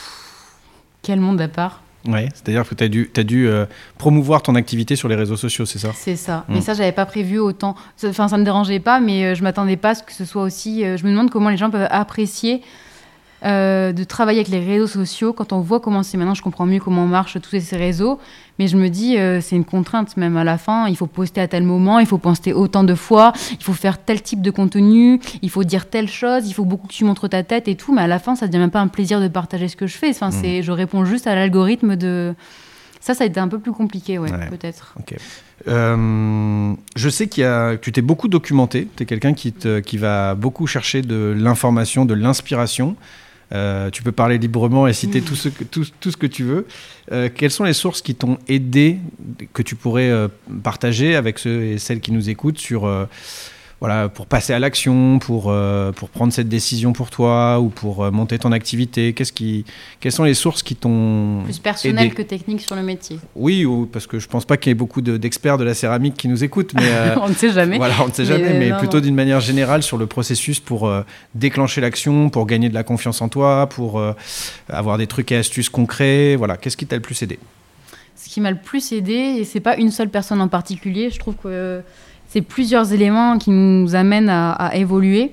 quel 1.02 1.20
monde 1.20 1.40
à 1.40 1.48
part. 1.48 1.82
Ouais, 2.06 2.28
c'est-à-dire 2.34 2.68
que 2.68 2.74
tu 2.74 2.84
as 2.84 2.88
dû, 2.88 3.10
t'as 3.12 3.22
dû 3.22 3.46
euh, 3.46 3.66
promouvoir 3.98 4.42
ton 4.42 4.54
activité 4.54 4.96
sur 4.96 5.08
les 5.08 5.14
réseaux 5.16 5.36
sociaux, 5.36 5.66
c'est 5.66 5.78
ça? 5.78 5.92
C'est 5.94 6.16
ça. 6.16 6.44
Mm. 6.48 6.54
Mais 6.54 6.60
ça, 6.60 6.74
j'avais 6.74 6.92
pas 6.92 7.06
prévu 7.06 7.38
autant. 7.38 7.74
Enfin, 8.04 8.28
ça 8.28 8.38
me 8.38 8.44
dérangeait 8.44 8.80
pas, 8.80 9.00
mais 9.00 9.24
euh, 9.24 9.34
je 9.34 9.42
m'attendais 9.42 9.76
pas 9.76 9.90
à 9.90 9.94
ce 9.94 10.02
que 10.02 10.12
ce 10.12 10.24
soit 10.24 10.42
aussi. 10.42 10.82
je 10.82 11.04
me 11.04 11.10
demande 11.10 11.30
comment 11.30 11.48
les 11.50 11.56
gens 11.58 11.70
peuvent 11.70 11.88
apprécier 11.90 12.62
euh, 13.44 13.92
de 13.92 14.04
travailler 14.04 14.40
avec 14.40 14.48
les 14.48 14.64
réseaux 14.64 14.86
sociaux. 14.86 15.32
Quand 15.32 15.52
on 15.52 15.60
voit 15.60 15.80
comment 15.80 16.02
c'est 16.02 16.16
maintenant, 16.18 16.34
je 16.34 16.42
comprends 16.42 16.66
mieux 16.66 16.80
comment 16.80 17.06
marchent 17.06 17.40
tous 17.40 17.58
ces 17.60 17.76
réseaux. 17.76 18.18
Mais 18.58 18.68
je 18.68 18.76
me 18.76 18.88
dis, 18.88 19.16
euh, 19.16 19.40
c'est 19.40 19.56
une 19.56 19.64
contrainte 19.64 20.16
même 20.18 20.36
à 20.36 20.44
la 20.44 20.58
fin. 20.58 20.86
Il 20.88 20.96
faut 20.96 21.06
poster 21.06 21.40
à 21.40 21.48
tel 21.48 21.62
moment, 21.62 21.98
il 21.98 22.06
faut 22.06 22.18
poster 22.18 22.52
autant 22.52 22.84
de 22.84 22.94
fois, 22.94 23.32
il 23.52 23.62
faut 23.64 23.72
faire 23.72 23.96
tel 24.04 24.20
type 24.20 24.42
de 24.42 24.50
contenu, 24.50 25.18
il 25.40 25.48
faut 25.50 25.64
dire 25.64 25.88
telle 25.88 26.08
chose, 26.08 26.46
il 26.48 26.52
faut 26.52 26.66
beaucoup 26.66 26.86
que 26.86 26.92
tu 26.92 27.04
montres 27.04 27.28
ta 27.28 27.42
tête 27.42 27.68
et 27.68 27.74
tout. 27.76 27.94
Mais 27.94 28.02
à 28.02 28.06
la 28.06 28.18
fin, 28.18 28.36
ça 28.36 28.46
devient 28.46 28.58
même 28.58 28.70
pas 28.70 28.80
un 28.80 28.88
plaisir 28.88 29.20
de 29.20 29.28
partager 29.28 29.68
ce 29.68 29.76
que 29.76 29.86
je 29.86 29.96
fais. 29.96 30.10
Enfin, 30.10 30.28
Mm. 30.28 30.32
c'est, 30.42 30.62
je 30.62 30.72
réponds 30.72 31.04
juste 31.06 31.26
à 31.26 31.34
l'algorithme 31.34 31.96
de. 31.96 32.34
Ça, 33.02 33.14
ça 33.14 33.24
a 33.24 33.26
été 33.26 33.40
un 33.40 33.48
peu 33.48 33.58
plus 33.58 33.72
compliqué, 33.72 34.18
ouais, 34.18 34.30
Ouais. 34.30 34.48
peut-être. 34.50 34.94
Euh, 35.68 36.74
je 36.96 37.08
sais 37.08 37.28
qu'il 37.28 37.42
y 37.42 37.46
a, 37.46 37.76
que 37.76 37.80
tu 37.80 37.92
t'es 37.92 38.02
beaucoup 38.02 38.28
documenté. 38.28 38.88
Tu 38.96 39.02
es 39.02 39.06
quelqu'un 39.06 39.32
qui, 39.32 39.52
te- 39.52 39.80
qui 39.80 39.96
va 39.96 40.34
beaucoup 40.34 40.66
chercher 40.66 41.02
de 41.02 41.34
l'information, 41.36 42.04
de 42.04 42.14
l'inspiration. 42.14 42.96
Euh, 43.52 43.90
tu 43.90 44.02
peux 44.02 44.12
parler 44.12 44.38
librement 44.38 44.86
et 44.86 44.92
citer 44.92 45.22
tout, 45.22 45.34
ce 45.34 45.48
que, 45.48 45.64
tout, 45.64 45.84
ce 45.84 46.16
que 46.16 46.26
tu 46.26 46.44
veux. 46.44 46.66
Euh, 47.10 47.28
quelles 47.34 47.50
sont 47.50 47.64
les 47.64 47.72
sources 47.72 48.00
qui 48.00 48.14
t'ont 48.14 48.38
aidé, 48.48 48.98
que 49.52 49.62
tu 49.62 49.74
pourrais 49.74 50.08
euh, 50.08 50.28
partager 50.62 51.16
avec 51.16 51.38
ceux 51.38 51.62
et 51.62 51.78
celles 51.78 52.00
qui 52.00 52.12
nous 52.12 52.30
écoutent 52.30 52.58
sur, 52.58 52.88
voilà, 53.80 54.10
pour 54.10 54.26
passer 54.26 54.52
à 54.52 54.58
l'action, 54.58 55.18
pour, 55.18 55.44
euh, 55.48 55.90
pour 55.92 56.10
prendre 56.10 56.32
cette 56.34 56.48
décision 56.50 56.92
pour 56.92 57.08
toi 57.08 57.60
ou 57.60 57.70
pour 57.70 58.04
euh, 58.04 58.10
monter 58.10 58.38
ton 58.38 58.52
activité 58.52 59.14
Qu'est-ce 59.14 59.32
qui, 59.32 59.64
Quelles 60.00 60.12
sont 60.12 60.24
les 60.24 60.34
sources 60.34 60.62
qui 60.62 60.76
t'ont 60.76 61.40
Plus 61.44 61.58
personnel 61.58 62.06
aidé 62.06 62.14
que 62.14 62.20
technique 62.20 62.60
sur 62.60 62.76
le 62.76 62.82
métier. 62.82 63.18
Oui, 63.34 63.64
ou- 63.64 63.86
parce 63.90 64.06
que 64.06 64.18
je 64.18 64.28
pense 64.28 64.44
pas 64.44 64.58
qu'il 64.58 64.68
y 64.68 64.72
ait 64.72 64.74
beaucoup 64.74 65.00
de- 65.00 65.16
d'experts 65.16 65.56
de 65.56 65.64
la 65.64 65.72
céramique 65.72 66.14
qui 66.14 66.28
nous 66.28 66.44
écoutent, 66.44 66.74
mais 66.74 66.82
euh, 66.84 67.14
on 67.22 67.28
ne 67.30 67.34
sait 67.34 67.52
jamais. 67.52 67.78
voilà, 67.78 67.94
on 68.02 68.08
ne 68.08 68.12
sait 68.12 68.22
Mais, 68.24 68.28
jamais, 68.28 68.58
mais 68.58 68.68
non, 68.70 68.78
plutôt 68.78 69.00
d'une 69.00 69.14
manière 69.14 69.40
générale 69.40 69.82
sur 69.82 69.96
le 69.96 70.06
processus 70.06 70.60
pour 70.60 70.92
déclencher 71.34 71.80
l'action, 71.80 72.28
pour 72.28 72.44
gagner 72.46 72.68
de 72.68 72.74
la 72.74 72.82
confiance 72.82 73.22
en 73.22 73.28
toi, 73.30 73.66
pour 73.68 74.02
avoir 74.68 74.98
des 74.98 75.06
trucs 75.06 75.32
et 75.32 75.36
astuces 75.36 75.70
concrets. 75.70 76.36
Voilà, 76.36 76.56
qu'est-ce 76.58 76.76
qui 76.76 76.84
t'a 76.86 76.96
le 76.96 77.02
plus 77.02 77.22
aidé? 77.22 77.38
Ce 78.14 78.28
qui 78.28 78.42
m'a 78.42 78.50
le 78.50 78.58
plus 78.58 78.92
aidé, 78.92 79.14
et 79.38 79.44
c'est 79.46 79.60
pas 79.60 79.76
une 79.76 79.90
seule 79.90 80.10
personne 80.10 80.42
en 80.42 80.48
particulier, 80.48 81.08
je 81.10 81.18
trouve 81.18 81.36
que 81.42 81.80
c'est 82.32 82.40
plusieurs 82.42 82.92
éléments 82.92 83.36
qui 83.38 83.50
nous 83.50 83.94
amènent 83.94 84.28
à, 84.30 84.52
à 84.52 84.76
évoluer. 84.76 85.32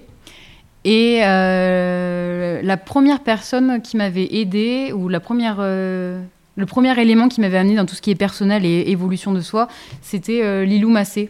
Et 0.83 1.19
euh, 1.23 2.61
la 2.63 2.77
première 2.77 3.19
personne 3.19 3.81
qui 3.81 3.97
m'avait 3.97 4.27
aidé, 4.35 4.91
ou 4.95 5.09
la 5.09 5.19
première, 5.19 5.57
euh, 5.59 6.19
le 6.55 6.65
premier 6.65 6.99
élément 6.99 7.27
qui 7.27 7.41
m'avait 7.41 7.57
amené 7.57 7.75
dans 7.75 7.85
tout 7.85 7.95
ce 7.95 8.01
qui 8.01 8.09
est 8.11 8.15
personnel 8.15 8.65
et 8.65 8.85
évolution 8.89 9.33
de 9.33 9.41
soi, 9.41 9.67
c'était 10.01 10.41
euh, 10.43 10.63
Lilou 10.65 10.89
Massé. 10.89 11.29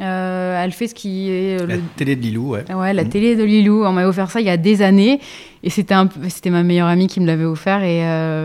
Elle 0.00 0.72
fait 0.72 0.88
ce 0.88 0.94
qui 0.94 1.28
est 1.30 1.66
La 1.66 1.76
télé 1.96 2.16
de 2.16 2.22
Lilou, 2.22 2.50
ouais. 2.50 2.64
Ouais, 2.72 2.94
la 2.94 3.02
Mhm. 3.04 3.08
télé 3.10 3.36
de 3.36 3.44
Lilou. 3.44 3.84
On 3.84 3.92
m'a 3.92 4.06
offert 4.06 4.30
ça 4.30 4.40
il 4.40 4.46
y 4.46 4.50
a 4.50 4.56
des 4.56 4.80
années. 4.80 5.20
Et 5.62 5.68
c'était 5.70 5.92
un 5.94 6.08
c'était 6.28 6.48
ma 6.50 6.62
meilleure 6.62 6.88
amie 6.88 7.08
qui 7.08 7.20
me 7.20 7.26
l'avait 7.26 7.44
offert. 7.44 7.82
Et 7.82 8.00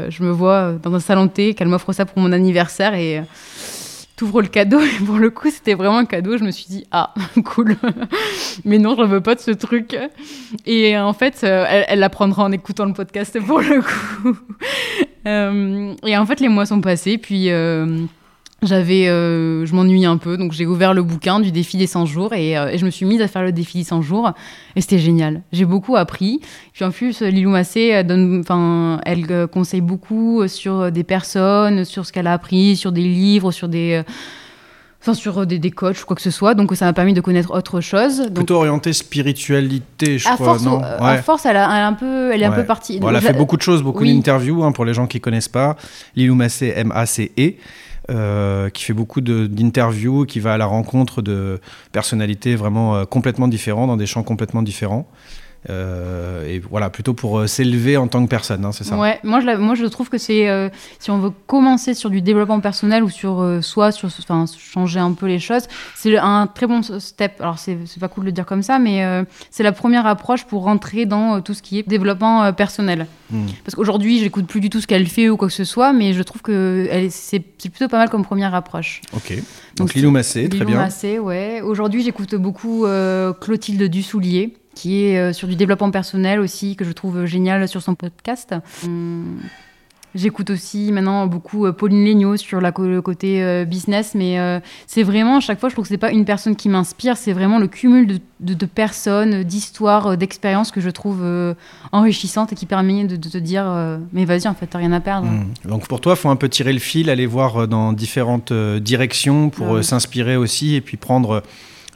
je 0.10 0.24
me 0.24 0.32
vois 0.32 0.74
dans 0.84 0.94
un 0.94 1.00
salon 1.00 1.26
de 1.26 1.32
thé 1.32 1.54
qu'elle 1.54 1.70
m'offre 1.70 1.94
ça 1.94 2.06
pour 2.06 2.20
mon 2.22 2.34
anniversaire. 2.34 2.96
Et 2.96 3.22
t'ouvres 4.18 4.42
le 4.42 4.50
cadeau. 4.50 4.82
Et 4.82 5.06
pour 5.06 5.16
le 5.16 5.30
coup, 5.30 5.50
c'était 5.50 5.76
vraiment 5.76 6.00
un 6.00 6.06
cadeau. 6.06 6.38
Je 6.38 6.44
me 6.44 6.52
suis 6.52 6.66
dit, 6.68 6.86
ah, 6.92 7.14
cool. 7.46 7.78
Mais 8.66 8.80
non, 8.80 8.98
je 8.98 9.04
veux 9.04 9.22
pas 9.22 9.36
de 9.36 9.40
ce 9.40 9.52
truc. 9.52 9.98
Et 10.66 10.98
en 10.98 11.14
fait, 11.14 11.42
euh, 11.44 11.66
elle, 11.70 11.86
elle 11.88 12.00
l'apprendra 12.00 12.44
en 12.44 12.52
écoutant 12.52 12.86
le 12.86 12.94
podcast 12.94 13.40
pour 13.40 13.62
le 13.62 13.82
coup. 13.82 14.38
Euh, 15.26 15.94
et 16.06 16.16
en 16.16 16.26
fait, 16.26 16.40
les 16.40 16.48
mois 16.48 16.66
sont 16.66 16.80
passés. 16.80 17.18
Puis. 17.18 17.50
J'avais, 18.64 19.08
euh, 19.08 19.66
je 19.66 19.76
m'ennuyais 19.76 20.08
un 20.08 20.18
peu, 20.18 20.36
donc 20.36 20.52
j'ai 20.52 20.66
ouvert 20.66 20.94
le 20.94 21.04
bouquin 21.04 21.40
du 21.40 21.52
défi 21.52 21.78
des 21.78 21.86
100 21.86 22.08
jours 22.08 22.34
et, 22.34 22.58
euh, 22.58 22.70
et 22.70 22.78
je 22.80 22.86
me 22.86 22.90
suis 22.90 23.06
mise 23.06 23.22
à 23.22 23.28
faire 23.28 23.44
le 23.44 23.52
défi 23.52 23.78
des 23.78 23.84
100 23.84 24.02
jours 24.02 24.32
et 24.76 24.82
c'était 24.82 24.98
génial. 24.98 25.42
J'ai 25.52 25.66
beaucoup 25.66 25.96
appris. 25.96 26.42
Puis 26.74 26.84
en 26.84 26.90
plus, 26.92 27.22
Lilou 27.22 27.52
Massé, 27.52 27.82
elle, 27.82 28.08
donne, 28.08 28.44
elle 29.06 29.26
euh, 29.30 29.48
conseille 29.48 29.82
beaucoup 29.82 30.48
sur 30.48 30.92
des 30.92 31.04
personnes, 31.04 31.86
sur 31.86 32.06
ce 32.06 32.12
qu'elle 32.12 32.28
a 32.28 32.34
appris, 32.34 32.76
sur 32.76 32.92
des 32.92 33.02
livres, 33.04 33.52
sur 33.52 33.70
des, 33.70 34.02
enfin, 35.02 35.14
sur 35.14 35.46
des, 35.46 35.60
des 35.60 35.72
coachs 35.72 36.02
ou 36.02 36.06
quoi 36.06 36.16
que 36.16 36.22
ce 36.22 36.32
soit. 36.32 36.56
Donc 36.56 36.76
ça 36.76 36.86
m'a 36.86 36.94
permis 36.94 37.14
de 37.14 37.22
connaître 37.22 37.52
autre 37.54 37.80
chose. 37.82 38.18
Donc, 38.18 38.34
Plutôt 38.34 38.56
orienté 38.56 38.92
spiritualité, 38.92 40.18
je 40.18 40.28
à 40.28 40.34
crois, 40.34 40.48
force, 40.48 40.64
non? 40.64 40.82
euh, 40.84 40.98
à 41.00 41.22
force, 41.22 41.46
elle, 41.46 41.58
a, 41.58 41.66
elle 41.66 41.82
a 41.84 41.88
un 41.88 41.94
peu, 41.94 42.32
elle 42.34 42.42
est 42.42 42.46
un 42.46 42.52
peu 42.52 42.66
partie. 42.66 43.00
Bon, 43.00 43.10
elle 43.10 43.16
a 43.18 43.22
fait 43.22 43.34
beaucoup 43.34 43.58
de 43.58 43.62
choses, 43.62 43.84
beaucoup 43.84 44.02
oui. 44.02 44.16
d'interviews 44.16 44.64
hein, 44.64 44.72
pour 44.72 44.86
les 44.86 44.94
gens 44.94 45.08
qui 45.08 45.20
connaissent 45.20 45.48
pas. 45.48 45.76
Lilou 46.16 46.36
Massé, 46.36 46.74
M-A-C-E, 46.76 47.54
euh, 48.10 48.70
qui 48.70 48.84
fait 48.84 48.94
beaucoup 48.94 49.22
d'interviews, 49.22 50.26
qui 50.26 50.40
va 50.40 50.54
à 50.54 50.58
la 50.58 50.66
rencontre 50.66 51.22
de 51.22 51.60
personnalités 51.92 52.56
vraiment 52.56 52.96
euh, 52.96 53.06
complètement 53.06 53.48
différentes, 53.48 53.88
dans 53.88 53.98
des 53.98 54.06
champs 54.06 54.24
complètement 54.24 54.62
différents. 54.62 55.10
Euh, 55.70 56.48
et 56.48 56.60
voilà, 56.60 56.90
plutôt 56.90 57.14
pour 57.14 57.40
euh, 57.40 57.48
s'élever 57.48 57.98
en 57.98 58.08
tant 58.08 58.24
que 58.24 58.30
personne, 58.30 58.64
hein, 58.64 58.72
c'est 58.72 58.84
ça 58.84 58.98
Ouais, 58.98 59.20
moi 59.24 59.42
je, 59.42 59.58
moi 59.58 59.76
je 59.76 59.86
trouve 59.86 60.10
que 60.10 60.18
c'est 60.18 60.48
euh, 60.48 60.70
si 61.00 61.12
on 61.12 61.20
veut 61.20 61.32
commencer 61.46 61.94
sur 61.94 62.10
du 62.10 62.22
développement 62.22 62.60
personnel 62.62 63.04
ou 63.04 63.10
sur 63.10 63.46
soi, 63.62 63.92
sur 63.92 64.08
enfin 64.08 64.46
changer 64.58 65.00
un 65.00 65.12
peu 65.12 65.26
les 65.26 65.40
choses, 65.40 65.64
c'est 65.96 66.18
un 66.18 66.48
très 66.48 66.68
bon 66.68 66.82
step. 66.82 67.42
Alors 67.42 67.60
c'est 67.60 67.78
pas 68.00 68.08
cool 68.08 68.24
de 68.24 68.30
le 68.30 68.32
dire 68.32 68.46
comme 68.46 68.64
ça, 68.64 68.80
mais 68.80 69.04
c'est 69.52 69.64
la 69.64 69.72
première 69.72 70.06
approche 70.06 70.46
pour 70.46 70.64
rentrer 70.64 71.06
dans 71.06 71.42
tout 71.42 71.54
ce 71.54 71.62
qui 71.62 71.80
est 71.80 71.88
développement 71.88 72.52
personnel. 72.54 73.08
Hmm. 73.30 73.48
Parce 73.66 73.76
qu'aujourd'hui 73.76 74.20
j'écoute 74.20 74.48
plus 74.48 74.62
du 74.62 74.70
tout 74.70 74.80
ce 74.80 74.88
qu'elle 74.88 75.08
fait 75.08 75.30
ou 75.30 75.36
quoi 75.36 75.50
que 75.50 75.54
ce 75.54 75.66
soit, 75.66 75.92
mais 75.92 76.14
je 76.14 76.24
trouve 76.24 76.42
que 76.42 77.08
c'est 77.10 77.40
plutôt 77.40 77.90
pas 77.90 77.98
mal 77.98 78.10
comme 78.10 78.24
première 78.24 78.56
approche. 78.56 79.02
Ok. 79.14 79.36
Donc, 79.76 79.90
Donc, 79.90 79.94
Lilou 79.94 80.12
Massé, 80.12 80.48
très 80.48 80.60
Lilou 80.60 80.70
bien. 80.70 80.78
Massé, 80.78 81.20
ouais. 81.20 81.62
Aujourd'hui, 81.62 82.04
j'écoute 82.04 82.36
beaucoup 82.36 82.86
Clotilde 83.42 83.84
Dussoulier, 83.84 84.54
qui 84.78 85.04
est 85.06 85.18
euh, 85.18 85.34
sur 85.34 85.48
du 85.48 85.56
développement 85.56 85.90
personnel 85.90 86.40
aussi, 86.40 86.76
que 86.76 86.86
je 86.86 86.92
trouve 86.92 87.26
génial 87.26 87.68
sur 87.68 87.82
son 87.82 87.96
podcast. 87.96 88.54
Hum, 88.84 89.40
J'écoute 90.16 90.50
aussi 90.50 90.92
maintenant 90.92 91.28
beaucoup 91.28 91.66
euh, 91.68 91.72
Pauline 91.74 92.04
Legnaud 92.04 92.38
sur 92.38 92.60
la, 92.62 92.72
le 92.80 93.02
côté 93.02 93.44
euh, 93.44 93.66
business, 93.66 94.14
mais 94.16 94.38
c'est 94.88 95.04
vraiment, 95.04 95.38
à 95.38 95.40
chaque 95.42 95.60
fois, 95.60 95.70
je 95.70 95.76
trouve 95.76 95.84
que 95.86 95.90
c'est 95.90 95.98
pas 95.98 96.12
une 96.12 96.26
personne 96.26 96.56
qui 96.56 96.70
m'inspire, 96.70 97.18
c'est 97.18 97.34
vraiment 97.34 97.60
le 97.60 97.68
cumul 97.68 98.08
de, 98.08 98.20
de- 98.40 98.54
de 98.56 98.66
personnes, 98.66 99.44
d'histoires, 99.44 100.16
d'expériences 100.18 100.72
que 100.72 100.82
je 100.82 100.90
trouve 100.90 101.24
enrichissantes 101.92 102.52
et 102.54 102.56
qui 102.56 102.66
permet 102.66 103.04
de, 103.04 103.16
de 103.16 103.30
te 103.30 103.38
dire, 103.38 103.66
mais 104.14 104.26
vas-y, 104.26 104.48
en 104.48 104.54
fait, 104.56 104.68
t'as 104.68 104.80
rien 104.80 104.94
à 104.94 105.02
perdre. 105.02 105.28
Hmm. 105.28 105.70
Donc 105.70 105.88
pour 105.88 106.02
toi, 106.02 106.14
il 106.14 106.20
faut 106.20 106.30
un 106.30 106.36
peu 106.36 106.50
tirer 106.50 106.74
le 106.74 106.80
fil, 106.80 107.10
aller 107.10 107.26
voir 107.28 107.68
dans 107.68 107.94
différentes 107.94 108.54
directions 108.54 109.50
pour 109.50 109.68
Ah 109.68 109.74
oui. 109.76 109.84
s'inspirer 109.84 110.36
aussi 110.38 110.76
et 110.76 110.82
puis 110.82 110.98
prendre 110.98 111.44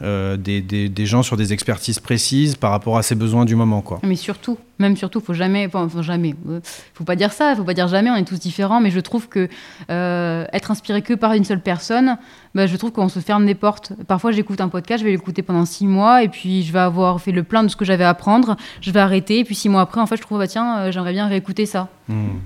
euh, 0.01 0.35
des, 0.37 0.61
des- 0.61 0.89
des 0.89 1.05
gens 1.05 1.23
sur 1.23 1.37
des 1.37 1.53
expertises 1.53 1.99
précises 1.99 2.55
par 2.55 2.71
rapport 2.71 2.97
à 2.97 3.03
ses 3.03 3.15
besoins 3.15 3.45
du 3.45 3.55
moment. 3.55 3.81
Quoi. 3.81 3.99
Mais 4.03 4.15
surtout, 4.15 4.57
même 4.79 4.97
surtout, 4.97 5.19
faut 5.21 5.33
jamais, 5.33 5.67
enfin, 5.71 5.87
jamais, 6.01 6.35
euh, 6.49 6.59
faut 6.93 7.03
pas 7.03 7.15
dire 7.15 7.31
ça, 7.33 7.55
faut 7.55 7.63
pas 7.63 7.73
dire 7.73 7.87
jamais, 7.87 8.09
on 8.09 8.15
est 8.15 8.23
tous 8.25 8.39
différents, 8.39 8.81
mais 8.81 8.89
je 8.91 8.99
trouve 8.99 9.27
que 9.29 9.47
euh, 9.89 10.45
être 10.53 10.71
inspiré 10.71 11.01
que 11.01 11.13
par 11.13 11.33
une 11.33 11.43
seule 11.45 11.61
personne, 11.61 12.17
bah, 12.55 12.65
je 12.67 12.75
trouve 12.77 12.91
qu'on 12.91 13.09
se 13.09 13.19
ferme 13.19 13.45
des 13.45 13.55
portes. 13.55 13.93
Parfois, 14.07 14.31
j'écoute 14.31 14.59
un 14.61 14.69
podcast, 14.69 15.01
je 15.01 15.05
vais 15.05 15.11
l'écouter 15.11 15.41
pendant 15.43 15.65
six 15.65 15.85
mois, 15.87 16.23
et 16.23 16.29
puis 16.29 16.63
je 16.63 16.73
vais 16.73 16.79
avoir 16.79 17.21
fait 17.21 17.31
le 17.31 17.43
plein 17.43 17.63
de 17.63 17.67
ce 17.67 17.75
que 17.75 17.85
j'avais 17.85 18.03
à 18.03 18.09
apprendre, 18.09 18.55
je 18.81 18.91
vais 18.91 18.99
arrêter, 18.99 19.39
et 19.39 19.43
puis 19.43 19.55
six 19.55 19.69
mois 19.69 19.81
après, 19.81 20.01
en 20.01 20.07
fait, 20.07 20.17
je 20.17 20.21
trouve, 20.23 20.39
bah, 20.39 20.47
tiens, 20.47 20.89
j'aimerais 20.91 21.13
bien 21.13 21.27
réécouter 21.27 21.65
ça. 21.65 21.89
Hmm. 22.07 22.39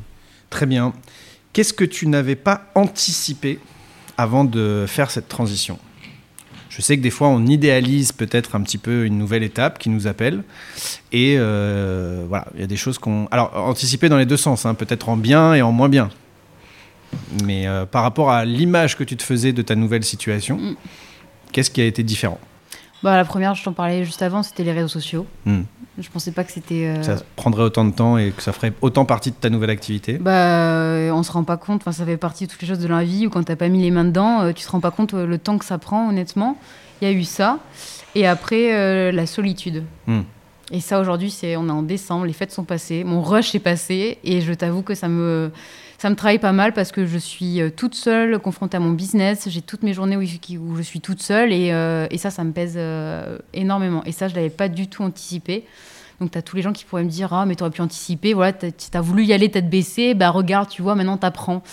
Très 0.49 0.65
bien. 0.65 0.93
Qu'est-ce 1.53 1.73
que 1.73 1.85
tu 1.85 2.07
n'avais 2.07 2.35
pas 2.35 2.65
anticipé 2.75 3.59
avant 4.17 4.43
de 4.43 4.85
faire 4.87 5.09
cette 5.09 5.29
transition? 5.29 5.79
Je 6.75 6.81
sais 6.81 6.97
que 6.97 7.01
des 7.01 7.09
fois, 7.09 7.29
on 7.29 7.45
idéalise 7.45 8.11
peut-être 8.11 8.55
un 8.55 8.61
petit 8.61 8.77
peu 8.77 9.05
une 9.05 9.17
nouvelle 9.17 9.43
étape 9.43 9.79
qui 9.79 9.89
nous 9.89 10.07
appelle. 10.07 10.43
Et 11.13 11.35
euh, 11.38 12.25
voilà, 12.27 12.47
il 12.55 12.59
y 12.59 12.63
a 12.63 12.67
des 12.67 12.75
choses 12.75 12.97
qu'on. 12.97 13.27
Alors, 13.31 13.55
anticiper 13.55 14.09
dans 14.09 14.17
les 14.17 14.25
deux 14.25 14.35
sens, 14.38 14.65
hein, 14.65 14.73
peut-être 14.73 15.07
en 15.07 15.15
bien 15.15 15.53
et 15.53 15.61
en 15.61 15.71
moins 15.71 15.88
bien. 15.88 16.09
Mais 17.45 17.65
euh, 17.65 17.85
par 17.85 18.03
rapport 18.03 18.29
à 18.29 18.43
l'image 18.43 18.97
que 18.97 19.05
tu 19.05 19.15
te 19.15 19.23
faisais 19.23 19.53
de 19.53 19.61
ta 19.61 19.75
nouvelle 19.75 20.03
situation, 20.03 20.57
Mm. 20.57 20.75
qu'est-ce 21.53 21.71
qui 21.71 21.79
a 21.79 21.85
été 21.85 22.03
différent? 22.03 22.39
Bah, 23.03 23.15
la 23.15 23.23
première, 23.25 23.55
je 23.55 23.63
t'en 23.63 23.71
parlais 23.73 24.03
juste 24.03 24.21
avant, 24.21 24.43
c'était 24.43 24.63
les 24.63 24.71
réseaux 24.71 24.88
sociaux. 24.88 25.27
Hmm. 25.45 25.61
Je 25.97 26.10
pensais 26.10 26.31
pas 26.31 26.43
que 26.43 26.51
c'était. 26.51 26.88
euh, 26.88 27.03
Ça 27.03 27.17
prendrait 27.36 27.63
autant 27.63 27.86
de 27.86 27.91
temps 27.91 28.17
et 28.17 28.31
que 28.31 28.41
ça 28.41 28.51
ferait 28.51 28.73
autant 28.81 29.05
partie 29.05 29.31
de 29.31 29.36
ta 29.36 29.49
nouvelle 29.49 29.69
activité? 29.69 30.17
Bah, 30.17 30.31
euh, 30.31 31.10
on 31.12 31.23
se 31.23 31.31
rend 31.31 31.43
pas 31.43 31.58
compte. 31.58 31.81
Enfin, 31.81 31.93
ça 31.93 32.05
fait 32.05 32.17
partie 32.17 32.47
de 32.47 32.51
toutes 32.51 32.62
les 32.62 32.67
choses 32.67 32.79
de 32.79 32.88
la 32.88 33.03
vie 33.03 33.27
où 33.27 33.29
quand 33.29 33.43
t'as 33.43 33.55
pas 33.55 33.69
mis 33.69 33.81
les 33.81 33.91
mains 33.91 34.03
dedans, 34.05 34.41
euh, 34.41 34.51
tu 34.51 34.65
te 34.65 34.69
rends 34.71 34.81
pas 34.81 34.91
compte 34.91 35.13
euh, 35.13 35.25
le 35.25 35.38
temps 35.38 35.58
que 35.58 35.65
ça 35.65 35.77
prend. 35.77 36.10
Honnêtement, 36.10 36.58
il 37.01 37.08
y 37.08 37.12
a 37.12 37.13
eu 37.13 37.23
ça. 37.23 37.60
Et 38.13 38.27
après, 38.27 38.73
euh, 38.73 39.12
la 39.12 39.25
solitude. 39.25 39.84
Hmm. 40.08 40.21
Et 40.71 40.81
ça, 40.81 40.99
aujourd'hui, 40.99 41.29
c'est 41.31 41.55
on 41.55 41.67
est 41.67 41.71
en 41.71 41.84
décembre, 41.84 42.25
les 42.25 42.34
fêtes 42.34 42.51
sont 42.51 42.63
passées, 42.63 43.03
mon 43.03 43.21
rush 43.21 43.53
est 43.53 43.60
passé, 43.60 44.17
et 44.23 44.41
je 44.41 44.51
t'avoue 44.51 44.81
que 44.81 44.95
ça 44.95 45.08
me 45.08 45.51
ça 46.05 46.11
me 46.11 46.15
travaille 46.15 46.37
pas 46.37 46.51
mal 46.51 46.71
parce 46.71 46.91
que 46.91 47.07
je 47.07 47.17
suis 47.17 47.59
euh, 47.59 47.71
toute 47.75 47.95
seule, 47.95 48.37
confrontée 48.37 48.77
à 48.77 48.79
mon 48.79 48.91
business. 48.91 49.49
J'ai 49.49 49.63
toutes 49.63 49.81
mes 49.81 49.95
journées 49.95 50.15
où, 50.15 50.75
je 50.77 50.81
suis 50.83 51.01
toute 51.01 51.19
seule, 51.19 51.51
et, 51.51 51.71
euh, 51.71 52.05
et 52.11 52.19
ça, 52.19 52.29
ça 52.29 52.43
me 52.43 52.51
pèse 52.51 52.75
euh, 52.77 53.39
énormément. 53.55 54.03
Et 54.05 54.11
ça, 54.11 54.27
je 54.27 54.35
l'avais 54.35 54.51
pas 54.51 54.69
du 54.69 54.87
tout 54.87 55.01
anticipé. 55.01 55.65
Donc, 56.21 56.29
tu 56.29 56.37
as 56.37 56.43
tous 56.43 56.57
les 56.57 56.61
gens 56.61 56.73
qui 56.73 56.85
pourraient 56.85 57.03
me 57.03 57.09
dire 57.09 57.33
Ah, 57.33 57.47
mais 57.47 57.55
tu 57.55 57.63
aurais 57.63 57.71
pu 57.71 57.81
anticiper, 57.81 58.35
voilà, 58.35 58.53
tu 58.53 58.69
as 58.93 59.01
voulu 59.01 59.25
y 59.25 59.33
aller 59.33 59.49
tête 59.49 59.67
baissée, 59.67 60.13
bah 60.13 60.29
regarde, 60.29 60.69
tu 60.69 60.83
vois, 60.83 60.93
maintenant 60.93 61.17
t'apprends. 61.17 61.63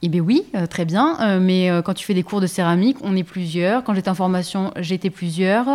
Eh 0.00 0.08
bien 0.08 0.22
oui, 0.22 0.44
très 0.70 0.86
bien, 0.86 1.38
mais 1.38 1.70
quand 1.84 1.92
tu 1.92 2.04
fais 2.06 2.14
des 2.14 2.22
cours 2.22 2.40
de 2.40 2.46
céramique, 2.46 2.96
on 3.02 3.14
est 3.14 3.24
plusieurs. 3.24 3.84
Quand 3.84 3.94
j'étais 3.94 4.08
en 4.08 4.14
formation, 4.14 4.72
j'étais 4.78 5.10
plusieurs. 5.10 5.66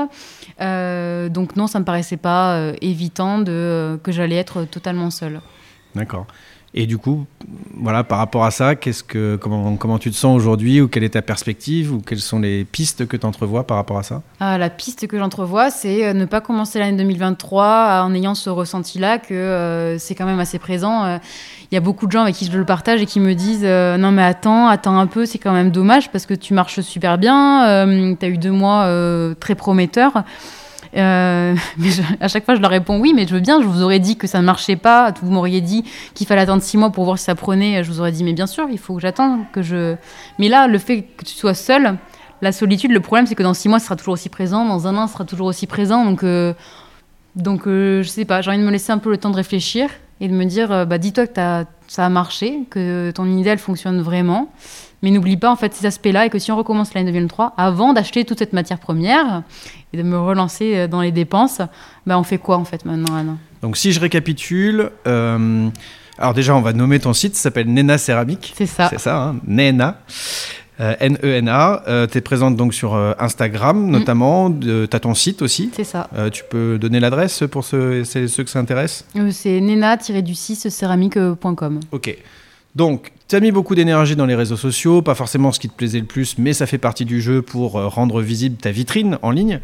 Donc 0.60 1.56
non, 1.56 1.68
ça 1.68 1.80
me 1.80 1.86
paraissait 1.86 2.18
pas 2.18 2.74
évitant 2.82 3.44
que 3.46 4.00
j'allais 4.12 4.38
être 4.38 4.66
totalement 4.66 5.12
seule. 5.12 5.40
D'accord. 5.96 6.28
Et 6.74 6.86
du 6.86 6.98
coup, 6.98 7.26
voilà, 7.76 8.06
par 8.06 8.18
rapport 8.18 8.46
à 8.46 8.52
ça, 8.52 8.76
qu'est-ce 8.76 9.04
que, 9.04 9.36
comment, 9.36 9.76
comment 9.76 10.00
tu 10.00 10.10
te 10.10 10.16
sens 10.16 10.38
aujourd'hui 10.38 10.80
ou 10.80 10.88
quelle 10.88 11.04
est 11.04 11.10
ta 11.10 11.22
perspective 11.22 11.94
ou 11.94 12.00
quelles 12.00 12.22
sont 12.22 12.40
les 12.40 12.64
pistes 12.64 13.06
que 13.08 13.18
tu 13.18 13.26
entrevois 13.26 13.68
par 13.68 13.76
rapport 13.76 13.98
à 13.98 14.04
ça? 14.04 14.22
Ah, 14.40 14.58
la 14.58 14.70
piste 14.70 15.06
que 15.08 15.18
j'entrevois, 15.18 15.70
c'est 15.70 16.06
euh, 16.06 16.14
ne 16.14 16.24
pas 16.24 16.40
commencer 16.40 16.80
l'année 16.80 16.96
2023 16.98 18.04
en 18.06 18.14
ayant 18.14 18.36
ce 18.36 18.50
ressenti-là 18.50 19.20
que 19.20 19.34
euh, 19.34 19.98
c'est 19.98 20.16
quand 20.16 20.26
même 20.26 20.40
assez 20.40 20.60
présent. 20.60 21.04
Euh, 21.04 21.18
Il 21.72 21.76
y 21.76 21.78
a 21.78 21.82
beaucoup 21.82 22.08
de 22.08 22.12
gens 22.14 22.22
avec 22.22 22.36
qui 22.36 22.46
je 22.46 22.58
le 22.58 22.66
partage 22.66 23.02
et 23.02 23.06
qui 23.06 23.20
me 23.20 23.34
disent 23.34 23.66
non 23.66 24.12
mais 24.12 24.24
attends, 24.24 24.68
attends 24.68 24.98
un 24.98 25.08
peu, 25.08 25.26
c'est 25.26 25.40
quand 25.40 25.54
même 25.54 25.72
dommage 25.72 26.10
parce 26.10 26.26
que 26.26 26.34
tu 26.34 26.54
marches 26.54 26.80
super 26.82 27.18
bien, 27.18 27.86
tu 28.20 28.26
as 28.26 28.30
eu 28.30 28.38
deux 28.38 28.52
mois 28.52 28.90
très 29.40 29.56
prometteurs. 29.56 30.24
Euh, 30.96 31.56
mais 31.78 31.90
à 32.20 32.28
chaque 32.28 32.46
fois, 32.46 32.56
je 32.56 32.62
leur 32.62 32.72
réponds 32.72 33.00
oui, 33.00 33.14
mais 33.16 33.28
je 33.28 33.34
veux 33.34 33.40
bien. 33.40 33.62
Je 33.62 33.68
vous 33.68 33.84
aurais 33.84 34.00
dit 34.00 34.18
que 34.18 34.28
ça 34.28 34.40
ne 34.40 34.46
marchait 34.46 34.76
pas. 34.76 35.14
Vous 35.22 35.32
m'auriez 35.32 35.62
dit 35.62 35.84
qu'il 36.14 36.28
fallait 36.28 36.42
attendre 36.42 36.62
six 36.62 36.78
mois 36.78 36.90
pour 36.90 37.06
voir 37.06 37.18
si 37.18 37.26
ça 37.26 37.36
prenait. 37.36 37.84
Je 37.84 37.92
vous 37.92 38.00
aurais 38.00 38.12
dit, 38.12 38.24
mais 38.24 38.34
bien 38.34 38.48
sûr, 38.48 38.68
il 38.72 38.80
faut 38.80 38.96
que 38.96 39.02
j'attende. 39.02 39.42
Mais 40.40 40.50
là, 40.50 40.68
le 40.68 40.78
fait 40.78 41.04
que 41.04 41.26
tu 41.26 41.34
sois 41.34 41.54
seule, 41.54 41.98
la 42.42 42.52
solitude, 42.52 42.92
le 42.92 43.00
problème, 43.00 43.28
c'est 43.28 43.36
que 43.36 43.44
dans 43.44 43.54
six 43.54 43.70
mois, 43.70 43.80
ça 43.80 43.86
sera 43.86 43.96
toujours 43.96 44.14
aussi 44.14 44.30
présent. 44.30 44.66
Dans 44.66 44.88
un 44.88 44.98
an, 44.98 45.08
ça 45.08 45.14
sera 45.14 45.26
toujours 45.26 45.48
aussi 45.48 45.68
présent. 45.68 46.06
Donc, 46.06 46.24
euh, 46.24 46.54
donc 47.36 47.68
euh, 47.68 48.02
je 48.04 48.10
sais 48.10 48.26
pas. 48.26 48.42
J'ai 48.42 48.50
envie 48.50 48.60
de 48.60 48.66
me 48.66 48.72
laisser 48.72 48.92
un 48.92 48.98
peu 48.98 49.12
le 49.12 49.18
temps 49.18 49.30
de 49.30 49.36
réfléchir 49.36 49.90
et 50.20 50.28
de 50.28 50.34
me 50.34 50.46
dire, 50.46 50.72
euh, 50.72 50.86
bah, 50.86 50.98
dis-toi 50.98 51.28
que 51.28 51.34
ça 51.88 52.06
a 52.06 52.10
marché, 52.10 52.62
que 52.70 53.12
ton 53.12 53.26
idée, 53.26 53.50
elle 53.52 53.60
fonctionne 53.60 54.02
vraiment. 54.02 54.50
Mais 55.04 55.10
n'oublie 55.10 55.38
pas 55.38 55.52
en 55.52 55.56
fait 55.56 55.74
ces 55.74 55.86
aspects-là 55.86 56.28
et 56.28 56.30
que 56.30 56.38
si 56.38 56.52
on 56.52 56.58
recommence 56.58 56.94
l'année 56.94 57.12
2023, 57.12 57.54
avant 57.58 57.94
d'acheter 57.94 58.24
toute 58.24 58.38
cette 58.38 58.54
matière 58.54 58.78
première 58.80 59.44
et 59.94 59.98
de 59.98 60.04
me 60.04 60.20
relancer 60.20 60.76
euh, 60.76 60.88
dans 60.88 61.02
les 61.02 61.12
dépenses, 61.12 61.62
bah 62.06 62.18
on 62.18 62.24
fait 62.24 62.38
quoi 62.38 62.58
en 62.58 62.66
fait 62.66 62.86
maintenant 62.86 63.16
Anna 63.16 63.38
Donc, 63.62 63.78
si 63.78 63.92
je 63.92 64.00
récapitule, 64.00 64.92
euh, 65.08 65.70
alors 66.18 66.34
déjà, 66.34 66.56
on 66.56 66.62
va 66.62 66.74
nommer 66.74 67.00
ton 67.00 67.14
site, 67.14 67.36
ça 67.36 67.44
s'appelle 67.44 67.72
Nena 67.74 67.98
Céramique. 67.98 68.54
C'est 68.56 68.66
ça. 68.66 68.90
C'est 68.90 69.00
ça, 69.00 69.22
hein, 69.22 69.36
Nena. 69.48 69.98
Euh, 70.82 70.96
N-E-N-A. 71.00 71.84
Euh, 71.88 72.08
tu 72.08 72.18
es 72.18 72.22
présente 72.22 72.56
donc 72.56 72.74
sur 72.74 72.96
euh, 72.96 73.14
Instagram, 73.20 73.88
notamment. 73.88 74.52
Tu 74.52 74.88
as 74.92 75.00
ton 75.00 75.14
site 75.14 75.42
aussi. 75.42 75.70
C'est 75.76 75.84
ça. 75.84 76.10
Tu 76.32 76.44
peux 76.50 76.78
donner 76.80 77.00
l'adresse 77.00 77.44
pour 77.52 77.64
ceux, 77.64 78.04
que 78.04 78.50
ça 78.50 78.60
intéresse? 78.60 79.06
C'est 79.32 79.62
nena-du-6 79.62 80.70
céramique.com. 80.70 81.80
Ok. 81.92 82.18
Donc, 82.76 83.12
tu 83.28 83.36
as 83.36 83.40
mis 83.42 83.52
beaucoup 83.52 83.76
d'énergie 83.76 84.16
dans 84.16 84.26
les 84.26 84.36
réseaux 84.36 84.56
sociaux, 84.58 85.02
pas 85.02 85.16
forcément 85.16 85.52
ce 85.52 85.60
qui 85.60 85.68
te 85.70 85.74
plaisait 85.76 86.00
le 86.00 86.06
plus, 86.06 86.38
mais 86.38 86.54
ça 86.54 86.66
fait 86.66 86.78
partie 86.78 87.04
du 87.06 87.22
jeu 87.22 87.42
pour 87.42 87.78
euh, 87.78 87.88
rendre 87.88 88.22
visible 88.22 88.56
ta 88.58 88.72
vitrine 88.72 89.18
en 89.22 89.32
ligne. 89.32 89.60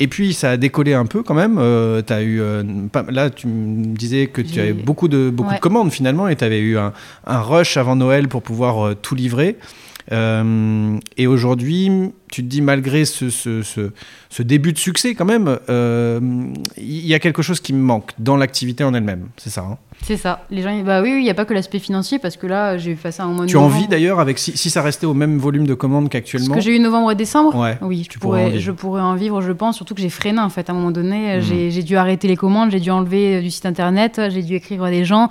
Et 0.00 0.08
puis, 0.08 0.34
ça 0.34 0.50
a 0.50 0.56
décollé 0.56 0.92
un 0.92 1.06
peu 1.06 1.22
quand 1.22 1.34
même. 1.34 1.56
Euh, 1.58 2.02
t'as 2.02 2.22
eu, 2.22 2.40
euh, 2.40 2.62
pas- 2.92 3.04
là, 3.08 3.30
tu 3.30 3.46
me 3.46 3.94
disais 3.96 4.26
que 4.26 4.42
tu 4.42 4.60
avais 4.60 4.72
beaucoup 4.72 5.08
de, 5.08 5.30
beaucoup 5.30 5.50
Ouais. 5.50 5.56
de 5.56 5.60
commandes 5.60 5.90
finalement, 5.92 6.28
et 6.28 6.36
tu 6.36 6.44
avais 6.44 6.58
eu 6.60 6.76
un, 6.76 6.92
un 7.26 7.40
rush 7.40 7.76
avant 7.76 7.96
Noël 7.96 8.28
pour 8.28 8.42
pouvoir 8.42 8.84
euh, 8.88 8.94
tout 8.94 9.14
livrer. 9.14 9.56
Et 11.16 11.26
aujourd'hui, 11.26 11.90
tu 12.30 12.42
te 12.42 12.46
dis, 12.46 12.60
malgré 12.60 13.06
ce, 13.06 13.30
ce- 13.30 13.62
ce- 13.62 13.90
ce 14.28 14.42
début 14.42 14.74
de 14.74 14.78
succès 14.78 15.14
quand 15.14 15.24
même, 15.24 15.58
il 16.76 17.06
y 17.06 17.14
a 17.14 17.18
quelque 17.18 17.40
chose 17.40 17.60
qui 17.60 17.72
me 17.72 17.80
manque 17.82 18.10
dans 18.18 18.36
l'activité 18.36 18.84
en 18.84 18.92
elle-même. 18.92 19.28
C'est 19.38 19.48
ça 19.50 19.62
hein? 19.62 19.78
C'est 20.02 20.18
ça. 20.18 20.44
Les 20.50 20.60
gens, 20.60 20.78
bah 20.82 21.00
oui, 21.00 21.12
oui, 21.12 21.20
il 21.20 21.22
n'y 21.24 21.30
a 21.30 21.34
pas 21.34 21.46
que 21.46 21.54
l'aspect 21.54 21.78
financier 21.78 22.18
parce 22.18 22.36
que 22.36 22.46
là, 22.46 22.76
j'ai 22.76 22.94
passé 22.94 23.22
un 23.22 23.26
mois 23.28 23.46
de 23.46 23.50
Tu 23.50 23.56
envie 23.56 23.86
d'ailleurs, 23.88 24.20
avec 24.20 24.38
si, 24.38 24.54
si 24.54 24.68
ça 24.68 24.82
restait 24.82 25.06
au 25.06 25.14
même 25.14 25.38
volume 25.38 25.66
de 25.66 25.72
commandes 25.72 26.10
qu'actuellement 26.10 26.54
que 26.54 26.60
j'ai 26.60 26.76
eu 26.76 26.78
novembre 26.78 27.10
et 27.12 27.14
décembre 27.14 27.54
Ouais, 27.58 27.78
Oui, 27.80 28.02
tu 28.08 28.14
je 28.14 28.18
pourrais 28.18 28.44
en 28.56 28.58
je 28.58 28.70
pourrais 28.70 29.00
en 29.00 29.14
vivre, 29.14 29.40
je 29.40 29.52
pense. 29.52 29.76
Surtout 29.76 29.94
que 29.94 30.02
j'ai 30.02 30.10
freiné 30.10 30.40
en 30.40 30.50
fait. 30.50 30.68
À 30.68 30.72
un 30.72 30.76
moment 30.76 30.90
donné, 30.90 31.36
Mhm. 31.36 31.70
j'ai 31.70 31.82
dû 31.82 31.96
arrêter 31.96 32.28
les 32.28 32.36
commandes, 32.36 32.70
j'ai 32.70 32.80
dû 32.80 32.90
enlever 32.90 33.36
euh, 33.36 33.40
du 33.40 33.50
site 33.50 33.64
internet, 33.64 34.20
j'ai 34.28 34.42
dû 34.42 34.54
écrire 34.56 34.82
à 34.84 34.90
des 34.90 35.04
gens. 35.06 35.30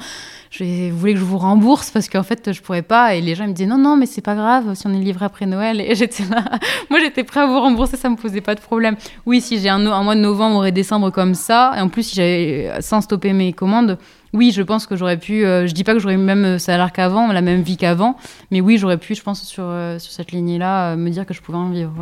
Je 0.49 0.91
voulais 0.91 1.13
que 1.13 1.19
je 1.19 1.23
vous 1.25 1.37
rembourse? 1.39 1.89
Parce 1.91 2.07
qu'en 2.09 2.21
fait, 2.23 2.51
je 2.51 2.61
pourrais 2.61 2.83
pas. 2.83 3.15
Et 3.15 3.21
les 3.21 3.33
gens 3.35 3.43
ils 3.43 3.49
me 3.49 3.53
disaient 3.53 3.67
non, 3.69 3.77
non, 3.79 3.95
mais 3.97 4.05
c'est 4.07 4.21
pas 4.21 4.35
grave 4.35 4.73
si 4.75 4.85
on 4.87 4.93
est 4.93 4.99
livré 4.99 5.25
après 5.25 5.45
Noël. 5.45 5.81
Et 5.81 5.93
j'étais 5.95 6.23
là. 6.29 6.43
Moi, 6.89 6.99
j'étais 6.99 7.23
prêt 7.23 7.41
à 7.41 7.45
vous 7.47 7.59
rembourser, 7.59 7.95
ça 7.97 8.09
me 8.09 8.15
posait 8.15 8.41
pas 8.41 8.55
de 8.55 8.59
problème. 8.61 8.95
Oui, 9.27 9.39
si 9.41 9.59
j'ai 9.59 9.69
un, 9.69 9.85
un 9.85 10.03
mois 10.03 10.15
de 10.15 10.19
novembre 10.21 10.65
et 10.65 10.71
décembre 10.71 11.11
comme 11.11 11.35
ça, 11.35 11.73
et 11.77 11.81
en 11.81 11.89
plus, 11.89 12.03
si 12.03 12.15
j'avais 12.15 12.71
sans 12.81 13.01
stopper 13.01 13.33
mes 13.33 13.53
commandes. 13.53 13.99
Oui, 14.33 14.51
je 14.51 14.61
pense 14.63 14.87
que 14.87 14.95
j'aurais 14.95 15.17
pu. 15.17 15.45
euh, 15.45 15.67
je 15.67 15.73
dis 15.73 15.83
pas 15.83 15.93
que 15.93 15.99
j'aurais 15.99 16.15
eu 16.15 16.17
le 16.17 16.23
même 16.23 16.57
salaire 16.59 16.91
qu'avant, 16.91 17.31
la 17.31 17.41
même 17.41 17.61
vie 17.61 17.77
qu'avant, 17.77 18.17
mais 18.51 18.61
oui, 18.61 18.77
j'aurais 18.79 18.97
pu, 18.97 19.13
je 19.15 19.21
pense, 19.21 19.43
sur, 19.43 19.63
euh, 19.65 19.99
sur 19.99 20.11
cette 20.11 20.31
lignée-là, 20.31 20.93
euh, 20.93 20.95
me 20.95 21.09
dire 21.11 21.25
que 21.25 21.33
je 21.33 21.41
pouvais 21.41 21.57
en 21.57 21.69
vivre. 21.69 21.93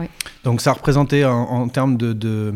Donc 0.45 0.61
ça 0.61 0.71
représentait 0.73 1.25
en, 1.25 1.33
en 1.41 1.67
termes 1.67 1.97
de, 1.97 2.53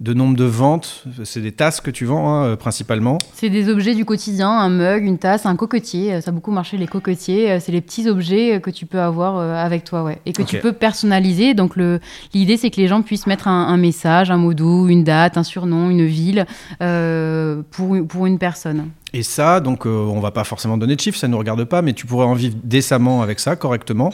de 0.00 0.14
nombre 0.14 0.34
de 0.36 0.44
ventes, 0.44 1.04
c'est 1.24 1.42
des 1.42 1.52
tasses 1.52 1.80
que 1.82 1.90
tu 1.90 2.06
vends 2.06 2.28
hein, 2.30 2.44
euh, 2.44 2.56
principalement. 2.56 3.18
C'est 3.34 3.50
des 3.50 3.68
objets 3.68 3.94
du 3.94 4.06
quotidien, 4.06 4.48
un 4.50 4.70
mug, 4.70 5.04
une 5.04 5.18
tasse, 5.18 5.44
un 5.44 5.56
coquetier. 5.56 6.14
Euh, 6.14 6.20
Ça 6.22 6.30
a 6.30 6.32
beaucoup 6.32 6.52
marché 6.52 6.78
les 6.78 6.86
coquetiers. 6.86 7.50
Euh, 7.52 7.58
C'est 7.60 7.70
les 7.72 7.82
petits 7.82 8.08
objets 8.08 8.60
que 8.62 8.70
tu 8.70 8.86
peux 8.86 9.00
avoir 9.00 9.38
avec 9.38 9.84
toi, 9.84 10.02
ouais, 10.02 10.18
et 10.24 10.32
que 10.32 10.42
tu 10.42 10.58
peux 10.58 10.72
personnaliser. 10.72 11.52
Donc 11.54 11.76
le 11.76 12.00
l'idée 12.32 12.56
c'est 12.56 12.70
que 12.70 12.80
les 12.80 12.88
gens 12.88 13.02
puissent 13.02 13.26
mettre 13.26 13.46
un, 13.48 13.66
un 13.66 13.76
message, 13.76 14.30
un 14.30 14.38
mot 14.38 14.54
doux, 14.54 14.88
une 14.88 15.04
date, 15.04 15.36
un 15.36 15.42
surnom, 15.42 15.90
une 15.90 16.06
ville 16.06 16.46
euh, 16.82 17.62
pour 17.70 17.96
pour 18.08 18.26
une 18.26 18.38
personne. 18.38 18.88
Et 19.12 19.22
ça, 19.22 19.60
donc 19.60 19.86
euh, 19.86 19.90
on 19.90 20.20
va 20.20 20.30
pas 20.30 20.44
forcément 20.44 20.78
donner 20.78 20.94
de 20.96 21.00
chiffres, 21.00 21.18
ça 21.18 21.26
ne 21.26 21.32
nous 21.32 21.38
regarde 21.38 21.64
pas, 21.64 21.82
mais 21.82 21.92
tu 21.92 22.06
pourrais 22.06 22.26
en 22.26 22.34
vivre 22.34 22.56
décemment 22.62 23.22
avec 23.22 23.40
ça, 23.40 23.56
correctement. 23.56 24.12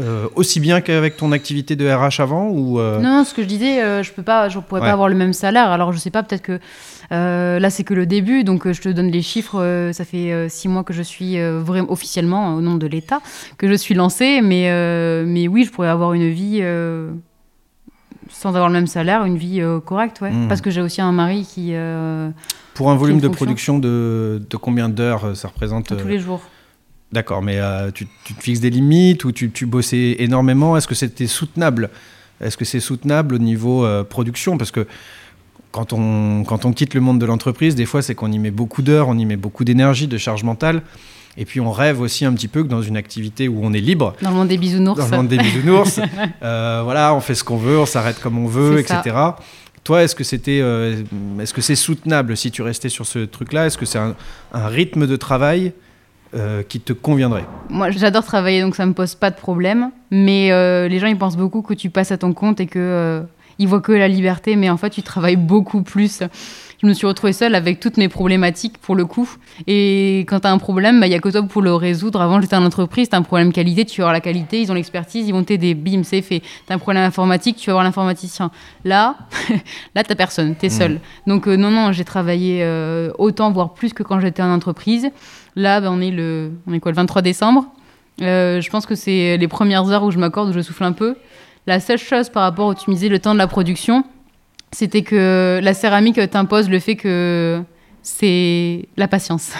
Euh, 0.00 0.26
aussi 0.36 0.58
bien 0.58 0.80
qu'avec 0.80 1.18
ton 1.18 1.32
activité 1.32 1.76
de 1.76 1.86
RH 1.86 2.20
avant 2.22 2.48
ou 2.48 2.80
euh, 2.80 2.98
Non, 2.98 3.18
non, 3.18 3.24
ce 3.24 3.34
que 3.34 3.42
je 3.42 3.46
disais, 3.46 3.82
euh, 3.82 4.02
je 4.02 4.10
peux 4.10 4.22
pas, 4.22 4.48
je 4.48 4.58
pourrais 4.58 4.80
Ouais. 4.80 4.86
pas 4.86 4.92
avoir 4.92 5.10
le 5.10 5.14
même 5.14 5.34
salaire. 5.34 5.70
Alors 5.70 5.92
je 5.92 5.98
sais 5.98 6.08
pas, 6.10 6.22
peut-être 6.22 6.40
que 6.42 6.58
là 7.10 7.68
c'est 7.68 7.84
que 7.84 7.92
le 7.92 8.06
début, 8.06 8.42
donc 8.42 8.70
je 8.72 8.80
te 8.80 8.88
donne 8.88 9.10
les 9.10 9.20
chiffres. 9.20 9.90
ça 9.92 10.04
fait 10.06 10.48
six 10.48 10.66
mois 10.68 10.82
que 10.82 10.94
je 10.94 11.02
suis 11.02 11.36
vraiment 11.38 11.92
officiellement 11.92 12.54
au 12.54 12.62
nom 12.62 12.76
de 12.76 12.86
l'État 12.86 13.20
que 13.58 13.68
je 13.68 13.74
suis 13.74 13.94
lancée, 13.94 14.40
mais 14.42 14.62
mais 15.26 15.46
oui, 15.46 15.64
je 15.64 15.70
pourrais 15.70 15.88
avoir 15.90 16.14
une 16.14 16.30
vie 16.30 16.62
sans 18.30 18.48
avoir 18.48 18.68
le 18.68 18.72
même 18.74 18.86
salaire, 18.86 19.24
une 19.26 19.36
vie 19.36 19.60
correcte, 19.84 20.22
ouais. 20.22 20.30
Mhm. 20.30 20.48
Parce 20.48 20.62
que 20.62 20.70
j'ai 20.70 20.80
aussi 20.80 21.02
un 21.02 21.12
mari 21.12 21.46
qui 21.46 21.74
pour 22.72 22.90
un 22.90 22.96
volume 22.96 23.18
de 23.18 23.26
fonction. 23.26 23.44
production 23.44 23.78
de, 23.78 24.42
de 24.48 24.56
combien 24.56 24.88
d'heures 24.88 25.36
ça 25.36 25.48
représente 25.48 25.94
tous 25.94 26.08
les 26.08 26.18
jours. 26.18 26.40
D'accord, 27.12 27.42
mais 27.42 27.58
euh, 27.58 27.90
tu, 27.90 28.06
tu 28.24 28.34
te 28.34 28.42
fixes 28.42 28.60
des 28.60 28.70
limites 28.70 29.24
ou 29.24 29.32
tu, 29.32 29.50
tu 29.50 29.66
bossais 29.66 30.16
énormément? 30.18 30.76
Est-ce 30.76 30.88
que 30.88 30.94
c'était 30.94 31.26
soutenable? 31.26 31.90
Est-ce 32.40 32.56
que 32.56 32.64
c'est 32.64 32.80
soutenable 32.80 33.34
au 33.34 33.38
niveau 33.38 33.84
euh, 33.84 34.02
production? 34.02 34.56
Parce 34.56 34.70
que 34.70 34.86
quand 35.70 35.92
on, 35.92 36.44
quand 36.44 36.64
on 36.64 36.72
quitte 36.72 36.94
le 36.94 37.00
monde 37.00 37.18
de 37.18 37.26
l'entreprise, 37.26 37.74
des 37.74 37.84
fois, 37.86 38.02
c'est 38.02 38.14
qu'on 38.14 38.32
y 38.32 38.38
met 38.38 38.50
beaucoup 38.50 38.82
d'heures, 38.82 39.08
on 39.08 39.18
y 39.18 39.26
met 39.26 39.36
beaucoup 39.36 39.64
d'énergie, 39.64 40.06
de 40.06 40.18
charge 40.18 40.42
mentale. 40.42 40.82
Et 41.38 41.44
puis, 41.46 41.60
on 41.60 41.70
rêve 41.70 42.00
aussi 42.00 42.24
un 42.26 42.32
petit 42.34 42.48
peu 42.48 42.62
que 42.62 42.68
dans 42.68 42.82
une 42.82 42.96
activité 42.96 43.48
où 43.48 43.60
on 43.62 43.72
est 43.72 43.80
libre, 43.80 44.14
Dans 44.20 44.30
le 44.30 44.36
monde 44.36 44.48
des 44.48 44.58
bisounours. 44.58 44.98
dans 44.98 45.08
le 45.08 45.16
monde 45.16 45.28
des 45.28 45.38
bisounours, 45.38 45.98
euh, 46.42 46.80
voilà, 46.84 47.14
on 47.14 47.20
fait 47.20 47.34
ce 47.34 47.44
qu'on 47.44 47.56
veut, 47.56 47.78
on 47.78 47.86
s'arrête 47.86 48.20
comme 48.20 48.36
on 48.38 48.46
veut, 48.46 48.82
ça. 48.86 49.00
etc. 49.00 49.16
Toi, 49.84 50.02
est-ce 50.02 50.14
que 50.14 50.24
c'était, 50.24 50.58
est-ce 51.40 51.52
que 51.54 51.60
c'est 51.60 51.74
soutenable 51.74 52.36
si 52.36 52.50
tu 52.50 52.62
restais 52.62 52.88
sur 52.90 53.04
ce 53.06 53.20
truc-là? 53.20 53.66
Est-ce 53.66 53.76
que 53.78 53.86
c'est 53.86 53.98
un, 53.98 54.14
un 54.52 54.68
rythme 54.68 55.06
de 55.06 55.16
travail 55.16 55.72
euh, 56.34 56.62
qui 56.62 56.80
te 56.80 56.94
conviendrait 56.94 57.44
Moi, 57.68 57.90
j'adore 57.90 58.24
travailler, 58.24 58.62
donc 58.62 58.74
ça 58.74 58.86
me 58.86 58.94
pose 58.94 59.14
pas 59.14 59.30
de 59.30 59.36
problème. 59.36 59.90
Mais 60.10 60.50
euh, 60.50 60.88
les 60.88 60.98
gens, 60.98 61.06
ils 61.06 61.18
pensent 61.18 61.36
beaucoup 61.36 61.60
que 61.60 61.74
tu 61.74 61.90
passes 61.90 62.10
à 62.10 62.16
ton 62.16 62.32
compte 62.32 62.58
et 62.58 62.66
que 62.66 62.78
euh, 62.78 63.20
ils 63.58 63.68
voient 63.68 63.82
que 63.82 63.92
la 63.92 64.08
liberté, 64.08 64.56
mais 64.56 64.70
en 64.70 64.78
fait, 64.78 64.88
tu 64.88 65.02
travailles 65.02 65.36
beaucoup 65.52 65.82
plus. 65.82 66.22
Je 66.80 66.86
me 66.86 66.94
suis 66.94 67.06
retrouvée 67.06 67.34
seule 67.34 67.54
avec 67.54 67.80
toutes 67.80 67.98
mes 67.98 68.08
problématiques 68.08 68.78
pour 68.78 68.94
le 68.94 69.04
coup. 69.04 69.28
Et 69.66 70.20
quand 70.20 70.40
tu 70.40 70.46
as 70.46 70.50
un 70.50 70.56
problème, 70.56 71.00
bah, 71.00 71.06
il 71.06 71.12
y 71.12 71.14
a 71.14 71.18
que 71.18 71.28
toi 71.28 71.42
pour 71.42 71.60
le 71.60 71.74
résoudre. 71.74 72.22
Avant, 72.22 72.40
j'étais 72.40 72.56
en 72.56 72.64
entreprise, 72.64 73.10
tu 73.10 73.14
as 73.14 73.18
un 73.18 73.22
problème 73.22 73.52
qualité, 73.52 73.84
tu 73.84 74.00
vas 74.00 74.06
avoir 74.06 74.14
la 74.14 74.20
qualité, 74.20 74.62
ils 74.62 74.72
ont 74.72 74.74
l'expertise, 74.74 75.28
ils 75.28 75.32
vont 75.32 75.44
t'aider. 75.44 75.74
Bim, 75.74 76.02
c'est 76.02 76.22
fait. 76.22 76.40
Tu 76.40 76.72
as 76.72 76.74
un 76.74 76.78
problème 76.78 77.04
informatique, 77.04 77.56
tu 77.56 77.66
vas 77.66 77.74
voir 77.74 77.84
l'informaticien. 77.84 78.50
Là, 78.86 79.16
là, 79.94 80.02
tu 80.02 80.14
personne, 80.16 80.56
tu 80.58 80.64
es 80.64 80.70
seule. 80.70 80.98
Donc, 81.26 81.46
euh, 81.46 81.56
non, 81.56 81.70
non, 81.70 81.92
j'ai 81.92 82.04
travaillé 82.04 82.66
autant, 83.18 83.52
voire 83.52 83.74
plus 83.74 83.92
que 83.92 84.02
quand 84.02 84.18
j'étais 84.18 84.42
en 84.42 84.50
entreprise. 84.50 85.10
Là, 85.56 85.80
bah, 85.80 85.88
on, 85.90 86.00
est 86.00 86.10
le, 86.10 86.52
on 86.66 86.72
est 86.72 86.80
quoi, 86.80 86.92
le 86.92 86.96
23 86.96 87.22
décembre 87.22 87.66
euh, 88.20 88.60
je 88.60 88.68
pense 88.70 88.84
que 88.84 88.94
c'est 88.94 89.36
les 89.38 89.48
premières 89.48 89.88
heures 89.90 90.04
où 90.04 90.10
je 90.10 90.18
m'accorde, 90.18 90.50
où 90.50 90.52
je 90.52 90.60
souffle 90.60 90.84
un 90.84 90.92
peu. 90.92 91.16
La 91.66 91.80
seule 91.80 91.98
chose 91.98 92.28
par 92.28 92.42
rapport 92.42 92.66
au 92.66 92.74
tu 92.74 92.90
me 92.90 92.94
disais, 92.94 93.08
le 93.08 93.18
temps 93.18 93.32
de 93.32 93.38
la 93.38 93.46
production, 93.46 94.04
c'était 94.70 95.02
que 95.02 95.60
la 95.62 95.74
céramique 95.74 96.20
t'impose 96.30 96.68
le 96.68 96.78
fait 96.78 96.96
que 96.96 97.62
c'est 98.02 98.86
la 98.96 99.08
patience. 99.08 99.52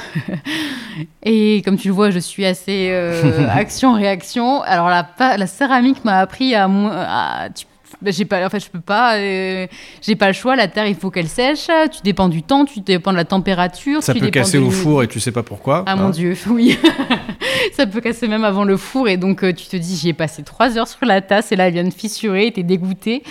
Et 1.22 1.62
comme 1.64 1.76
tu 1.78 1.88
le 1.88 1.94
vois, 1.94 2.10
je 2.10 2.18
suis 2.18 2.44
assez 2.44 2.88
euh, 2.90 3.48
action-réaction. 3.54 4.62
Alors 4.62 4.88
la, 4.88 5.08
la 5.36 5.46
céramique 5.46 6.04
m'a 6.04 6.18
appris 6.18 6.54
à... 6.54 6.66
à- 6.66 7.48
tu- 7.50 7.66
ben, 8.02 8.12
j'ai 8.12 8.24
pas, 8.24 8.44
en 8.44 8.50
fait, 8.50 8.60
je 8.60 8.68
peux 8.70 8.80
pas. 8.80 9.16
euh, 9.16 9.66
j'ai 10.02 10.16
pas 10.16 10.26
le 10.26 10.32
choix. 10.32 10.56
La 10.56 10.68
terre, 10.68 10.86
il 10.86 10.94
faut 10.94 11.10
qu'elle 11.10 11.28
sèche. 11.28 11.66
Tu 11.92 12.00
dépends 12.02 12.28
du 12.28 12.42
temps, 12.42 12.64
tu 12.64 12.80
dépends 12.80 13.12
de 13.12 13.16
la 13.16 13.24
température. 13.24 14.02
Ça 14.02 14.12
tu 14.14 14.20
peut 14.20 14.28
casser 14.30 14.58
au 14.58 14.70
four 14.70 15.02
et 15.02 15.08
tu 15.08 15.20
sais 15.20 15.32
pas 15.32 15.42
pourquoi. 15.42 15.84
Ah 15.86 15.92
hein. 15.92 15.96
mon 15.96 16.10
dieu, 16.10 16.36
oui. 16.48 16.78
ça 17.74 17.86
peut 17.86 18.00
casser 18.00 18.28
même 18.28 18.44
avant 18.44 18.64
le 18.64 18.76
four 18.76 19.08
et 19.08 19.16
donc 19.16 19.42
euh, 19.44 19.52
tu 19.52 19.66
te 19.66 19.76
dis 19.76 19.96
j'y 19.96 20.08
ai 20.10 20.12
passé 20.12 20.42
trois 20.42 20.76
heures 20.78 20.88
sur 20.88 21.04
la 21.06 21.20
tasse 21.20 21.52
et 21.52 21.56
là 21.56 21.68
elle 21.68 21.74
vient 21.74 21.84
de 21.84 21.92
fissurer, 21.94 22.50
t'es 22.52 22.62
dégoûté. 22.62 23.22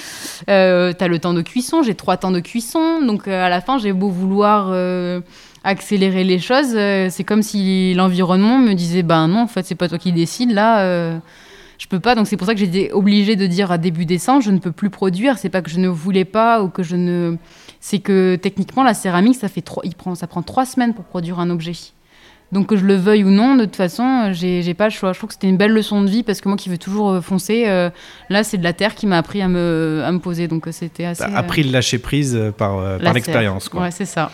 Euh, 0.49 0.93
T'as 0.97 1.07
le 1.07 1.19
temps 1.19 1.33
de 1.33 1.41
cuisson, 1.41 1.83
j'ai 1.83 1.95
trois 1.95 2.17
temps 2.17 2.31
de 2.31 2.39
cuisson, 2.39 3.01
donc 3.05 3.27
euh, 3.27 3.45
à 3.45 3.49
la 3.49 3.61
fin 3.61 3.77
j'ai 3.77 3.93
beau 3.93 4.09
vouloir 4.09 4.67
euh, 4.71 5.21
accélérer 5.63 6.23
les 6.23 6.39
choses, 6.39 6.75
c'est 7.09 7.23
comme 7.23 7.41
si 7.43 7.93
l'environnement 7.93 8.57
me 8.57 8.73
disait 8.73 9.03
ben 9.03 9.27
non 9.27 9.41
en 9.41 9.47
fait 9.47 9.65
c'est 9.65 9.75
pas 9.75 9.87
toi 9.89 9.97
qui 9.97 10.11
décide 10.11 10.51
là. 10.51 10.81
euh, 10.81 11.17
je 11.81 11.87
peux 11.87 11.99
pas, 11.99 12.13
donc 12.13 12.27
c'est 12.27 12.37
pour 12.37 12.45
ça 12.45 12.53
que 12.53 12.59
j'étais 12.59 12.91
obligée 12.91 13.35
de 13.35 13.47
dire 13.47 13.71
à 13.71 13.79
début 13.79 14.05
décembre, 14.05 14.43
je 14.43 14.51
ne 14.51 14.59
peux 14.59 14.71
plus 14.71 14.91
produire. 14.91 15.39
C'est 15.39 15.49
pas 15.49 15.63
que 15.63 15.71
je 15.71 15.79
ne 15.79 15.87
voulais 15.87 16.25
pas 16.25 16.61
ou 16.61 16.69
que 16.69 16.83
je 16.83 16.95
ne, 16.95 17.37
c'est 17.79 17.97
que 17.97 18.35
techniquement 18.35 18.83
la 18.83 18.93
céramique, 18.93 19.35
ça 19.35 19.47
fait 19.47 19.61
trois, 19.61 19.81
il 19.83 19.95
prend, 19.95 20.13
ça 20.13 20.27
prend 20.27 20.43
trois 20.43 20.67
semaines 20.67 20.93
pour 20.93 21.05
produire 21.05 21.39
un 21.39 21.49
objet. 21.49 21.73
Donc 22.51 22.67
que 22.67 22.75
je 22.75 22.85
le 22.85 22.93
veuille 22.93 23.23
ou 23.23 23.31
non, 23.31 23.55
de 23.55 23.65
toute 23.65 23.77
façon, 23.77 24.31
j'ai 24.31 24.73
pas 24.75 24.85
le 24.85 24.91
choix. 24.91 25.11
Je 25.13 25.17
trouve 25.17 25.29
que 25.29 25.33
c'était 25.33 25.49
une 25.49 25.57
belle 25.57 25.71
leçon 25.71 26.03
de 26.03 26.07
vie 26.07 26.21
parce 26.21 26.39
que 26.39 26.49
moi 26.49 26.55
qui 26.55 26.69
veux 26.69 26.77
toujours 26.77 27.09
euh, 27.09 27.21
foncer, 27.21 27.63
euh, 27.65 27.89
là 28.29 28.43
c'est 28.43 28.57
de 28.59 28.63
la 28.63 28.73
terre 28.73 28.93
qui 28.93 29.07
m'a 29.07 29.17
appris 29.17 29.41
à 29.41 29.47
me, 29.47 30.03
à 30.05 30.11
me 30.11 30.19
poser. 30.19 30.47
Donc 30.47 30.67
euh, 30.67 30.71
c'était 30.71 31.05
assez. 31.05 31.23
T'as 31.23 31.35
appris 31.35 31.63
le 31.63 31.71
lâcher 31.71 31.97
prise 31.97 32.39
par, 32.59 32.99
par 32.99 33.13
l'expérience. 33.13 33.71
Ouais, 33.73 33.89
c'est 33.89 34.05
ça. 34.05 34.31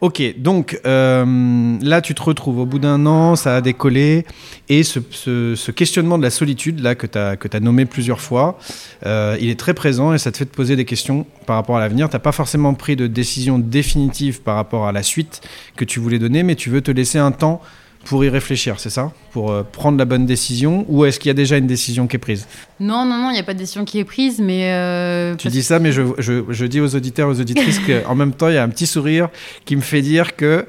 Ok, 0.00 0.22
donc 0.38 0.80
euh, 0.86 1.76
là 1.82 2.00
tu 2.00 2.14
te 2.14 2.22
retrouves 2.22 2.58
au 2.58 2.64
bout 2.64 2.78
d'un 2.78 3.04
an, 3.04 3.36
ça 3.36 3.56
a 3.56 3.60
décollé, 3.60 4.24
et 4.70 4.82
ce, 4.82 5.70
questionnement 5.72 6.16
de 6.16 6.22
la 6.22 6.30
solitude 6.30 6.80
là 6.80 6.94
que 6.94 7.06
tu 7.06 7.18
as, 7.18 7.60
nommé 7.60 7.84
plusieurs 7.84 8.22
fois, 8.22 8.58
euh, 9.04 9.36
il 9.42 9.50
est 9.50 9.58
très 9.58 9.74
présent 9.74 10.14
et 10.14 10.18
ça 10.18 10.32
te 10.32 10.38
fait 10.38 10.46
te 10.46 10.56
poser 10.56 10.74
des 10.74 10.86
questions 10.86 11.26
par 11.44 11.56
rapport 11.56 11.76
à 11.76 11.80
l'avenir. 11.80 12.08
Tu 12.08 12.18
pas 12.18 12.32
forcément 12.32 12.72
pris 12.72 12.96
de 12.96 13.06
décision 13.06 13.58
définitive 13.58 14.40
par 14.40 14.56
rapport 14.56 14.86
à 14.86 14.92
la 14.92 15.02
suite 15.02 15.42
que 15.76 15.84
tu 15.84 16.00
voulais 16.00 16.18
donner, 16.18 16.44
mais 16.44 16.54
tu 16.54 16.70
veux 16.70 16.80
te 16.80 16.90
laisser 16.90 17.18
un 17.18 17.32
temps 17.32 17.60
pour 18.04 18.24
y 18.24 18.28
réfléchir, 18.30 18.76
c'est 18.80 18.90
ça? 18.90 19.12
Pour 19.30 19.52
euh, 19.52 19.62
prendre 19.62 19.98
la 19.98 20.04
bonne 20.06 20.24
décision, 20.26 20.84
ou 20.88 21.04
est-ce 21.04 21.20
qu'il 21.20 21.28
y 21.28 21.30
a 21.30 21.34
déjà 21.34 21.58
une 21.58 21.66
décision 21.66 22.06
qui 22.06 22.16
est 22.16 22.18
prise? 22.18 22.46
Non, 22.80 23.04
non, 23.04 23.16
non, 23.18 23.30
il 23.30 23.34
n'y 23.34 23.38
a 23.38 23.42
pas 23.42 23.52
de 23.54 23.58
décision 23.58 23.84
qui 23.84 23.98
est 23.98 24.04
prise, 24.04 24.38
mais. 24.40 24.72
euh, 24.72 25.34
Tu 25.36 25.48
dis 25.48 25.62
ça, 25.62 25.78
mais 25.78 25.92
je, 25.92 26.02
je- 26.18 26.44
je 26.48 26.64
dis 26.66 26.80
aux 26.80 26.94
auditeurs, 26.96 27.28
aux 27.28 27.38
auditrices 27.40 27.78
qu'en 28.04 28.14
même 28.14 28.32
temps, 28.32 28.48
il 28.48 28.54
y 28.54 28.58
a 28.58 28.62
un 28.62 28.68
petit 28.70 28.86
sourire 28.86 29.28
qui 29.66 29.76
me 29.76 29.82
fait 29.82 30.00
dire 30.02 30.34
que, 30.34 30.66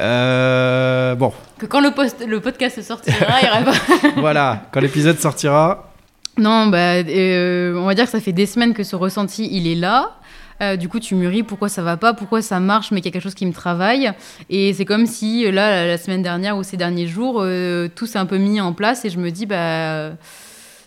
euh, 0.00 1.14
bon, 1.14 1.32
que 1.58 1.66
quand 1.66 1.80
le, 1.80 1.92
post, 1.92 2.24
le 2.26 2.40
podcast 2.40 2.82
sortira, 2.82 3.36
il 3.40 3.46
y 3.46 3.50
aura 3.50 3.62
pas. 3.62 4.08
voilà, 4.20 4.64
quand 4.72 4.80
l'épisode 4.80 5.18
sortira, 5.18 5.92
Non, 6.36 6.66
bah, 6.66 6.94
on 7.04 7.86
va 7.86 7.94
dire 7.94 8.04
que 8.06 8.10
ça 8.10 8.20
fait 8.20 8.32
des 8.32 8.46
semaines 8.46 8.74
que 8.74 8.82
ce 8.82 8.96
ressenti, 8.96 9.48
il 9.52 9.66
est 9.68 9.74
là. 9.76 10.16
Euh, 10.62 10.76
du 10.76 10.88
coup, 10.88 11.00
tu 11.00 11.14
mûris 11.16 11.42
pourquoi 11.42 11.68
ça 11.68 11.82
va 11.82 11.96
pas, 11.96 12.14
pourquoi 12.14 12.40
ça 12.40 12.60
marche, 12.60 12.92
mais 12.92 13.00
qu'il 13.00 13.06
y 13.06 13.08
a 13.08 13.12
quelque 13.12 13.22
chose 13.22 13.34
qui 13.34 13.46
me 13.46 13.52
travaille. 13.52 14.12
Et 14.48 14.72
c'est 14.74 14.84
comme 14.84 15.06
si, 15.06 15.50
là, 15.50 15.86
la, 15.86 15.98
semaine 15.98 16.22
dernière 16.22 16.56
ou 16.56 16.62
ces 16.62 16.76
derniers 16.76 17.06
jours, 17.08 17.40
euh, 17.40 17.88
tout 17.94 18.06
s'est 18.06 18.18
un 18.18 18.26
peu 18.26 18.38
mis 18.38 18.60
en 18.60 18.72
place 18.72 19.04
et 19.04 19.10
je 19.10 19.18
me 19.18 19.30
dis, 19.30 19.46
bah. 19.46 20.12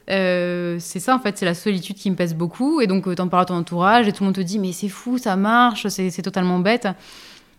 euh, 0.09 0.77
c'est 0.79 0.99
ça 0.99 1.15
en 1.15 1.19
fait, 1.19 1.37
c'est 1.37 1.45
la 1.45 1.55
solitude 1.55 1.95
qui 1.95 2.09
me 2.11 2.15
pèse 2.15 2.35
beaucoup 2.35 2.79
et 2.79 2.87
donc 2.87 3.13
t'en 3.15 3.27
parles 3.27 3.43
à 3.43 3.45
ton 3.45 3.55
entourage 3.55 4.07
et 4.07 4.13
tout 4.13 4.23
le 4.23 4.27
monde 4.27 4.35
te 4.35 4.41
dit 4.41 4.59
mais 4.59 4.71
c'est 4.71 4.87
fou, 4.87 5.17
ça 5.17 5.35
marche, 5.35 5.87
c'est 5.87 6.09
c'est 6.11 6.21
totalement 6.21 6.59
bête. 6.59 6.87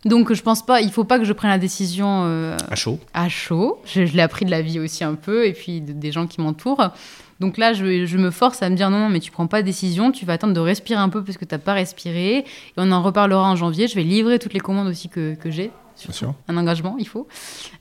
Donc 0.05 0.33
je 0.33 0.41
pense 0.43 0.65
pas, 0.65 0.81
il 0.81 0.93
faut 0.93 1.03
pas 1.03 1.19
que 1.19 1.25
je 1.25 1.33
prenne 1.33 1.51
la 1.51 1.59
décision 1.59 2.23
euh, 2.25 2.57
à 2.71 2.77
chaud. 2.77 3.01
à 3.13 3.29
chaud. 3.29 3.81
Je, 3.85 4.07
je 4.07 4.15
l'ai 4.15 4.23
appris 4.23 4.45
de 4.45 4.51
la 4.53 4.63
vie 4.63 4.79
aussi 4.79 5.03
un 5.03 5.15
peu, 5.15 5.47
et 5.47 5.53
puis 5.53 5.81
de- 5.81 5.93
des 5.93 6.13
gens 6.13 6.29
qui 6.29 6.41
m'entourent. 6.41 6.93
Donc 7.41 7.59
là, 7.59 7.73
je, 7.75 8.07
je 8.07 8.17
me 8.19 8.31
force 8.31 8.63
à 8.63 8.71
me 8.71 8.77
dire 8.77 8.89
non, 8.91 8.99
non, 8.99 9.09
mais 9.09 9.21
tu 9.21 9.31
prends 9.31 9.47
pas 9.47 9.61
de 9.63 9.67
décision, 9.67 10.11
tu 10.13 10.25
vas 10.25 10.35
attendre 10.35 10.55
de 10.55 10.61
respirer 10.61 10.99
un 11.01 11.09
peu 11.11 11.23
parce 11.23 11.37
que 11.37 11.45
tu 11.45 11.55
n'as 11.55 11.59
pas 11.59 11.75
respiré. 11.75 12.39
Et 12.39 12.45
on 12.79 12.91
en 12.93 13.03
reparlera 13.03 13.51
en 13.51 13.57
janvier. 13.57 13.89
Je 13.89 13.95
vais 13.95 14.03
livrer 14.05 14.39
toutes 14.39 14.55
les 14.55 14.61
commandes 14.61 14.89
aussi 14.89 15.09
que, 15.09 15.35
que 15.35 15.51
j'ai. 15.51 15.71
Bien 16.05 16.13
sûr. 16.13 16.35
Un 16.49 16.57
engagement, 16.59 16.97
il 16.99 17.09
faut. 17.09 17.27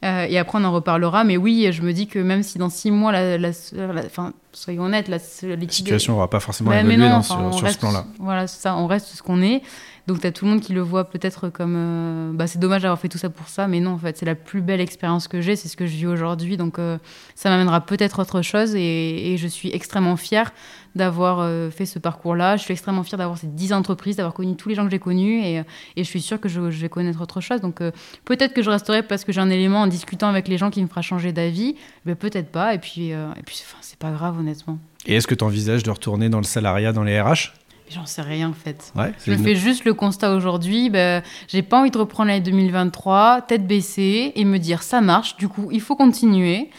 Euh, 0.05 0.25
et 0.29 0.37
après, 0.37 0.57
on 0.59 0.63
en 0.63 0.71
reparlera. 0.71 1.23
Mais 1.25 1.35
oui, 1.35 1.67
je 1.71 1.81
me 1.81 1.91
dis 1.91 2.07
que 2.07 2.17
même 2.19 2.43
si 2.43 2.57
dans 2.57 2.69
six 2.69 2.89
mois, 2.91 3.11
la, 3.11 3.37
la, 3.37 3.49
la- 3.73 4.05
enfin, 4.05 4.31
soyons 4.53 4.83
honnêtes, 4.83 5.09
la, 5.09 5.17
La 5.17 5.69
situation 5.69 6.13
n'aura 6.13 6.29
pas 6.29 6.39
forcément 6.39 6.69
bah, 6.71 6.79
évolué 6.79 6.97
non, 6.97 7.09
dans 7.09 7.17
enfin, 7.17 7.51
sur 7.51 7.69
ce 7.69 7.77
plan-là. 7.77 8.05
Voilà, 8.19 8.47
ça, 8.47 8.75
on 8.77 8.87
reste 8.87 9.07
ce 9.07 9.21
qu'on 9.21 9.41
est. 9.41 9.61
Donc, 10.07 10.21
tu 10.21 10.27
as 10.27 10.31
tout 10.31 10.45
le 10.45 10.51
monde 10.51 10.61
qui 10.61 10.73
le 10.73 10.81
voit 10.81 11.05
peut-être 11.05 11.49
comme. 11.49 11.75
euh, 11.75 12.31
bah, 12.31 12.45
c'est 12.45 12.59
dommage 12.59 12.83
d'avoir 12.83 12.99
fait 12.99 13.09
tout 13.09 13.17
ça 13.17 13.29
pour 13.29 13.47
ça, 13.47 13.67
mais 13.67 13.79
non, 13.79 13.91
en 13.91 13.97
fait, 13.97 14.15
c'est 14.17 14.25
la 14.25 14.35
plus 14.35 14.61
belle 14.61 14.79
expérience 14.79 15.27
que 15.27 15.41
j'ai, 15.41 15.55
c'est 15.55 15.67
ce 15.67 15.75
que 15.75 15.87
je 15.87 15.95
vis 15.95 16.05
aujourd'hui. 16.05 16.57
Donc, 16.57 16.77
euh, 16.77 16.97
ça 17.33 17.49
m'amènera 17.49 17.81
peut-être 17.81 18.19
autre 18.19 18.43
chose 18.43 18.75
et, 18.75 19.35
je 19.37 19.47
suis 19.47 19.69
extrêmement 19.73 20.15
fière 20.15 20.53
d'avoir 20.95 21.39
euh, 21.39 21.69
fait 21.71 21.85
ce 21.85 21.97
parcours-là. 21.97 22.55
Je 22.55 22.61
suis 22.61 22.71
extrêmement 22.71 23.03
fière 23.03 23.17
d'avoir 23.17 23.37
ces 23.37 23.47
10 23.47 23.73
entreprises, 23.73 24.15
d'avoir 24.17 24.33
connu 24.33 24.55
tous 24.55 24.69
les 24.69 24.75
gens 24.75 24.85
que 24.85 24.91
j'ai 24.91 24.99
connus 24.99 25.43
et, 25.43 25.63
je 25.97 26.03
suis 26.03 26.21
sûre 26.21 26.39
que 26.39 26.49
je, 26.49 26.61
vais 26.61 26.89
connaître 26.89 27.21
autre 27.21 27.41
chose. 27.41 27.59
Donc, 27.61 27.81
peut-être 28.25 28.53
que 28.53 28.61
je 28.61 28.69
resterai 28.69 29.01
parce 29.01 29.25
que 29.25 29.33
j'ai 29.33 29.41
un 29.41 29.49
élément 29.49 29.81
en 29.81 29.87
discutant 29.87 30.27
avec 30.27 30.47
les 30.47 30.57
gens 30.57 30.69
qui 30.69 30.81
me 30.81 30.87
fera 30.87 31.01
changer 31.01 31.31
d'avis, 31.31 31.75
mais 32.05 32.15
peut-être 32.15 32.51
pas. 32.51 32.73
Et 32.75 32.77
puis, 32.79 33.11
c'est 33.81 33.99
pas 33.99 34.11
grave, 34.11 34.39
honnêtement. 34.39 34.77
Et 35.07 35.15
est-ce 35.15 35.27
que 35.27 35.35
tu 35.35 35.43
envisages 35.43 35.83
de 35.83 35.91
retourner 35.91 36.29
dans 36.29 36.39
le 36.39 36.43
salariat, 36.43 36.93
dans 36.93 37.03
les 37.03 37.19
RH 37.19 37.53
J'en 37.89 38.05
sais 38.05 38.21
rien, 38.23 38.49
en 38.49 38.53
fait. 38.53 38.91
Ouais, 38.95 39.13
Je 39.25 39.31
une- 39.33 39.43
fais 39.43 39.55
juste 39.55 39.85
le 39.85 39.93
constat 39.93 40.33
aujourd'hui, 40.35 40.89
ben, 40.89 41.21
j'ai 41.47 41.61
pas 41.61 41.79
envie 41.79 41.91
de 41.91 41.97
reprendre 41.97 42.29
l'année 42.29 42.41
2023, 42.41 43.41
tête 43.47 43.67
baissée, 43.67 44.31
et 44.35 44.43
me 44.45 44.57
dire 44.57 44.81
ça 44.83 45.01
marche, 45.01 45.37
du 45.37 45.47
coup 45.47 45.69
il 45.71 45.81
faut 45.81 45.95
continuer. 45.95 46.69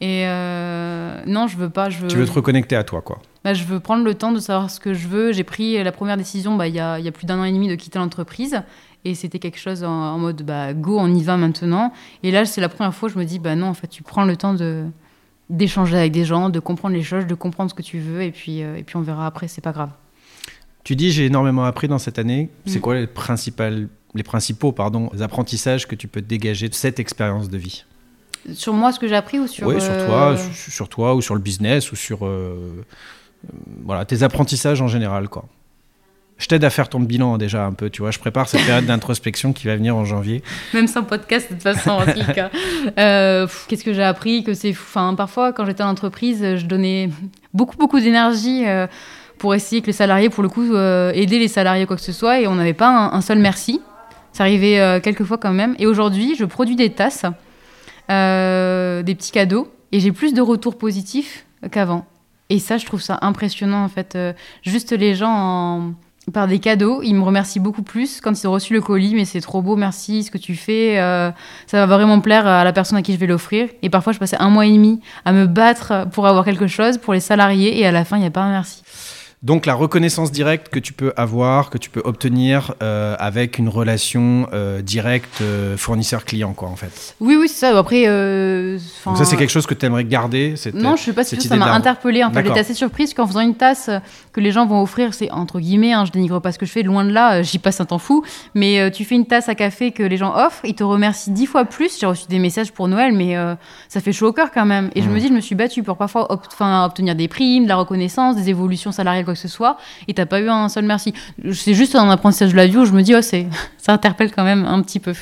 Et 0.00 0.26
euh, 0.26 1.22
non, 1.26 1.46
je 1.46 1.56
veux 1.56 1.70
pas. 1.70 1.88
Je 1.90 1.98
veux, 2.00 2.08
Tu 2.08 2.16
veux 2.16 2.26
te 2.26 2.32
reconnecter 2.32 2.76
à 2.76 2.84
toi, 2.84 3.00
quoi. 3.00 3.20
bah, 3.44 3.54
je 3.54 3.64
veux 3.64 3.80
prendre 3.80 4.04
le 4.04 4.14
temps 4.14 4.32
de 4.32 4.40
savoir 4.40 4.70
ce 4.70 4.80
que 4.80 4.92
je 4.92 5.06
veux. 5.08 5.32
J'ai 5.32 5.44
pris 5.44 5.82
la 5.82 5.92
première 5.92 6.16
décision 6.16 6.56
bah, 6.56 6.66
il 6.68 6.74
y, 6.74 6.80
a, 6.80 6.98
il 6.98 7.04
y 7.04 7.08
a 7.08 7.12
plus 7.12 7.26
d'un 7.26 7.38
an 7.40 7.44
et 7.44 7.52
demi 7.52 7.68
de 7.68 7.74
quitter 7.74 7.98
l'entreprise. 7.98 8.60
Et 9.06 9.14
c'était 9.14 9.38
quelque 9.38 9.58
chose 9.58 9.84
en, 9.84 9.88
en 9.90 10.18
mode 10.18 10.42
bah, 10.42 10.72
go, 10.72 10.98
on 10.98 11.14
y 11.14 11.22
va 11.22 11.36
maintenant. 11.36 11.92
Et 12.22 12.30
là, 12.30 12.44
c'est 12.44 12.60
la 12.60 12.68
première 12.68 12.94
fois 12.94 13.08
que 13.08 13.14
je 13.14 13.18
me 13.18 13.24
dis 13.24 13.38
bah 13.38 13.54
non, 13.54 13.66
en 13.68 13.74
fait, 13.74 13.86
tu 13.88 14.02
prends 14.02 14.24
le 14.24 14.36
temps 14.36 14.54
de 14.54 14.84
d'échanger 15.50 15.96
avec 15.98 16.12
des 16.12 16.24
gens, 16.24 16.48
de 16.48 16.58
comprendre 16.58 16.94
les 16.94 17.02
choses, 17.02 17.26
de 17.26 17.34
comprendre 17.34 17.68
ce 17.70 17.74
que 17.74 17.82
tu 17.82 17.98
veux, 17.98 18.22
et 18.22 18.30
puis, 18.32 18.62
euh, 18.62 18.76
et 18.78 18.82
puis 18.82 18.96
on 18.96 19.02
verra 19.02 19.26
après, 19.26 19.46
c'est 19.46 19.60
pas 19.60 19.72
grave. 19.72 19.90
Tu 20.84 20.96
dis 20.96 21.10
j'ai 21.10 21.26
énormément 21.26 21.64
appris 21.64 21.88
dans 21.88 21.98
cette 21.98 22.18
année. 22.18 22.50
C'est 22.66 22.78
Mm. 22.78 22.82
quoi 22.82 22.94
les, 22.94 23.06
principales, 23.06 23.88
les 24.14 24.22
principaux 24.22 24.72
pardon, 24.72 25.10
apprentissages 25.20 25.88
que 25.88 25.94
tu 25.94 26.08
peux 26.08 26.20
dégager 26.22 26.68
de 26.68 26.74
cette 26.74 27.00
expérience 27.00 27.48
de 27.48 27.56
vie? 27.58 27.84
Sur 28.52 28.74
moi, 28.74 28.92
ce 28.92 28.98
que 29.00 29.08
j'ai 29.08 29.16
appris 29.16 29.38
ou 29.38 29.46
sur. 29.46 29.66
Oui, 29.66 29.80
sur 29.80 29.90
euh, 29.90 30.06
toi, 30.06 30.36
sur, 30.36 30.72
sur 30.72 30.88
toi 30.90 31.14
ou 31.14 31.22
sur 31.22 31.34
le 31.34 31.40
business 31.40 31.90
ou 31.92 31.96
sur 31.96 32.26
euh, 32.26 32.28
euh, 32.28 32.82
voilà, 33.84 34.04
tes 34.04 34.22
apprentissages 34.22 34.82
en 34.82 34.86
général. 34.88 35.28
quoi. 35.30 35.46
Je 36.36 36.46
t'aide 36.48 36.64
à 36.64 36.68
faire 36.70 36.88
ton 36.88 36.98
bilan 37.00 37.38
déjà 37.38 37.64
un 37.64 37.72
peu, 37.72 37.88
tu 37.88 38.02
vois. 38.02 38.10
Je 38.10 38.18
prépare 38.18 38.48
cette 38.48 38.66
période 38.66 38.84
d'introspection 38.86 39.52
qui 39.52 39.66
va 39.68 39.76
venir 39.76 39.96
en 39.96 40.04
janvier. 40.04 40.42
Même 40.74 40.88
sans 40.88 41.04
podcast, 41.04 41.46
de 41.48 41.54
toute 41.54 41.62
façon, 41.62 41.90
en 41.90 42.04
tout 42.04 42.32
cas. 42.34 42.50
Euh, 42.98 43.46
pff, 43.46 43.64
Qu'est-ce 43.68 43.84
que 43.84 43.94
j'ai 43.94 44.02
appris? 44.02 44.44
Que 44.44 44.52
c'est, 44.52 44.72
fou. 44.74 44.84
Enfin, 44.86 45.14
parfois, 45.14 45.52
quand 45.54 45.64
j'étais 45.64 45.82
en 45.82 45.88
entreprise, 45.88 46.56
je 46.56 46.66
donnais 46.66 47.08
beaucoup, 47.54 47.78
beaucoup 47.78 47.98
d'énergie 47.98 48.66
euh, 48.66 48.86
pour 49.38 49.54
essayer 49.54 49.80
que 49.82 49.86
les 49.88 49.92
salariés, 49.92 50.30
pour 50.30 50.42
le 50.42 50.48
coup, 50.48 50.74
euh, 50.74 51.12
aider 51.14 51.38
les 51.38 51.48
salariés 51.48 51.86
quoi 51.86 51.96
que 51.96 52.02
ce 52.02 52.12
soit, 52.12 52.40
et 52.40 52.46
on 52.46 52.54
n'avait 52.54 52.72
pas 52.74 52.88
un, 53.12 53.20
seul 53.20 53.38
merci. 53.38 53.80
Ça 54.32 54.44
arrivait 54.44 54.80
euh, 54.80 55.00
quelques 55.00 55.24
fois 55.24 55.38
quand 55.38 55.52
même. 55.52 55.74
Et 55.78 55.86
aujourd'hui, 55.86 56.34
je 56.36 56.44
produis 56.44 56.76
des 56.76 56.90
tasses, 56.90 57.24
euh, 58.10 59.02
des 59.02 59.14
petits 59.14 59.32
cadeaux, 59.32 59.68
et 59.92 60.00
j'ai 60.00 60.12
plus 60.12 60.34
de 60.34 60.40
retours 60.42 60.76
positifs 60.76 61.46
qu'avant. 61.70 62.04
Et 62.50 62.58
ça, 62.58 62.76
je 62.76 62.84
trouve 62.84 63.00
ça 63.00 63.18
impressionnant 63.22 63.82
en 63.84 63.88
fait. 63.88 64.16
Euh, 64.16 64.32
juste 64.62 64.92
les 64.92 65.14
gens 65.14 65.30
en- 65.30 65.92
par 66.32 66.48
des 66.48 66.58
cadeaux, 66.58 67.02
ils 67.02 67.14
me 67.14 67.22
remercient 67.22 67.60
beaucoup 67.60 67.82
plus 67.82 68.20
quand 68.22 68.32
ils 68.42 68.46
ont 68.46 68.52
reçu 68.52 68.72
le 68.72 68.80
colis. 68.80 69.14
Mais 69.14 69.24
c'est 69.26 69.40
trop 69.40 69.60
beau, 69.62 69.76
merci, 69.76 70.22
ce 70.24 70.30
que 70.30 70.38
tu 70.38 70.54
fais. 70.56 70.96
ça 71.66 71.86
va 71.86 71.86
vraiment 71.86 72.20
plaire 72.20 72.46
à 72.46 72.64
la 72.64 72.72
personne 72.72 72.96
à 72.96 73.02
qui 73.02 73.12
je 73.12 73.18
vais 73.18 73.26
l'offrir. 73.26 73.68
Et 73.82 73.90
parfois, 73.90 74.14
je 74.14 74.18
passais 74.18 74.36
un 74.38 74.48
mois 74.48 74.64
et 74.64 74.72
demi 74.72 75.00
à 75.26 75.32
me 75.32 75.46
battre 75.46 76.06
pour 76.12 76.26
avoir 76.26 76.44
quelque 76.46 76.66
chose 76.66 76.96
pour 76.96 77.12
les 77.12 77.20
salariés, 77.20 77.78
et 77.78 77.84
à 77.86 77.92
la 77.92 78.06
fin, 78.06 78.16
il 78.16 78.20
n'y 78.20 78.26
a 78.26 78.30
pas 78.30 78.40
un 78.40 78.52
merci. 78.52 78.82
Donc 79.44 79.66
la 79.66 79.74
reconnaissance 79.74 80.32
directe 80.32 80.70
que 80.70 80.78
tu 80.78 80.94
peux 80.94 81.12
avoir, 81.18 81.68
que 81.68 81.76
tu 81.76 81.90
peux 81.90 82.00
obtenir 82.02 82.74
euh, 82.82 83.14
avec 83.18 83.58
une 83.58 83.68
relation 83.68 84.48
euh, 84.54 84.80
directe 84.80 85.42
euh, 85.42 85.76
fournisseur-client, 85.76 86.54
quoi, 86.54 86.68
en 86.70 86.76
fait. 86.76 87.14
Oui, 87.20 87.36
oui, 87.38 87.46
c'est 87.48 87.66
ça. 87.70 87.78
Après, 87.78 88.06
Donc 89.04 89.16
ça, 89.18 89.26
c'est 89.26 89.36
quelque 89.36 89.50
chose 89.50 89.66
que 89.66 89.74
tu 89.74 89.84
aimerais 89.84 90.04
garder 90.04 90.54
cette- 90.56 90.74
Non, 90.74 90.96
je 90.96 91.02
sais 91.02 91.12
pas 91.12 91.24
si 91.24 91.36
cette 91.36 91.42
ça 91.46 91.56
m'a 91.56 91.72
interpellée. 91.74 92.24
En 92.24 92.30
fait, 92.32 92.42
j'étais 92.42 92.60
assez 92.60 92.72
surprise 92.72 93.12
qu'en 93.12 93.26
faisant 93.26 93.40
une 93.40 93.54
tasse 93.54 93.90
que 94.32 94.40
les 94.40 94.50
gens 94.50 94.64
vont 94.66 94.80
offrir, 94.80 95.12
c'est 95.12 95.30
entre 95.30 95.60
guillemets, 95.60 95.92
hein, 95.92 96.06
je 96.06 96.10
dénigre 96.12 96.40
pas 96.40 96.50
ce 96.50 96.58
que 96.58 96.64
je 96.64 96.72
fais, 96.72 96.82
loin 96.82 97.04
de 97.04 97.10
là, 97.10 97.42
j'y 97.42 97.58
passe 97.58 97.80
un 97.82 97.84
temps 97.84 97.98
fou. 97.98 98.24
Mais 98.54 98.90
tu 98.92 99.04
fais 99.04 99.14
une 99.14 99.26
tasse 99.26 99.50
à 99.50 99.54
café 99.54 99.92
que 99.92 100.02
les 100.02 100.16
gens 100.16 100.34
offrent, 100.34 100.64
ils 100.64 100.74
te 100.74 100.84
remercient 100.84 101.30
dix 101.32 101.44
fois 101.46 101.66
plus. 101.66 101.98
J'ai 102.00 102.06
reçu 102.06 102.24
des 102.30 102.38
messages 102.38 102.72
pour 102.72 102.88
Noël, 102.88 103.12
mais 103.12 103.36
ça 103.90 104.00
fait 104.00 104.12
chaud 104.12 104.28
au 104.28 104.32
cœur 104.32 104.50
quand 104.52 104.64
même. 104.64 104.90
Et 104.94 105.02
je 105.02 105.08
Mm. 105.10 105.12
me 105.12 105.20
dis, 105.20 105.28
je 105.28 105.32
me 105.34 105.40
suis 105.42 105.54
battue 105.54 105.82
pour 105.82 105.98
parfois 105.98 106.32
ob- 106.32 106.40
obtenir 106.60 107.14
des 107.14 107.28
primes, 107.28 107.64
de 107.64 107.68
la 107.68 107.76
reconnaissance, 107.76 108.36
des 108.36 108.48
évolutions 108.48 108.90
salariales, 108.90 109.26
quoi 109.26 109.33
que 109.34 109.40
ce 109.40 109.48
soit. 109.48 109.76
Et 110.08 110.14
t'as 110.14 110.26
pas 110.26 110.40
eu 110.40 110.48
un 110.48 110.68
seul 110.68 110.84
merci. 110.84 111.12
C'est 111.52 111.74
juste 111.74 111.94
un 111.94 112.08
apprentissage 112.10 112.52
de 112.52 112.56
la 112.56 112.66
vie 112.66 112.76
où 112.76 112.84
je 112.84 112.92
me 112.92 113.02
dis, 113.02 113.14
oh, 113.14 113.22
c'est 113.22 113.46
ça 113.78 113.92
interpelle 113.92 114.32
quand 114.32 114.44
même 114.44 114.64
un 114.64 114.80
petit 114.82 115.00
peu. 115.00 115.14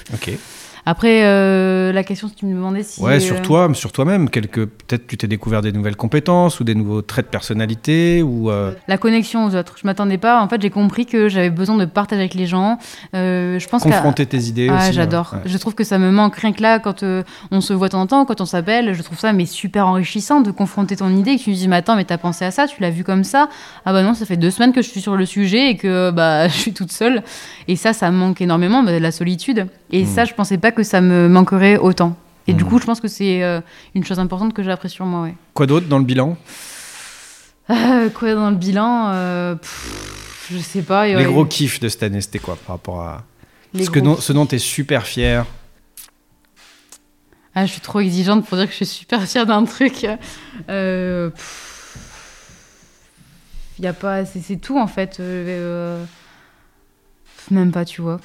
Après, 0.85 1.23
euh, 1.25 1.93
la 1.93 2.03
question, 2.03 2.27
si 2.29 2.35
tu 2.35 2.45
me 2.47 2.55
demandais 2.55 2.83
si. 2.83 3.01
Ouais, 3.01 3.17
euh, 3.17 3.21
sur 3.21 3.41
toi, 3.41 3.69
sur 3.73 3.93
toi-même. 3.93 4.29
Quelque... 4.29 4.63
Peut-être 4.65 5.07
tu 5.07 5.17
t'es 5.17 5.29
découvert 5.29 5.63
des 5.63 5.71
nouvelles 5.71 5.95
compétences 5.97 6.59
ou 6.59 6.65
des 6.65 6.75
nouveaux 6.75 7.03
traits 7.03 7.27
de 7.27 7.31
personnalité 7.31 8.21
ou. 8.23 8.51
euh, 8.51 8.73
La 8.89 8.99
connexion 8.99 9.45
aux 9.47 9.55
autres. 9.55 9.77
Je 9.81 9.87
m'attendais 9.87 10.19
pas. 10.19 10.43
En 10.43 10.49
fait, 10.49 10.61
j'ai 10.61 10.71
compris 10.71 11.07
que 11.07 11.29
j'avais 11.29 11.51
besoin 11.51 11.77
de 11.77 11.85
partager 11.85 12.21
avec 12.23 12.35
les 12.35 12.47
gens. 12.47 12.79
Euh, 13.15 13.61
je 13.61 13.69
pense 13.69 13.85
confronter 13.85 14.27
tes 14.27 14.39
idées 14.41 14.69
Ah, 14.73 14.79
aussi. 14.79 14.93
j'adore. 14.93 15.35
ouais. 15.35 15.41
Je 15.45 15.57
trouve 15.57 15.75
que 15.77 15.85
ça 15.85 15.99
me 15.99 16.11
manque 16.11 16.35
rien 16.37 16.53
que 16.53 16.63
là 16.63 16.81
quand 16.81 17.05
on 17.53 17.61
se 17.61 17.73
voit 17.73 17.87
de 17.87 17.93
temps 17.93 18.01
en 18.01 18.07
temps, 18.09 18.25
quand 18.25 18.41
on 18.41 18.47
s'appelle. 18.47 18.93
Je 18.93 19.03
trouve 19.03 19.19
ça 19.21 19.33
mais 19.33 19.47
super 19.47 19.87
enrichissant 19.87 20.41
de 20.41 20.51
confronter 20.51 20.97
ton 20.97 21.11
idée 21.17 21.33
et 21.33 21.37
que 21.39 21.43
tu 21.45 21.51
me 21.51 21.55
dis 21.55 21.69
mais 21.69 21.77
attends 21.77 21.95
mais 21.95 22.05
t'as 22.05 22.19
pensé 22.19 22.45
à 22.45 22.51
ça, 22.51 22.67
tu 22.67 22.81
l'as 22.83 22.91
vu 22.91 23.05
comme 23.05 23.23
ça? 23.23 23.49
Ah 23.87 23.93
bah 23.93 24.03
non, 24.03 24.15
ça 24.15 24.27
fait 24.27 24.37
deux 24.37 24.51
semaines 24.51 24.73
que 24.73 24.83
je 24.83 24.89
suis 24.89 25.01
sur 25.01 25.15
le 25.17 25.27
sujet 25.27 25.71
et 25.71 25.77
que 25.77 26.11
bah 26.11 26.49
je 26.49 26.57
suis 26.57 26.73
toute 26.73 26.91
seule. 26.91 27.23
Et 27.69 27.77
ça, 27.77 27.93
ça 27.93 28.11
me 28.11 28.17
manque 28.17 28.41
énormément, 28.41 28.83
bah, 28.83 28.99
la 28.99 29.13
solitude. 29.13 29.67
Et 29.93 30.03
Mm. 30.03 30.07
ça, 30.07 30.25
je 30.25 30.33
pensais 30.35 30.59
pas 30.59 30.72
que 30.73 30.83
ça 30.83 31.01
me 31.01 31.29
manquerait 31.29 31.77
autant. 31.79 32.17
Et 32.49 32.55
du 32.55 32.65
Mm. 32.65 32.69
coup, 32.69 32.79
je 32.81 32.85
pense 32.85 33.01
que 33.01 33.07
c'est 33.09 33.43
euh, 33.45 33.61
une 33.95 34.05
chose 34.05 34.19
importante 34.19 34.53
que 34.53 34.63
j'ai 34.65 34.71
appris 34.73 34.91
sur 34.91 35.07
moi. 35.07 35.23
Ouais. 35.23 35.35
Quoi 35.55 35.67
d'autre 35.67 35.87
dans 35.87 35.99
le 35.99 36.05
bilan? 36.05 36.37
Euh, 37.71 38.11
quoi 38.11 38.35
dans 38.35 38.51
le 38.51 38.57
bilan 38.57 39.11
euh, 39.15 39.55
pff, 39.55 40.49
Je 40.51 40.59
sais 40.59 40.83
pas. 40.83 41.07
Les 41.07 41.15
ouais. 41.17 41.25
gros 41.25 41.45
kiffs 41.47 41.79
de 41.79 41.89
cette 41.89 42.03
année, 42.03 42.21
c'était 42.21 42.41
quoi 42.41 42.57
par 42.57 42.75
rapport 42.77 43.01
à. 43.03 43.23
Les 43.73 43.85
ce, 43.85 43.91
que 43.91 44.01
ce 44.21 44.33
dont 44.33 44.45
tu 44.47 44.57
es 44.57 44.59
super 44.59 45.07
fier 45.07 45.47
Ah, 47.55 47.65
je 47.65 47.71
suis 47.73 47.81
trop 47.81 48.01
exigeante 48.01 48.45
pour 48.47 48.57
dire 48.59 48.67
que 48.67 48.73
je 48.73 48.77
suis 48.79 48.87
super 48.87 49.23
fière 49.23 49.47
d'un 49.47 49.65
truc. 49.65 50.07
Euh, 50.69 51.31
y 53.79 53.87
a 53.87 53.93
pas, 53.93 54.25
c'est 54.25 54.41
c'est 54.41 54.57
tout 54.57 54.79
en 54.79 54.87
fait. 54.89 55.21
Même 57.51 57.71
pas, 57.73 57.85
tu 57.85 58.03
vois. 58.03 58.21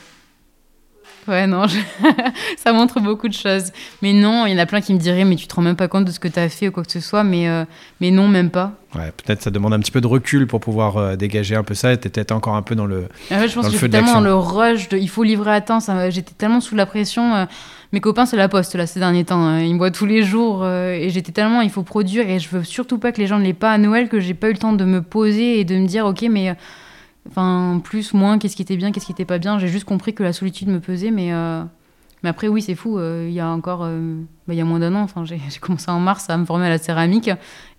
Ouais, 1.27 1.45
non, 1.47 1.67
je- 1.67 1.77
ça 2.57 2.71
montre 2.73 2.99
beaucoup 2.99 3.27
de 3.27 3.33
choses. 3.33 3.71
Mais 4.01 4.13
non, 4.13 4.45
il 4.45 4.53
y 4.53 4.55
en 4.55 4.59
a 4.59 4.65
plein 4.65 4.81
qui 4.81 4.93
me 4.93 4.99
diraient, 4.99 5.25
mais 5.25 5.35
tu 5.35 5.47
te 5.47 5.55
rends 5.55 5.61
même 5.61 5.75
pas 5.75 5.87
compte 5.87 6.05
de 6.05 6.11
ce 6.11 6.19
que 6.19 6.27
tu 6.27 6.39
as 6.39 6.49
fait 6.49 6.69
ou 6.69 6.71
quoi 6.71 6.83
que 6.83 6.91
ce 6.91 6.99
soit. 6.99 7.23
Mais, 7.23 7.47
euh, 7.49 7.65
mais 8.01 8.11
non, 8.11 8.27
même 8.27 8.49
pas. 8.49 8.73
Ouais, 8.95 9.11
peut-être 9.25 9.41
ça 9.41 9.51
demande 9.51 9.73
un 9.73 9.79
petit 9.79 9.91
peu 9.91 10.01
de 10.01 10.07
recul 10.07 10.47
pour 10.47 10.59
pouvoir 10.59 10.97
euh, 10.97 11.15
dégager 11.15 11.55
un 11.55 11.63
peu 11.63 11.73
ça. 11.73 11.95
T'es 11.97 12.09
peut-être 12.09 12.31
encore 12.31 12.55
un 12.55 12.61
peu 12.61 12.75
dans 12.75 12.85
le. 12.85 13.07
En 13.31 13.39
fait, 13.39 13.47
je 13.49 13.55
Dans 13.55 13.61
pense 13.61 13.65
le 13.65 13.71
que 13.71 13.77
j'étais 13.85 13.89
tellement 13.89 14.13
dans 14.15 14.21
le 14.21 14.33
rush 14.33 14.89
de 14.89 14.97
il 14.97 15.09
faut 15.09 15.23
livrer 15.23 15.51
à 15.53 15.61
temps. 15.61 15.79
J'étais 16.09 16.33
tellement 16.37 16.61
sous 16.61 16.75
la 16.75 16.85
pression. 16.85 17.35
euh, 17.35 17.45
mes 17.93 17.99
copains, 18.01 18.25
c'est 18.25 18.35
la 18.37 18.49
poste 18.49 18.75
là 18.75 18.85
ces 18.87 18.99
derniers 18.99 19.23
temps. 19.23 19.39
hein, 19.45 19.61
Ils 19.61 19.73
me 19.73 19.77
voient 19.77 19.91
tous 19.91 20.05
les 20.05 20.21
jours 20.23 20.67
et 20.67 21.09
j'étais 21.09 21.31
tellement 21.31 21.61
il 21.61 21.69
faut 21.69 21.83
produire 21.83 22.29
et 22.29 22.37
je 22.37 22.49
veux 22.49 22.63
surtout 22.65 22.97
pas 22.97 23.13
que 23.13 23.21
les 23.21 23.27
gens 23.27 23.39
ne 23.39 23.43
l'aient 23.45 23.53
pas 23.53 23.71
à 23.71 23.77
Noël 23.77 24.09
que 24.09 24.19
j'ai 24.19 24.33
pas 24.33 24.49
eu 24.49 24.51
le 24.53 24.57
temps 24.57 24.73
de 24.73 24.83
me 24.83 25.01
poser 25.01 25.61
et 25.61 25.63
de 25.63 25.75
me 25.77 25.87
dire 25.87 26.05
ok 26.05 26.25
mais 26.29 26.53
enfin 27.29 27.81
plus 27.83 28.13
moins 28.13 28.37
qu'est-ce 28.39 28.55
qui 28.55 28.61
était 28.61 28.77
bien 28.77 28.91
qu'est-ce 28.91 29.05
qui 29.05 29.11
était 29.11 29.25
pas 29.25 29.37
bien. 29.37 29.59
J'ai 29.59 29.67
juste 29.67 29.85
compris 29.85 30.13
que 30.13 30.23
la 30.23 30.33
solitude 30.33 30.67
me 30.69 30.79
pesait 30.79 31.11
mais 31.11 31.31
euh, 31.33 31.63
mais 32.23 32.29
après 32.29 32.47
oui 32.47 32.61
c'est 32.61 32.75
fou. 32.75 32.97
euh, 32.97 33.25
Il 33.27 33.33
y 33.33 33.39
a 33.39 33.47
encore 33.49 33.81
euh, 33.83 34.15
bah, 34.47 34.53
y 34.53 34.61
a 34.61 34.65
moins 34.65 34.79
d'un 34.79 34.95
an. 34.95 35.01
Enfin 35.01 35.23
j'ai 35.25 35.39
commencé 35.61 35.89
en 35.91 35.99
mars 35.99 36.29
à 36.29 36.37
me 36.37 36.45
former 36.45 36.65
à 36.67 36.69
la 36.69 36.77
céramique 36.77 37.29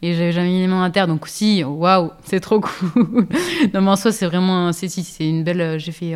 et 0.03 0.15
j'avais 0.15 0.33
jamais 0.33 0.49
mis 0.51 0.61
les 0.61 0.67
mains 0.67 0.85
à 0.85 0.91
terre 0.91 1.09
donc 1.09 1.27
si 1.29 1.65
waouh 1.65 2.11
c'est 2.25 2.41
trop 2.41 2.61
cool. 2.95 3.27
non 3.75 3.81
mais 3.81 3.91
en 3.91 3.97
soi 3.97 4.13
c'est 4.13 4.27
vraiment 4.27 4.73
c'est 4.73 4.89
si 4.89 5.03
c'est 5.05 5.29
une 5.29 5.45
belle 5.45 5.79
j'ai 5.79 5.93
fait 5.93 6.15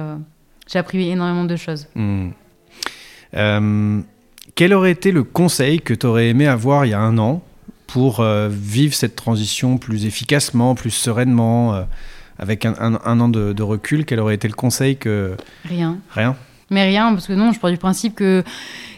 j'ai 0.70 0.78
appris 0.78 1.08
énormément 1.10 1.44
de 1.44 1.56
choses. 1.56 1.86
Hmm. 1.94 2.30
Quel 4.54 4.74
aurait 4.74 4.90
été 4.90 5.12
le 5.12 5.24
conseil 5.24 5.80
que 5.80 5.94
tu 5.94 6.06
aurais 6.06 6.28
aimé 6.28 6.46
avoir 6.46 6.84
il 6.84 6.90
y 6.90 6.94
a 6.94 7.00
un 7.00 7.16
an 7.18 7.42
pour 7.86 8.22
vivre 8.50 8.94
cette 8.94 9.16
transition 9.16 9.78
plus 9.78 10.04
efficacement, 10.06 10.74
plus 10.74 10.90
sereinement, 10.90 11.86
avec 12.38 12.64
un, 12.66 12.74
un- 12.80 13.00
un 13.04 13.20
an 13.20 13.28
de, 13.28 13.52
de 13.52 13.62
recul 13.62 14.04
Quel 14.04 14.20
aurait 14.20 14.34
été 14.34 14.48
le 14.48 14.54
conseil 14.54 14.96
que. 14.96 15.36
Rien. 15.64 15.98
Rien 16.10 16.36
Mais 16.70 16.84
rien, 16.84 17.12
parce 17.12 17.26
que 17.26 17.32
non, 17.34 17.52
je 17.52 17.60
pars 17.60 17.70
du 17.70 17.76
principe 17.76 18.14
que 18.14 18.42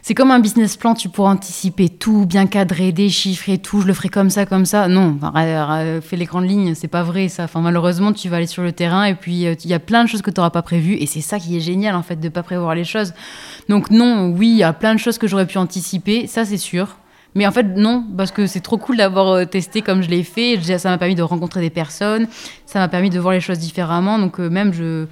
c'est 0.03 0.15
comme 0.15 0.31
un 0.31 0.39
business 0.39 0.77
plan, 0.77 0.93
tu 0.95 1.09
pourras 1.09 1.31
anticiper 1.33 1.89
tout, 1.89 2.27
bien 2.27 2.47
cadrer, 2.47 2.93
des 2.93 3.09
chiffres 3.09 3.49
et 3.49 3.57
tout, 3.57 3.81
je 3.81 3.87
le 3.87 3.95
ferai 3.95 4.11
comme 4.11 4.29
ça, 4.29 4.45
comme 4.45 4.67
ça. 4.67 4.87
Non, 4.87 5.17
enfin, 5.23 5.33
fais 6.03 6.17
les 6.17 6.27
grandes 6.27 6.47
lignes, 6.47 6.75
c'est 6.75 6.89
pas 6.89 7.03
vrai 7.03 7.29
ça. 7.29 7.45
Enfin, 7.45 7.61
malheureusement, 7.63 8.13
tu 8.13 8.29
vas 8.29 8.37
aller 8.37 8.47
sur 8.47 8.63
le 8.63 8.73
terrain 8.73 9.05
et 9.07 9.15
puis 9.15 9.47
euh, 9.47 9.55
il 9.65 9.71
y 9.71 9.75
a 9.75 9.79
plein 9.79 10.05
de 10.05 10.09
choses 10.11 10.21
que 10.21 10.31
tu 10.31 10.39
n'auras 10.41 10.51
pas 10.51 10.61
prévues 10.63 10.95
et 10.97 11.07
c'est 11.07 11.23
ça 11.23 11.39
qui 11.39 11.57
est 11.57 11.61
génial 11.61 11.95
en 11.97 12.03
fait, 12.03 12.17
de 12.21 12.29
pas 12.29 12.43
prévoir 12.43 12.75
les 12.75 12.85
choses. 12.85 13.15
Donc, 13.71 13.91
non, 13.91 14.29
oui, 14.29 14.49
il 14.51 14.57
y 14.59 14.63
a 14.63 14.75
plein 14.75 14.95
de 14.95 15.01
choses 15.01 15.17
que 15.17 15.27
j'aurais 15.27 15.47
pu 15.47 15.57
anticiper, 15.59 16.27
ça 16.27 16.45
c'est 16.45 16.59
sûr. 16.59 16.99
Mais 17.37 17.47
en 17.47 17.53
fait, 17.53 17.65
non, 17.65 18.05
parce 18.17 18.31
que 18.31 18.47
c'est 18.47 18.61
trop 18.61 18.79
cool 18.79 18.97
d'avoir 18.97 19.29
euh, 19.29 19.45
testé 19.45 19.83
comme 19.83 20.03
je 20.03 20.09
l'ai 20.09 20.23
fait. 20.23 20.57
Ça 20.79 20.89
m'a 20.89 20.99
permis 20.99 21.17
de 21.17 21.23
rencontrer 21.23 21.61
des 21.61 21.71
personnes, 21.71 22.29
ça 22.65 22.79
m'a 22.79 22.89
permis 22.89 23.11
de 23.11 23.19
voir 23.19 23.35
les 23.35 23.41
choses 23.41 23.59
différemment. 23.59 24.19
Donc, 24.19 24.39
euh, 24.39 24.49
même, 24.49 24.73
je. 24.73 25.07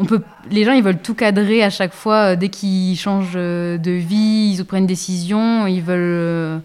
On 0.00 0.04
peut, 0.04 0.22
les 0.50 0.64
gens, 0.64 0.72
ils 0.72 0.82
veulent 0.82 1.02
tout 1.02 1.14
cadrer 1.14 1.62
à 1.64 1.70
chaque 1.70 1.92
fois. 1.92 2.32
euh, 2.32 2.36
Dès 2.36 2.48
qu'ils 2.48 2.96
changent 2.96 3.34
de 3.34 3.90
vie, 3.90 4.54
ils 4.56 4.64
prennent 4.64 4.82
une 4.82 4.86
décision, 4.86 5.66
ils 5.66 5.82
veulent, 5.82 5.98
euh, 5.98 6.58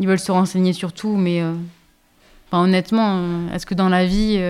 ils 0.00 0.08
veulent 0.08 0.18
se 0.18 0.32
renseigner 0.32 0.72
sur 0.72 0.92
tout. 0.92 1.14
Mais 1.14 1.42
euh, 1.42 1.52
enfin, 2.48 2.64
honnêtement, 2.64 3.20
est-ce 3.54 3.66
que 3.66 3.74
dans 3.74 3.88
la 3.90 4.04
vie, 4.06 4.40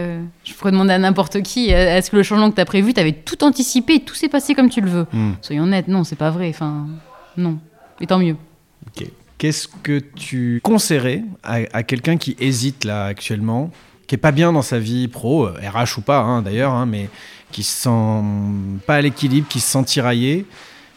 je 0.44 0.54
pourrais 0.54 0.70
demander 0.70 0.92
à 0.94 0.98
n'importe 0.98 1.42
qui, 1.42 1.70
est-ce 1.70 2.10
que 2.10 2.16
le 2.16 2.22
changement 2.22 2.50
que 2.50 2.54
tu 2.54 2.60
as 2.60 2.64
prévu, 2.64 2.94
tu 2.94 3.00
avais 3.00 3.12
tout 3.12 3.42
anticipé, 3.44 4.00
tout 4.00 4.14
s'est 4.14 4.28
passé 4.28 4.54
comme 4.54 4.70
tu 4.70 4.80
le 4.80 4.88
veux? 4.88 5.06
Hmm. 5.12 5.32
Soyons 5.42 5.64
honnêtes, 5.64 5.88
non, 5.88 6.04
c'est 6.04 6.16
pas 6.16 6.30
vrai. 6.30 6.48
Enfin, 6.50 6.86
non. 7.36 7.58
Et 8.00 8.06
tant 8.06 8.18
mieux. 8.18 8.36
Qu'est-ce 9.42 9.66
que 9.66 9.98
tu 9.98 10.60
conseillerais 10.62 11.24
à, 11.42 11.82
quelqu'un 11.82 12.16
qui 12.16 12.36
hésite 12.38 12.84
là 12.84 13.06
actuellement, 13.06 13.72
qui 14.06 14.14
est 14.14 14.18
pas 14.18 14.30
bien 14.30 14.52
dans 14.52 14.62
sa 14.62 14.78
vie 14.78 15.08
pro, 15.08 15.48
euh, 15.48 15.58
RH 15.68 15.98
ou 15.98 16.00
pas 16.00 16.20
hein, 16.20 16.42
d'ailleurs, 16.42 16.70
hein, 16.70 16.86
mais 16.86 17.08
qui 17.50 17.64
se 17.64 17.82
sent 17.82 18.22
pas 18.86 18.94
à 18.94 19.00
l'équilibre, 19.00 19.48
qui 19.48 19.58
se 19.58 19.68
sent 19.68 19.82
tiraillé, 19.82 20.46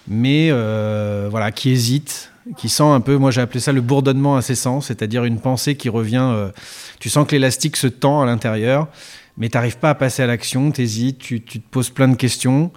mais 0.07 0.49
euh, 0.51 1.27
voilà, 1.31 1.51
qui 1.51 1.71
hésite, 1.71 2.31
qui 2.55 2.69
sent 2.69 2.83
un 2.83 2.99
peu, 2.99 3.17
moi 3.17 3.31
j'ai 3.31 3.41
appelé 3.41 3.59
ça 3.59 3.71
le 3.71 3.81
bourdonnement 3.81 4.37
incessant, 4.37 4.79
c'est-à-dire 4.79 5.25
une 5.25 5.39
pensée 5.39 5.73
qui 5.73 5.89
revient, 5.89 6.29
euh, 6.31 6.51
tu 6.99 7.09
sens 7.09 7.25
que 7.25 7.31
l'élastique 7.31 7.77
se 7.77 7.87
tend 7.87 8.21
à 8.21 8.27
l'intérieur, 8.27 8.89
mais 9.39 9.49
tu 9.49 9.57
n'arrives 9.57 9.79
pas 9.79 9.89
à 9.89 9.95
passer 9.95 10.21
à 10.21 10.27
l'action, 10.27 10.69
tu 10.69 10.83
hésites, 10.83 11.17
tu, 11.17 11.41
tu 11.41 11.61
te 11.61 11.67
poses 11.67 11.89
plein 11.89 12.09
de 12.09 12.15
questions. 12.15 12.71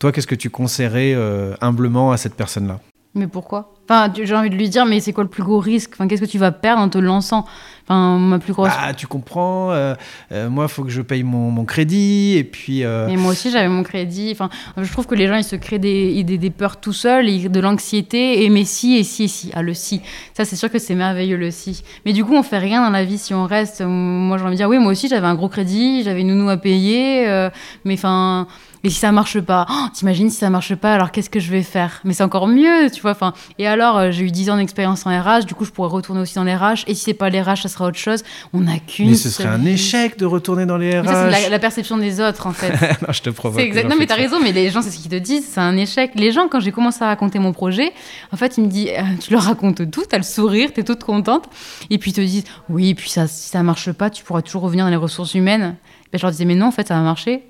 Toi, 0.00 0.10
qu'est-ce 0.10 0.26
que 0.26 0.34
tu 0.34 0.50
conseillerais 0.50 1.14
euh, 1.14 1.54
humblement 1.60 2.10
à 2.10 2.16
cette 2.16 2.34
personne-là? 2.34 2.80
Mais 3.16 3.26
pourquoi? 3.26 3.72
Enfin, 3.88 4.12
j'ai 4.14 4.34
envie 4.34 4.50
de 4.50 4.56
lui 4.56 4.68
dire, 4.68 4.84
mais 4.84 5.00
c'est 5.00 5.12
quoi 5.12 5.24
le 5.24 5.30
plus 5.30 5.42
gros 5.42 5.58
risque? 5.58 5.92
Enfin, 5.94 6.06
qu'est-ce 6.06 6.20
que 6.20 6.26
tu 6.26 6.38
vas 6.38 6.52
perdre 6.52 6.82
en 6.82 6.88
te 6.88 6.98
lançant? 6.98 7.46
Enfin, 7.84 8.18
ma 8.18 8.38
plus 8.38 8.52
grosse. 8.52 8.68
Ah, 8.76 8.92
tu 8.92 9.06
comprends, 9.06 9.70
euh, 9.70 9.94
euh, 10.32 10.50
moi, 10.50 10.66
il 10.68 10.70
faut 10.70 10.82
que 10.82 10.90
je 10.90 11.00
paye 11.00 11.22
mon, 11.22 11.50
mon 11.50 11.64
crédit, 11.64 12.34
et 12.36 12.44
puis... 12.44 12.84
euh, 12.84 13.06
Mais 13.06 13.16
moi 13.16 13.30
aussi, 13.30 13.50
j'avais 13.50 13.68
mon 13.68 13.84
crédit. 13.84 14.30
Enfin, 14.32 14.50
je 14.76 14.90
trouve 14.92 15.06
que 15.06 15.14
les 15.14 15.28
gens, 15.28 15.36
ils 15.36 15.44
se 15.44 15.56
créent 15.56 15.78
des, 15.78 16.22
des, 16.24 16.36
des 16.36 16.50
peurs 16.50 16.78
tout 16.78 16.92
seuls, 16.92 17.28
et 17.28 17.48
de 17.48 17.60
l'anxiété, 17.60 18.44
et 18.44 18.50
mais 18.50 18.64
si, 18.64 18.96
et 18.96 19.04
si, 19.04 19.24
et 19.24 19.28
si. 19.28 19.50
Ah, 19.54 19.62
le 19.62 19.72
si. 19.72 20.02
Ça, 20.34 20.44
c'est 20.44 20.56
sûr 20.56 20.70
que 20.70 20.80
c'est 20.80 20.96
merveilleux, 20.96 21.36
le 21.36 21.50
si. 21.50 21.82
Mais 22.04 22.12
du 22.12 22.24
coup, 22.24 22.34
on 22.34 22.42
fait 22.42 22.58
rien 22.58 22.84
dans 22.84 22.90
la 22.90 23.04
vie 23.04 23.18
si 23.18 23.32
on 23.34 23.46
reste. 23.46 23.82
Moi, 23.82 24.36
j'ai 24.36 24.44
envie 24.44 24.54
de 24.54 24.56
dire, 24.56 24.68
oui, 24.68 24.78
moi 24.78 24.92
aussi, 24.92 25.08
j'avais 25.08 25.28
un 25.28 25.36
gros 25.36 25.48
crédit, 25.48 26.02
j'avais 26.02 26.20
une 26.20 26.36
nounou 26.36 26.50
à 26.50 26.58
payer, 26.58 27.48
mais 27.84 27.94
enfin. 27.94 28.46
Et 28.86 28.90
si 28.90 29.00
ça 29.00 29.10
marche 29.10 29.40
pas 29.40 29.66
Oh, 29.68 29.86
T'imagines 29.92 30.30
si 30.30 30.36
ça 30.36 30.48
marche 30.48 30.76
pas, 30.76 30.94
alors 30.94 31.10
qu'est-ce 31.10 31.28
que 31.28 31.40
je 31.40 31.50
vais 31.50 31.64
faire? 31.64 32.00
Mais 32.04 32.12
c'est 32.12 32.22
encore 32.22 32.46
mieux, 32.46 32.88
tu 32.92 33.00
vois. 33.00 33.10
Enfin, 33.10 33.32
et 33.58 33.66
alors 33.66 33.98
euh, 33.98 34.10
j'ai 34.12 34.22
eu 34.22 34.30
10 34.30 34.50
ans 34.50 34.56
d'expérience 34.58 35.04
en 35.06 35.10
RH, 35.10 35.44
du 35.44 35.54
coup, 35.54 35.64
je 35.64 35.72
pourrais 35.72 35.88
retourner 35.88 36.20
aussi 36.20 36.36
dans 36.36 36.44
les 36.44 36.54
RH. 36.54 36.84
Et 36.86 36.94
si 36.94 37.02
c'est 37.02 37.14
pas 37.14 37.28
les 37.28 37.42
RH, 37.42 37.62
ça 37.62 37.68
sera 37.68 37.86
autre 37.86 37.98
chose. 37.98 38.22
On 38.52 38.60
n'a 38.60 38.78
qu'une. 38.78 39.10
Mais 39.10 39.16
ce 39.16 39.28
serait 39.28 39.48
un 39.48 39.64
échec 39.64 40.16
de 40.16 40.24
retourner 40.24 40.66
dans 40.66 40.76
les 40.76 41.00
RH. 41.00 41.02
Mais 41.02 41.08
ça, 41.08 41.32
c'est 41.32 41.42
la, 41.42 41.48
la 41.48 41.58
perception 41.58 41.96
des 41.96 42.20
autres, 42.20 42.46
en 42.46 42.52
fait. 42.52 42.70
non, 43.02 43.12
je 43.12 43.22
te 43.22 43.30
provoque. 43.30 43.60
Exact. 43.60 43.88
Non, 43.88 43.96
mais 43.98 44.06
t'as 44.06 44.14
raison, 44.14 44.38
mais 44.40 44.52
les 44.52 44.70
gens, 44.70 44.82
c'est 44.82 44.90
ce 44.90 44.98
qu'ils 44.98 45.10
te 45.10 45.16
disent, 45.16 45.48
c'est 45.50 45.60
un 45.60 45.76
échec. 45.76 46.12
Les 46.14 46.30
gens, 46.30 46.46
quand 46.46 46.60
j'ai 46.60 46.70
commencé 46.70 47.02
à 47.02 47.08
raconter 47.08 47.40
mon 47.40 47.52
projet, 47.52 47.92
en 48.32 48.36
fait, 48.36 48.56
ils 48.56 48.62
me 48.62 48.68
disent, 48.68 48.90
euh, 48.90 49.02
tu 49.20 49.32
leur 49.32 49.42
racontes 49.42 49.90
tout, 49.90 50.04
t'as 50.08 50.18
le 50.18 50.22
sourire, 50.22 50.72
t'es 50.72 50.84
toute 50.84 51.02
contente. 51.02 51.46
Et 51.90 51.98
puis 51.98 52.12
ils 52.12 52.14
te 52.14 52.20
disent, 52.20 52.44
oui, 52.68 52.94
puis 52.94 53.10
ça, 53.10 53.26
si 53.26 53.48
ça 53.48 53.64
marche 53.64 53.90
pas, 53.90 54.10
tu 54.10 54.22
pourras 54.22 54.42
toujours 54.42 54.62
revenir 54.62 54.84
dans 54.84 54.92
les 54.92 54.96
ressources 54.96 55.34
humaines. 55.34 55.74
Ben, 56.12 56.18
je 56.18 56.22
leur 56.22 56.30
disais, 56.30 56.44
mais 56.44 56.54
non, 56.54 56.66
en 56.66 56.70
fait, 56.70 56.86
ça 56.86 56.94
va 56.94 57.00
marcher. 57.00 57.42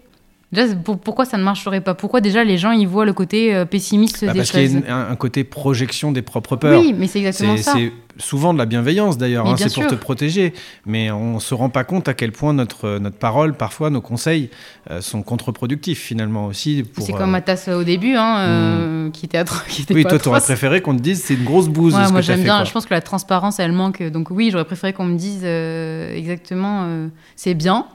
Déjà, 0.53 0.75
pourquoi 0.77 1.25
ça 1.25 1.37
ne 1.39 1.43
marcherait 1.43 1.81
pas? 1.81 1.95
Pourquoi 1.95 2.21
déjà 2.21 2.45
les 2.45 2.57
gens 2.57 2.71
ils 2.71 2.87
voient 2.87 3.05
le 3.05 3.13
côté 3.13 3.53
euh, 3.53 3.65
pessimiste 3.65 4.25
Bah, 4.25 4.33
des 4.33 4.39
parce 4.39 4.53
qu'il 4.53 4.61
y 4.61 4.65
a 4.65 4.69
choses? 4.81 4.89
un, 4.89 5.09
un 5.11 5.17
côté 5.17 5.43
projection 5.43 6.13
des 6.13 6.23
propres 6.23 6.55
peurs. 6.55 6.81
Oui, 6.81 6.95
mais 6.97 7.09
c'est 7.09 7.19
exactement 7.19 7.57
ça. 7.57 7.73
c'est 7.73 7.93
souvent 8.19 8.55
de 8.55 8.59
la 8.59 8.65
bienveillance 8.65 9.19
d'ailleurs, 9.19 9.45
hein, 9.47 9.57
c'est 9.59 9.75
pour 9.75 9.89
te 9.89 9.97
protéger. 9.97 10.55
Mais 10.87 11.11
on 11.11 11.41
se 11.41 11.53
rend 11.53 11.69
pas 11.69 11.83
compte 11.83 12.07
à 12.09 12.15
quel 12.15 12.31
point 12.31 12.53
notre, 12.53 12.99
notre 12.99 13.17
parole, 13.19 13.55
parfois 13.55 13.91
nos 13.91 14.01
conseils, 14.01 14.49
euh, 14.93 15.01
sont 15.01 15.23
contre-productifs 15.23 16.01
finalement 16.01 16.47
aussi. 16.47 16.85
C'est 16.97 17.13
euh, 17.13 17.19
comme 17.19 17.33
ma 17.33 17.41
tasse 17.41 17.67
au 17.67 17.83
début, 17.83 18.15
hein, 18.15 18.39
euh, 18.39 19.11
qui 19.11 19.27
était 19.27 19.39
atro- 19.43 19.67
qui 19.69 19.83
était 19.83 19.95
Oui, 19.95 20.05
pas 20.05 20.11
toi, 20.11 20.19
t'aurais 20.21 20.37
atroce. 20.37 20.47
préféré 20.47 20.81
qu'on 20.81 20.95
te 20.97 21.03
dise 21.03 21.25
c'est 21.25 21.35
une 21.35 21.45
grosse 21.45 21.69
bouse. 21.69 21.93
Ouais, 21.97 22.07
ce 22.07 22.13
moi 22.13 22.21
j'aime 22.21 22.43
bien. 22.45 22.57
quoi. 22.59 22.65
Je 22.65 22.73
pense 22.73 22.87
que 22.87 22.95
la 22.95 23.01
transparence, 23.01 23.59
elle 23.59 23.73
manque. 23.73 24.01
Donc 24.01 24.31
oui, 24.31 24.51
j'aurais 24.53 24.65
préféré 24.65 24.93
qu'on 24.93 25.07
me 25.07 25.19
dise 25.19 25.41
euh, 25.43 26.15
exactement, 26.17 26.85
euh, 26.85 27.09
c'est 27.35 27.55
bien, 27.55 27.87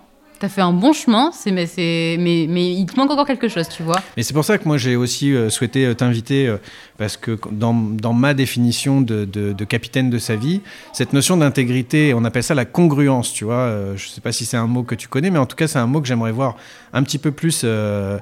t'as 0.41 0.49
fait 0.49 0.61
un 0.61 0.73
bon 0.73 0.91
chemin, 0.91 1.31
c'est 1.31 1.51
mais 1.51 1.67
c'est 1.67 2.17
mais 2.19 2.45
il 2.45 2.85
te 2.87 2.99
manque 2.99 3.11
encore 3.11 3.27
quelque 3.27 3.47
chose, 3.47 3.69
tu 3.69 3.83
vois. 3.83 4.01
Mais 4.17 4.23
c'est 4.23 4.33
pour 4.33 4.43
ça 4.43 4.57
que 4.57 4.67
moi 4.67 4.77
j'ai 4.77 4.95
aussi 4.95 5.33
euh, 5.33 5.49
souhaité 5.49 5.85
euh, 5.85 5.93
t'inviter, 5.93 6.47
euh, 6.47 6.57
parce 7.01 7.17
que 7.17 7.35
dans, 7.51 7.73
ma 8.13 8.35
définition 8.35 9.01
de, 9.01 9.63
capitaine 9.65 10.11
de 10.11 10.19
sa 10.19 10.35
vie, 10.35 10.61
cette 10.93 11.13
notion 11.13 11.35
d'intégrité, 11.35 12.13
on 12.13 12.23
appelle 12.25 12.43
ça 12.43 12.53
la 12.53 12.65
congruence, 12.65 13.33
tu 13.33 13.43
vois. 13.43 13.55
euh, 13.55 13.97
je 13.97 14.07
sais 14.07 14.21
pas 14.21 14.31
si 14.31 14.45
c'est 14.45 14.55
un 14.55 14.67
mot 14.67 14.83
que 14.83 14.93
tu 14.93 15.07
connais, 15.07 15.31
mais 15.31 15.39
en 15.39 15.47
tout 15.47 15.55
cas 15.55 15.67
c'est 15.67 15.79
un 15.79 15.87
mot 15.87 15.99
que 15.99 16.07
j'aimerais 16.07 16.31
voir 16.31 16.57
un 16.93 17.01
petit 17.01 17.17
peu 17.17 17.31
plus 17.31 17.61
euh, 17.63 18.19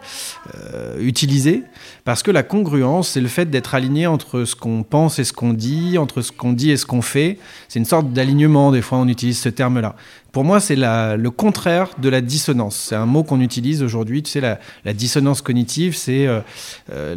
euh, 0.55 0.97
utilisé, 1.01 1.63
parce 2.05 2.23
que 2.23 2.31
la 2.31 2.41
congruence, 2.41 3.09
c'est 3.09 3.19
le 3.19 3.27
fait 3.27 3.47
d'être 3.49 3.75
aligné 3.75 4.07
entre 4.07 4.45
ce 4.45 4.55
qu'on 4.55 4.83
pense 4.83 5.19
et 5.19 5.25
ce 5.25 5.33
qu'on 5.33 5.51
dit, 5.51 5.97
entre 5.97 6.21
ce 6.21 6.31
qu'on 6.31 6.53
dit 6.53 6.71
et 6.71 6.77
ce 6.77 6.85
qu'on 6.85 7.01
fait. 7.01 7.37
C'est 7.67 7.79
une 7.79 7.85
sorte 7.85 8.13
d'alignement, 8.13 8.71
des 8.71 8.81
fois 8.81 8.99
on 8.99 9.09
utilise 9.09 9.41
ce 9.41 9.49
terme-là. 9.49 9.97
Pour 10.31 10.43
moi, 10.43 10.59
c'est 10.59 10.75
le 10.75 11.29
contraire 11.31 11.89
de 11.97 12.07
la 12.07 12.21
dissonance. 12.21 12.75
C'est 12.89 12.95
un 12.95 13.07
mot 13.07 13.23
qu'on 13.23 13.41
utilise 13.41 13.81
aujourd'hui. 13.81 14.21
Tu 14.21 14.29
sais, 14.29 14.41
la, 14.41 14.93
dissonance 14.93 15.41
cognitive, 15.41 15.97
c'est 15.97 16.27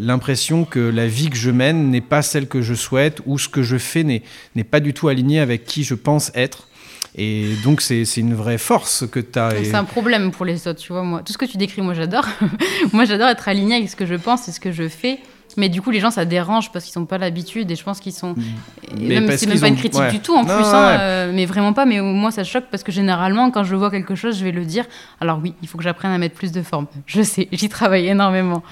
l'impression 0.00 0.64
que 0.64 0.80
la 0.80 1.06
vie 1.06 1.28
que 1.28 1.36
je 1.36 1.50
mène 1.52 1.90
n'est 1.90 2.00
pas 2.00 2.22
celle 2.22 2.46
que 2.48 2.62
je 2.62 2.74
souhaite 2.74 3.20
ou 3.26 3.38
ce 3.38 3.48
que 3.48 3.62
je 3.62 3.76
fais 3.78 4.02
n'est 4.04 4.22
n'est 4.56 4.64
pas 4.64 4.80
du 4.80 4.92
tout 4.94 5.08
aligné 5.08 5.40
avec 5.40 5.64
qui 5.64 5.84
je 5.84 5.94
pense 5.94 6.30
être. 6.34 6.68
Et 7.14 7.44
donc, 7.62 7.82
c'est 7.82 8.06
c'est 8.06 8.22
une 8.22 8.32
vraie 8.34 8.56
force 8.58 9.04
que 9.10 9.20
tu 9.20 9.38
as. 9.38 9.50
C'est 9.64 9.74
un 9.74 9.84
problème 9.84 10.30
pour 10.30 10.46
les 10.46 10.66
autres, 10.66 10.80
tu 10.80 10.92
vois. 10.94 11.02
Moi, 11.02 11.22
tout 11.24 11.32
ce 11.32 11.38
que 11.38 11.44
tu 11.44 11.58
décris, 11.58 11.82
moi 11.82 11.92
j'adore. 11.94 12.26
moi 12.94 13.04
j'adore 13.04 13.28
être 13.28 13.48
aligné 13.48 13.76
avec 13.76 13.90
ce 13.90 13.96
que 13.96 14.06
je 14.06 14.14
pense 14.14 14.48
et 14.48 14.52
ce 14.52 14.60
que 14.60 14.72
je 14.72 14.88
fais. 14.88 15.18
Mais 15.58 15.68
du 15.68 15.82
coup, 15.82 15.90
les 15.90 16.00
gens, 16.00 16.10
ça 16.10 16.24
dérange 16.24 16.72
parce 16.72 16.86
qu'ils 16.86 16.98
n'ont 16.98 17.04
pas 17.04 17.18
l'habitude 17.18 17.70
et 17.70 17.76
je 17.76 17.84
pense 17.84 18.00
qu'ils 18.00 18.14
sont. 18.14 18.34
et 18.34 18.94
Mais 18.98 19.14
même, 19.16 19.26
parce 19.26 19.40
c'est 19.40 19.46
même 19.46 19.60
pas 19.60 19.66
ont- 19.66 19.68
une 19.68 19.76
critique 19.76 20.00
ouais. 20.00 20.10
du 20.10 20.20
tout 20.20 20.32
en 20.34 20.44
Non, 20.44 20.54
plus, 20.56 20.64
hein, 20.64 20.96
euh, 20.98 21.32
mais 21.34 21.44
vraiment 21.44 21.74
pas. 21.74 21.84
Mais 21.84 22.00
moi, 22.00 22.30
ça 22.30 22.42
choque 22.44 22.64
parce 22.70 22.82
que 22.82 22.90
généralement, 22.90 23.50
quand 23.50 23.62
je 23.62 23.76
vois 23.76 23.90
quelque 23.90 24.14
chose, 24.14 24.38
je 24.38 24.44
vais 24.44 24.50
le 24.52 24.64
dire. 24.64 24.86
Alors 25.20 25.38
oui, 25.42 25.52
il 25.60 25.68
faut 25.68 25.76
que 25.76 25.84
j'apprenne 25.84 26.12
à 26.12 26.16
mettre 26.16 26.34
plus 26.34 26.52
de 26.52 26.62
forme. 26.62 26.86
Je 27.04 27.20
sais, 27.20 27.48
j'y 27.52 27.68
travaille 27.68 28.06
énormément. 28.06 28.62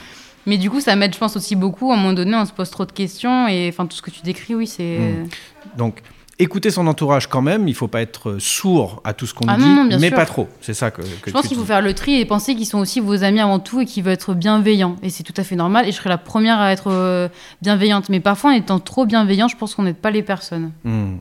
Mais 0.46 0.58
du 0.58 0.70
coup, 0.70 0.80
ça 0.80 0.96
m'aide, 0.96 1.14
je 1.14 1.18
pense, 1.18 1.36
aussi 1.36 1.56
beaucoup. 1.56 1.90
À 1.90 1.94
un 1.94 1.96
moment 1.96 2.12
donné, 2.12 2.34
on 2.34 2.46
se 2.46 2.52
pose 2.52 2.70
trop 2.70 2.86
de 2.86 2.92
questions 2.92 3.48
et 3.48 3.68
enfin, 3.68 3.86
tout 3.86 3.96
ce 3.96 4.02
que 4.02 4.10
tu 4.10 4.22
décris, 4.22 4.54
oui, 4.54 4.66
c'est. 4.66 4.98
Mm. 4.98 5.28
Donc, 5.76 6.02
écouter 6.40 6.70
son 6.70 6.86
entourage 6.86 7.26
quand 7.28 7.42
même. 7.42 7.68
Il 7.68 7.74
faut 7.74 7.88
pas 7.88 8.00
être 8.00 8.38
sourd 8.38 9.00
à 9.04 9.12
tout 9.12 9.26
ce 9.26 9.34
qu'on 9.34 9.46
Ah 9.46 9.56
non, 9.56 9.84
dit, 9.84 9.90
non, 9.90 9.98
mais 10.00 10.08
sûr. 10.08 10.16
pas 10.16 10.26
trop. 10.26 10.48
C'est 10.60 10.74
ça 10.74 10.90
que, 10.90 11.02
que 11.02 11.06
Je 11.26 11.30
pense 11.30 11.46
qu'il 11.46 11.56
faut 11.56 11.64
faire 11.64 11.82
le 11.82 11.94
tri 11.94 12.18
et 12.18 12.24
penser 12.24 12.54
qu'ils 12.54 12.66
sont 12.66 12.78
aussi 12.78 13.00
vos 13.00 13.22
amis 13.22 13.40
avant 13.40 13.58
tout 13.58 13.80
et 13.80 13.84
qu'ils 13.84 14.02
veulent 14.02 14.14
être 14.14 14.34
bienveillants. 14.34 14.96
Et 15.02 15.10
c'est 15.10 15.22
tout 15.22 15.34
à 15.36 15.44
fait 15.44 15.56
normal. 15.56 15.86
Et 15.86 15.92
je 15.92 15.96
serais 15.96 16.08
la 16.08 16.18
première 16.18 16.58
à 16.58 16.72
être 16.72 16.90
euh, 16.90 17.28
bienveillante. 17.62 18.08
Mais 18.08 18.20
parfois, 18.20 18.50
en 18.50 18.54
étant 18.54 18.80
trop 18.80 19.04
bienveillant, 19.06 19.48
je 19.48 19.56
pense 19.56 19.74
qu'on 19.74 19.82
n'aide 19.82 19.96
pas 19.96 20.10
les 20.10 20.22
personnes. 20.22 20.72
Hmm. 20.84 21.16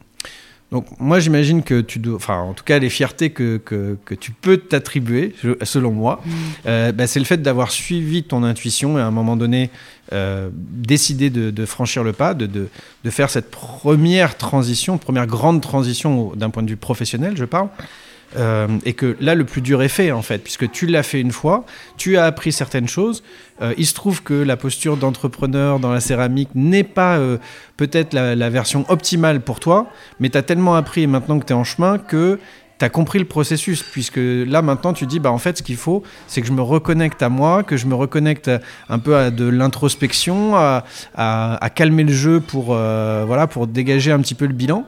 Donc 0.71 0.85
moi 0.99 1.19
j'imagine 1.19 1.63
que 1.63 1.81
tu 1.81 1.97
dois, 1.97 2.15
enfin 2.15 2.41
en 2.41 2.53
tout 2.53 2.63
cas 2.63 2.77
les 2.77 2.91
fiertés 2.91 3.31
que, 3.31 3.57
que, 3.57 3.97
que 4.05 4.13
tu 4.13 4.31
peux 4.31 4.57
t'attribuer, 4.57 5.33
selon 5.63 5.91
moi, 5.91 6.21
euh, 6.67 6.91
bah, 6.91 7.07
c'est 7.07 7.19
le 7.19 7.25
fait 7.25 7.41
d'avoir 7.41 7.71
suivi 7.71 8.23
ton 8.23 8.43
intuition 8.43 8.99
et 8.99 9.01
à 9.01 9.05
un 9.05 9.11
moment 9.11 9.35
donné 9.35 9.71
euh, 10.13 10.49
décidé 10.53 11.31
de, 11.31 11.49
de 11.49 11.65
franchir 11.65 12.03
le 12.03 12.13
pas, 12.13 12.35
de, 12.35 12.45
de, 12.45 12.67
de 13.03 13.09
faire 13.09 13.31
cette 13.31 13.49
première 13.49 14.37
transition, 14.37 14.99
première 14.99 15.25
grande 15.25 15.61
transition 15.61 16.33
d'un 16.35 16.51
point 16.51 16.61
de 16.61 16.69
vue 16.69 16.77
professionnel, 16.77 17.33
je 17.35 17.45
parle. 17.45 17.69
Euh, 18.37 18.67
et 18.85 18.93
que 18.93 19.17
là, 19.19 19.35
le 19.35 19.43
plus 19.43 19.61
dur 19.61 19.81
est 19.81 19.89
fait, 19.89 20.11
en 20.11 20.21
fait, 20.21 20.39
puisque 20.39 20.69
tu 20.71 20.85
l'as 20.85 21.03
fait 21.03 21.19
une 21.19 21.31
fois, 21.31 21.65
tu 21.97 22.17
as 22.17 22.25
appris 22.25 22.51
certaines 22.51 22.87
choses. 22.87 23.23
Euh, 23.61 23.73
il 23.77 23.85
se 23.85 23.93
trouve 23.93 24.21
que 24.23 24.33
la 24.33 24.55
posture 24.55 24.97
d'entrepreneur 24.97 25.79
dans 25.79 25.91
la 25.91 25.99
céramique 25.99 26.49
n'est 26.53 26.83
pas 26.83 27.17
euh, 27.17 27.37
peut-être 27.77 28.13
la, 28.13 28.49
version 28.49 28.85
optimale 28.89 29.41
pour 29.41 29.59
toi, 29.59 29.87
mais 30.19 30.29
tu 30.29 30.37
as 30.37 30.43
tellement 30.43 30.75
appris 30.75 31.07
maintenant 31.07 31.39
que 31.39 31.45
tu 31.45 31.53
es 31.53 31.55
en 31.55 31.63
chemin 31.63 31.97
que 31.97 32.39
tu 32.77 32.85
as 32.85 32.89
compris 32.89 33.19
le 33.19 33.25
processus, 33.25 33.83
puisque 33.83 34.19
là 34.21 34.61
maintenant 34.61 34.93
tu 34.93 35.05
dis, 35.05 35.19
bah, 35.19 35.31
en 35.31 35.37
fait, 35.37 35.57
ce 35.57 35.63
qu'il 35.63 35.75
faut, 35.75 36.03
c'est 36.27 36.41
que 36.41 36.47
je 36.47 36.53
me 36.53 36.61
reconnecte 36.61 37.21
à 37.21 37.29
moi, 37.29 37.63
que 37.63 37.75
je 37.77 37.87
me 37.87 37.95
reconnecte 37.95 38.49
un 38.87 38.99
peu 38.99 39.17
à 39.17 39.31
de 39.31 39.49
l'introspection, 39.49 40.55
à, 40.55 40.83
calmer 41.75 42.05
le 42.05 42.13
jeu 42.13 42.39
pour, 42.39 42.67
voilà, 42.67 43.47
pour 43.47 43.67
dégager 43.67 44.11
un 44.11 44.19
petit 44.19 44.35
peu 44.35 44.45
le 44.45 44.53
bilan. 44.53 44.85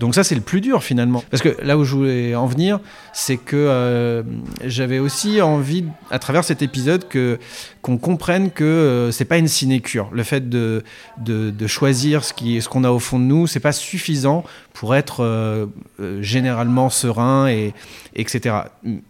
Donc 0.00 0.14
ça, 0.14 0.24
c'est 0.24 0.34
le 0.34 0.40
plus 0.40 0.62
dur 0.62 0.82
finalement. 0.82 1.22
Parce 1.30 1.42
que 1.42 1.54
là 1.62 1.76
où 1.76 1.84
je 1.84 1.94
voulais 1.94 2.34
en 2.34 2.46
venir, 2.46 2.80
c'est 3.12 3.36
que 3.36 3.54
euh, 3.54 4.22
j'avais 4.64 4.98
aussi 4.98 5.42
envie, 5.42 5.84
à 6.10 6.18
travers 6.18 6.42
cet 6.42 6.62
épisode, 6.62 7.06
que 7.06 7.38
qu'on 7.82 7.96
comprenne 7.96 8.50
que 8.50 8.64
euh, 8.64 9.10
c'est 9.10 9.24
pas 9.24 9.38
une 9.38 9.48
sinécure. 9.48 10.10
Le 10.12 10.22
fait 10.22 10.48
de, 10.48 10.82
de, 11.18 11.66
choisir 11.66 12.24
ce 12.24 12.32
qui, 12.32 12.60
ce 12.60 12.68
qu'on 12.68 12.84
a 12.84 12.90
au 12.90 12.98
fond 12.98 13.18
de 13.18 13.24
nous, 13.24 13.46
c'est 13.46 13.60
pas 13.60 13.72
suffisant 13.72 14.44
pour 14.74 14.94
être 14.94 15.20
euh, 15.20 15.66
euh, 16.00 16.20
généralement 16.20 16.90
serein 16.90 17.48
et 17.48 17.72
etc. 18.14 18.56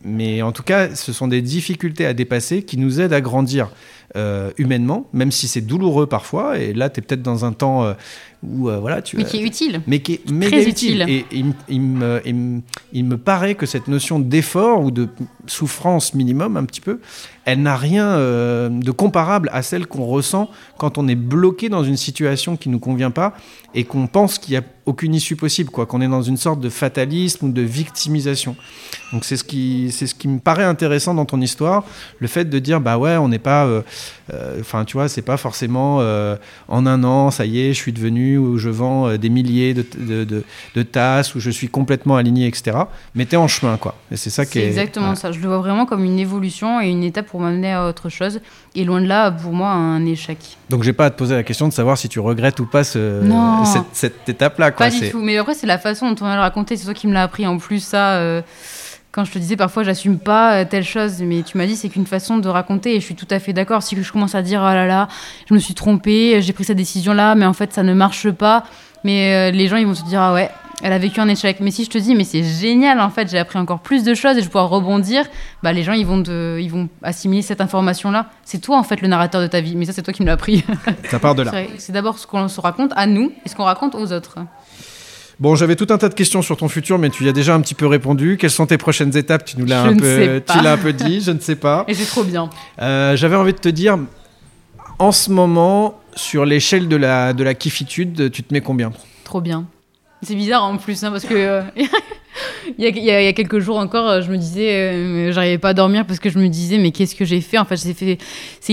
Mais 0.05 0.43
en 0.43 0.53
tout 0.53 0.63
cas, 0.63 0.95
ce 0.95 1.13
sont 1.13 1.27
des 1.27 1.43
difficultés 1.43 2.07
à 2.07 2.13
dépasser 2.13 2.63
qui 2.63 2.77
nous 2.77 3.01
aident 3.01 3.13
à 3.13 3.21
grandir 3.21 3.71
humainement, 4.59 5.09
même 5.13 5.31
si 5.31 5.47
c'est 5.47 5.61
douloureux 5.61 6.09
parfois. 6.09 6.59
Et 6.59 6.73
là, 6.73 6.91
tu 6.91 6.99
es 6.99 7.03
peut-être 7.03 7.23
dans 7.23 7.45
un 7.45 7.53
temps 7.53 7.95
où 8.43 8.69
euh, 8.71 8.79
voilà, 8.79 9.03
tu 9.03 9.17
Mais 9.17 9.25
qui 9.25 9.37
est 9.39 9.43
utile. 9.43 9.83
mais 9.87 10.01
qui 10.01 10.15
est 10.15 10.31
méga 10.31 10.59
utile. 10.59 10.69
utile. 11.03 11.05
Et 11.09 11.27
il, 11.33 11.45
me- 11.47 11.53
il 11.69 11.81
me, 11.81 12.21
il 12.25 12.35
me- 12.35 12.61
il 12.93 13.05
me 13.05 13.17
paraît 13.19 13.55
que 13.55 13.67
cette 13.67 13.87
notion 13.89 14.19
d'effort 14.19 14.83
ou 14.83 14.91
de 14.91 15.09
souffrance 15.47 16.15
minimum, 16.15 16.57
un 16.57 16.65
petit 16.65 16.81
peu, 16.81 17.01
elle 17.45 17.63
n'a 17.63 17.77
rien 17.77 18.07
euh, 18.09 18.69
de 18.69 18.91
comparable 18.91 19.51
à 19.53 19.63
celle 19.63 19.87
qu'on 19.87 20.05
ressent 20.07 20.49
quand 20.79 20.99
on 20.99 21.09
est 21.09 21.15
bloqué 21.17 21.69
dans 21.69 21.83
une 21.83 21.97
situation 21.97 22.57
qui 22.57 22.69
ne 22.69 22.75
nous 22.75 22.79
convient 22.81 23.11
pas 23.11 23.35
et 23.75 23.85
qu'on 23.85 24.07
pense 24.07 24.39
qu'il 24.39 24.53
n'y 24.53 24.59
a 24.59 24.63
aucune 24.87 25.15
issue 25.15 25.37
possible, 25.37 25.71
quoi, 25.71 25.87
qu'on 25.87 26.01
est 26.01 26.09
dans 26.09 26.23
une 26.23 26.37
sorte 26.37 26.61
de 26.61 26.69
fatalisme 26.69 27.47
ou 27.47 27.53
de 27.53 27.63
victimisation. 27.63 28.57
Donc 29.13 29.25
c'est 29.25 29.37
ce 29.37 29.45
qui, 29.45 29.91
c'est 29.93 30.07
ce 30.07 30.15
qui 30.15 30.29
me 30.29 30.39
paraît 30.39 30.65
intéressant 30.65 31.15
dans 31.15 31.25
ton 31.25 31.41
histoire, 31.41 31.85
le 32.19 32.27
fait 32.29 32.45
de 32.45 32.59
dire 32.59 32.81
bah 32.81 32.99
ouais, 32.99 33.17
on 33.17 33.29
n'est 33.29 33.39
pas, 33.39 33.65
euh, 33.67 33.83
euh, 34.33 34.59
enfin 34.61 34.85
tu 34.85 34.95
vois, 34.95 35.09
c'est 35.09 35.23
pas 35.23 35.37
forcément 35.37 35.99
euh, 36.01 36.37
en 36.69 36.87
un 36.87 37.03
an, 37.05 37.31
ça 37.31 37.47
y 37.47 37.61
est, 37.61 37.69
je 37.73 37.79
suis 37.79 37.93
devenu 37.93 38.30
où 38.39 38.59
je 38.59 38.69
vends 38.69 39.09
euh, 39.09 39.17
des 39.19 39.29
milliers 39.29 39.75
de, 39.75 39.85
de, 39.99 40.25
de- 40.25 40.45
de 40.75 40.83
tasses, 40.83 41.35
où 41.35 41.41
je 41.41 41.51
suis 41.51 41.69
complètement 41.69 42.17
aligné, 42.17 42.47
etc. 42.47 42.77
Mais 43.15 43.25
t'es 43.27 43.37
en 43.37 43.49
chemin, 43.49 43.77
quoi. 43.77 43.95
Et 44.13 44.17
c'est 44.17 44.31
ça 44.31 44.45
qui 44.47 44.59
est. 44.59 44.67
exactement 44.67 45.11
ouais. 45.11 45.17
ça. 45.17 45.33
Je 45.33 45.41
le 45.41 45.49
vois 45.49 45.59
vraiment 45.59 45.87
comme 45.87 46.05
une 46.05 46.19
évolution 46.19 46.81
et 46.81 46.89
une 46.89 47.03
étape 47.05 47.27
pour 47.27 47.41
m'amener 47.41 47.73
à 47.73 47.87
autre 47.87 48.09
chose. 48.09 48.41
Et 48.75 48.85
loin 48.85 49.01
de 49.01 49.07
là, 49.07 49.31
pour 49.31 49.53
moi, 49.53 49.71
un 49.71 50.05
échec. 50.07 50.39
Donc 50.69 50.83
j'ai 50.85 50.93
pas 50.93 51.07
à 51.07 51.11
te 51.11 51.17
poser 51.19 51.35
la 51.35 51.43
question 51.43 51.67
de 51.69 51.73
savoir 51.73 51.99
si 51.99 52.09
tu 52.09 52.21
regrettes 52.21 52.61
ou 52.61 52.67
pas 52.67 52.85
ce- 52.85 53.21
cette, 53.65 53.83
cette 53.93 54.29
étape-là, 54.29 54.71
quoi. 54.71 54.87
Pas 54.87 54.93
du 54.93 55.11
tout. 55.11 55.21
Mais 55.21 55.37
après, 55.39 55.55
c'est 55.55 55.67
la 55.67 55.79
façon 55.79 56.11
dont 56.11 56.17
on 56.21 56.29
va 56.29 56.35
le 56.37 56.41
raconter. 56.41 56.77
C'est 56.77 56.85
toi 56.85 56.95
qui 56.95 57.07
me 57.09 57.13
l'as 57.13 57.23
appris 57.25 57.47
en 57.47 57.59
plus, 57.59 57.81
ça. 57.83 58.15
euh, 58.19 58.43
quand 59.13 59.25
je 59.25 59.33
te 59.33 59.39
disais 59.39 59.57
parfois, 59.57 59.83
j'assume 59.83 60.19
pas 60.19 60.55
euh, 60.61 60.65
telle 60.65 60.85
chose, 60.85 61.21
mais 61.23 61.43
tu 61.43 61.59
m'as 61.59 61.67
dit 61.67 61.77
c'est 61.77 61.89
qu'une 61.89 62.07
façon 62.07 62.39
de 62.39 62.49
raconter 62.49 62.95
et 62.95 63.01
je 63.01 63.05
suis 63.05 63.15
tout 63.17 63.27
à 63.31 63.39
fait 63.39 63.53
d'accord. 63.53 63.83
Si 63.83 64.01
je 64.01 64.13
commence 64.13 64.35
à 64.35 64.43
dire, 64.43 64.61
oh 64.63 64.67
là 64.73 64.87
là, 64.87 65.09
je 65.49 65.55
me 65.55 65.59
suis 65.59 65.75
trompée, 65.75 66.41
j'ai 66.43 66.53
pris 66.53 66.65
cette 66.65 66.77
décision-là, 66.77 67.35
mais 67.35 67.47
en 67.47 67.53
fait, 67.53 67.73
ça 67.73 67.83
ne 67.83 67.93
marche 67.95 68.31
pas. 68.31 68.65
Mais 69.03 69.51
euh, 69.51 69.51
les 69.51 69.67
gens, 69.69 69.77
ils 69.77 69.87
vont 69.87 69.95
se 69.95 70.05
dire, 70.05 70.21
ah 70.21 70.35
ouais, 70.35 70.51
elle 70.83 70.93
a 70.93 70.99
vécu 70.99 71.19
un 71.21 71.29
échec. 71.29 71.59
Mais 71.61 71.71
si 71.71 71.85
je 71.85 71.91
te 71.91 71.99
dis, 71.99 72.15
mais 72.15 72.25
c'est 72.25 72.43
génial, 72.45 73.01
en 73.01 73.11
fait, 73.11 73.29
j'ai 73.31 73.39
appris 73.39 73.59
encore 73.59 73.81
plus 73.81 74.05
de 74.05 74.15
choses 74.15 74.33
et 74.37 74.41
je 74.41 74.45
vais 74.45 74.47
pouvoir 74.51 74.69
rebondir, 74.69 75.25
bah, 75.63 75.73
les 75.73 75.83
gens, 75.83 75.93
ils 75.95 76.07
vont, 76.07 76.23
te- 76.23 76.59
ils 76.61 76.71
vont 76.71 76.89
assimiler 77.03 77.43
cette 77.43 77.61
information-là. 77.63 78.27
C'est 78.45 78.59
toi, 78.59 78.79
en 78.79 78.83
fait, 78.83 79.01
le 79.01 79.09
narrateur 79.09 79.41
de 79.41 79.47
ta 79.47 79.61
vie. 79.61 79.75
Mais 79.75 79.87
ça, 79.87 79.93
c'est 79.93 80.03
toi 80.03 80.13
qui 80.13 80.23
me 80.23 80.27
l'as 80.27 80.35
appris. 80.35 80.65
Ça 81.11 81.19
part 81.19 81.35
de 81.35 81.43
là. 81.43 81.51
C'est 81.79 81.93
d'abord 81.93 82.19
ce 82.19 82.27
qu'on 82.27 82.47
se 82.49 82.61
raconte 82.61 82.93
à 82.95 83.07
nous 83.07 83.33
et 83.45 83.49
ce 83.49 83.57
qu'on 83.57 83.65
raconte 83.65 83.95
aux 83.95 84.13
autres. 84.13 84.37
Bon, 85.41 85.55
j'avais 85.55 85.75
tout 85.75 85.87
un 85.89 85.97
tas 85.97 86.11
de 86.11 86.15
questions 86.15 86.43
sur 86.43 86.59
ton 86.59 86.69
futur, 86.69 86.99
mais 86.99 87.09
tu 87.09 87.25
y 87.25 87.29
as 87.29 87.33
déjà 87.33 87.55
un 87.55 87.63
petit 87.63 87.75
peu 87.75 87.87
répondu. 87.87 88.37
Quelles 88.39 88.51
sont 88.51 88.67
tes 88.67 88.77
prochaines 88.77 89.17
étapes? 89.17 89.47
Tu 89.47 89.59
nous 89.59 89.65
l'as 89.65 89.85
un 89.85 89.97
peu, 89.97 90.43
tu 90.47 90.61
l'as 90.63 90.73
un 90.75 90.77
peu 90.77 90.93
dit, 90.93 91.23
je 91.23 91.31
ne 91.31 91.41
sais 91.41 91.57
pas. 91.57 91.85
Et 91.89 91.95
c'est 91.95 92.05
trop 92.05 92.25
bien. 92.25 92.51
Euh, 92.83 93.17
J'avais 93.17 93.37
envie 93.37 93.55
de 93.55 93.59
te 93.59 93.71
dire, 93.71 93.99
en 94.99 95.13
ce 95.13 95.31
moment, 95.31 95.99
Sur 96.15 96.45
l'échelle 96.45 96.89
de 96.89 96.97
la, 96.97 97.33
de 97.33 97.43
la 97.45 97.55
kiffitude, 97.55 98.31
tu 98.31 98.43
te 98.43 98.53
mets 98.53 98.61
combien? 98.61 98.93
Trop 99.25 99.41
bien. 99.41 99.65
C'est 100.23 100.35
bizarre 100.35 100.65
en 100.65 100.77
plus, 100.77 101.03
hein, 101.05 101.11
parce 101.11 101.25
que 101.25 101.35
euh, 101.35 101.63
il, 102.79 103.05
y 103.05 103.11
a, 103.11 103.33
quelques 103.33 103.59
jours 103.59 103.79
encore, 103.79 104.09
euh, 104.09 104.23
je 104.23 104.31
me 104.31 104.37
disais, 104.37 104.73
euh, 104.73 105.33
j'arrivais 105.33 105.59
pas 105.59 105.71
à 105.71 105.75
dormir 105.75 106.07
parce 106.07 106.19
que 106.19 106.31
je 106.31 106.39
me 106.39 106.49
disais, 106.49 106.79
mais 106.79 106.91
qu'est-ce 106.91 107.15
que 107.15 107.25
j'ai 107.25 107.41
fait? 107.41 107.59
En 107.59 107.65
fait, 107.65 107.77
c'est 107.77 108.19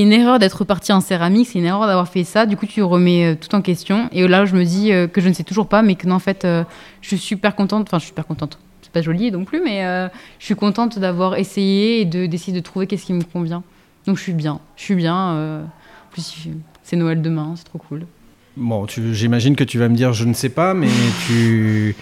une 0.02 0.14
erreur 0.14 0.40
d'être 0.40 0.64
parti 0.64 0.92
en 0.92 1.02
céramique, 1.02 1.50
c'est 1.52 1.60
une 1.60 1.66
erreur 1.66 1.88
d'avoir 1.88 2.08
fait 2.08 2.24
ça. 2.24 2.46
Du 2.46 2.58
coup, 2.58 2.66
tu 2.66 2.82
remets 2.84 3.34
euh, 3.34 3.36
tout 3.36 3.54
en 3.56 3.62
question. 3.62 4.10
Et 4.12 4.28
là, 4.28 4.46
je 4.46 4.56
me 4.56 4.64
dis 4.64 4.92
euh, 4.92 5.08
que 5.08 5.22
je 5.22 5.30
ne 5.30 5.34
sais 5.34 5.44
toujours 5.44 5.68
pas, 5.68 5.82
mais 5.82 5.96
que 5.96 6.08
non, 6.08 6.16
en 6.16 6.20
fait, 6.20 6.46
je 6.46 7.08
suis 7.08 7.18
super 7.18 7.56
contente. 7.56 7.88
Enfin, 7.88 7.98
je 7.98 8.04
suis 8.04 8.10
super 8.10 8.26
contente. 8.26 8.60
C'est 8.82 8.92
pas 8.92 9.02
joli 9.02 9.32
non 9.32 9.44
plus, 9.44 9.62
mais 9.62 9.82
je 10.40 10.46
suis 10.46 10.56
contente 10.56 10.98
d'avoir 10.98 11.36
essayé 11.36 12.02
et 12.02 12.06
de 12.06 12.26
d'essayer 12.26 12.54
de 12.54 12.64
trouver 12.64 12.88
qu'est-ce 12.88 13.06
qui 13.06 13.14
me 13.14 13.24
convient. 13.24 13.64
Donc, 14.06 14.18
je 14.18 14.24
suis 14.24 14.34
bien. 14.34 14.60
Je 14.78 14.84
suis 14.84 14.96
bien. 14.96 15.14
en 15.14 16.12
plus, 16.12 16.48
c'est 16.84 16.96
Noël 16.96 17.22
demain, 17.22 17.54
c'est 17.58 17.66
trop 17.66 17.80
cool. 17.80 18.06
Bon, 18.56 18.88
j'imagine 18.88 19.56
que 19.56 19.64
tu 19.64 19.78
vas 19.78 19.88
me 19.88 19.96
dire 19.96 20.14
je 20.14 20.26
ne 20.26 20.34
sais 20.34 20.50
pas, 20.50 20.74
mais 20.74 20.90
tu. 21.28 21.96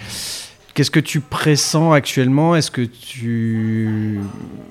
Qu'est-ce 0.76 0.90
que 0.90 1.00
tu 1.00 1.20
pressens 1.20 1.92
actuellement? 1.94 2.54
Est-ce 2.54 2.70
que 2.70 2.82
tu. 2.82 4.20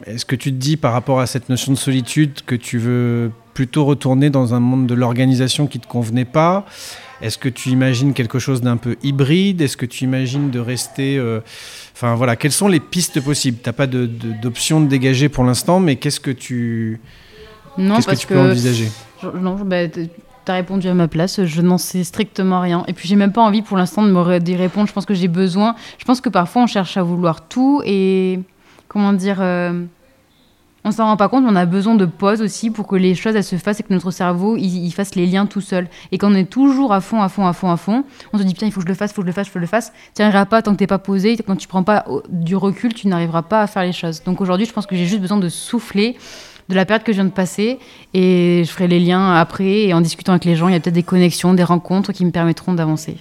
Est-ce 0.05 0.23
que 0.23 0.35
tu 0.35 0.51
te 0.51 0.55
dis 0.57 0.77
par 0.77 0.93
rapport 0.93 1.19
à 1.19 1.25
cette 1.25 1.49
notion 1.49 1.71
de 1.71 1.77
solitude 1.79 2.41
que 2.45 2.53
tu 2.53 2.77
veux 2.77 3.31
plutôt 3.55 3.85
retourner 3.85 4.29
dans 4.29 4.53
un 4.53 4.59
monde 4.59 4.85
de 4.85 4.93
l'organisation 4.93 5.65
qui 5.65 5.79
te 5.79 5.87
convenait 5.87 6.23
pas? 6.23 6.67
Est-ce 7.23 7.39
que 7.39 7.49
tu 7.49 7.69
imagines 7.69 8.13
quelque 8.13 8.37
chose 8.37 8.61
d'un 8.61 8.77
peu 8.77 8.97
hybride? 9.01 9.61
Est-ce 9.61 9.77
que 9.77 9.87
tu 9.87 10.03
imagines 10.03 10.51
de 10.51 10.59
rester. 10.59 11.17
euh, 11.17 11.39
Enfin 11.95 12.13
voilà, 12.13 12.35
quelles 12.35 12.51
sont 12.51 12.67
les 12.67 12.79
pistes 12.81 13.19
possibles? 13.19 13.57
T'as 13.63 13.73
pas 13.73 13.87
de- 13.87 14.05
de- 14.05 14.33
d'option 14.43 14.81
de, 14.81 14.87
dégager 14.87 15.27
pour 15.27 15.43
l'instant, 15.43 15.79
mais 15.79 15.95
qu'est-ce 15.95 16.19
que 16.19 16.29
tu. 16.29 16.99
Non, 17.79 17.95
Qu'est-ce 17.95 18.05
que 18.05 18.11
parce 18.11 18.21
tu 18.21 18.27
peux 18.27 18.39
envisager? 18.39 18.89
Je- 19.23 19.27
non, 19.39 19.57
je- 19.57 19.63
bah, 20.45 20.51
t- 20.51 20.51
t'as 20.51 20.53
répondu 20.53 20.87
à 20.87 20.93
ma 20.93 21.07
place, 21.07 21.43
je 21.43 21.61
n'en 21.61 21.77
sais 21.77 22.03
strictement 22.03 22.59
rien. 22.59 22.83
Et 22.87 22.93
puis 22.93 23.07
j'ai 23.07 23.15
même 23.15 23.31
pas 23.31 23.41
envie 23.41 23.61
pour 23.61 23.77
l'instant 23.77 24.03
de 24.03 24.11
me 24.11 24.39
d'y 24.39 24.55
répondre. 24.55 24.87
Je 24.87 24.93
pense 24.93 25.05
que 25.05 25.13
j'ai 25.13 25.27
besoin. 25.27 25.75
Je 25.97 26.05
pense 26.05 26.21
que 26.21 26.29
parfois 26.29 26.63
on 26.63 26.67
cherche 26.67 26.97
à 26.97 27.03
vouloir 27.03 27.47
tout 27.47 27.81
et 27.85 28.39
comment 28.87 29.13
dire. 29.13 29.37
euh, 29.41 29.83
on 30.87 30.91
s'en 30.91 31.05
rend 31.05 31.17
pas 31.17 31.29
compte, 31.29 31.43
on 31.47 31.55
a 31.55 31.65
besoin 31.65 31.95
de 31.95 32.05
pause 32.05 32.43
aussi 32.43 32.69
pour 32.69 32.85
que 32.85 32.95
les 32.95 33.15
choses 33.15 33.41
se 33.41 33.55
fassent 33.55 33.79
et 33.79 33.83
que 33.83 33.91
notre 33.91 34.11
cerveau 34.11 34.55
il, 34.55 34.85
il 34.85 34.91
fasse 34.91 35.15
les 35.15 35.25
liens 35.25 35.47
tout 35.47 35.59
seul. 35.59 35.87
Et 36.11 36.19
quand 36.19 36.31
on 36.31 36.35
est 36.35 36.47
toujours 36.47 36.93
à 36.93 37.01
fond, 37.01 37.23
à 37.23 37.27
fond, 37.27 37.47
à 37.47 37.53
fond, 37.53 37.71
à 37.71 37.77
fond, 37.77 38.03
on 38.33 38.37
se 38.37 38.43
dit 38.43 38.53
putain 38.53 38.67
il 38.67 38.71
faut 38.71 38.81
que 38.81 38.85
je 38.85 38.89
le 38.91 38.93
fasse, 38.93 39.09
il 39.09 39.15
faut 39.15 39.21
que 39.23 39.25
je 39.25 39.31
le 39.31 39.33
fasse, 39.33 39.47
il 39.47 39.49
faut 39.49 39.53
que 39.55 39.59
je 39.61 39.65
le 39.65 39.69
fasse. 39.69 39.91
Tu 40.15 40.21
n'y 40.21 40.25
arriveras 40.25 40.45
pas 40.45 40.61
tant 40.61 40.73
que 40.73 40.77
t'es 40.77 40.85
pas 40.85 40.99
posé. 40.99 41.37
Quand 41.37 41.55
tu 41.55 41.67
prends 41.67 41.81
pas 41.81 42.05
du 42.29 42.55
recul, 42.55 42.93
tu 42.93 43.07
n'arriveras 43.07 43.41
pas 43.41 43.63
à 43.63 43.67
faire 43.67 43.81
les 43.83 43.93
choses. 43.93 44.23
Donc 44.23 44.41
aujourd'hui, 44.41 44.67
je 44.67 44.73
pense 44.73 44.85
que 44.85 44.95
j'ai 44.95 45.07
juste 45.07 45.21
besoin 45.21 45.37
de 45.37 45.49
souffler 45.49 46.17
de 46.69 46.75
la 46.75 46.85
période 46.85 47.03
que 47.03 47.11
je 47.11 47.17
viens 47.17 47.25
de 47.25 47.31
passer 47.31 47.77
et 48.13 48.63
je 48.65 48.69
ferai 48.71 48.87
les 48.87 48.99
liens 48.99 49.35
après 49.35 49.81
et 49.83 49.93
en 49.93 50.01
discutant 50.01 50.33
avec 50.33 50.45
les 50.45 50.55
gens, 50.55 50.67
il 50.67 50.73
y 50.73 50.75
a 50.75 50.79
peut-être 50.79 50.95
des 50.95 51.03
connexions, 51.03 51.53
des 51.53 51.63
rencontres 51.63 52.11
qui 52.11 52.25
me 52.25 52.31
permettront 52.31 52.73
d'avancer. 52.73 53.17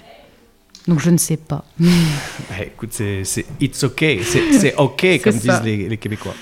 Donc 0.89 1.01
je 1.01 1.11
ne 1.11 1.17
sais 1.17 1.37
pas. 1.37 1.65
Bah, 2.51 2.65
écoute, 2.65 2.91
c'est 2.93 3.23
it's 3.61 3.83
okay, 3.85 4.21
c'est 4.23 4.75
ok 4.77 5.21
comme 5.25 5.33
ça. 5.33 5.61
disent 5.61 5.65
les, 5.65 5.89
les 5.89 5.97
Québécois. 5.97 6.35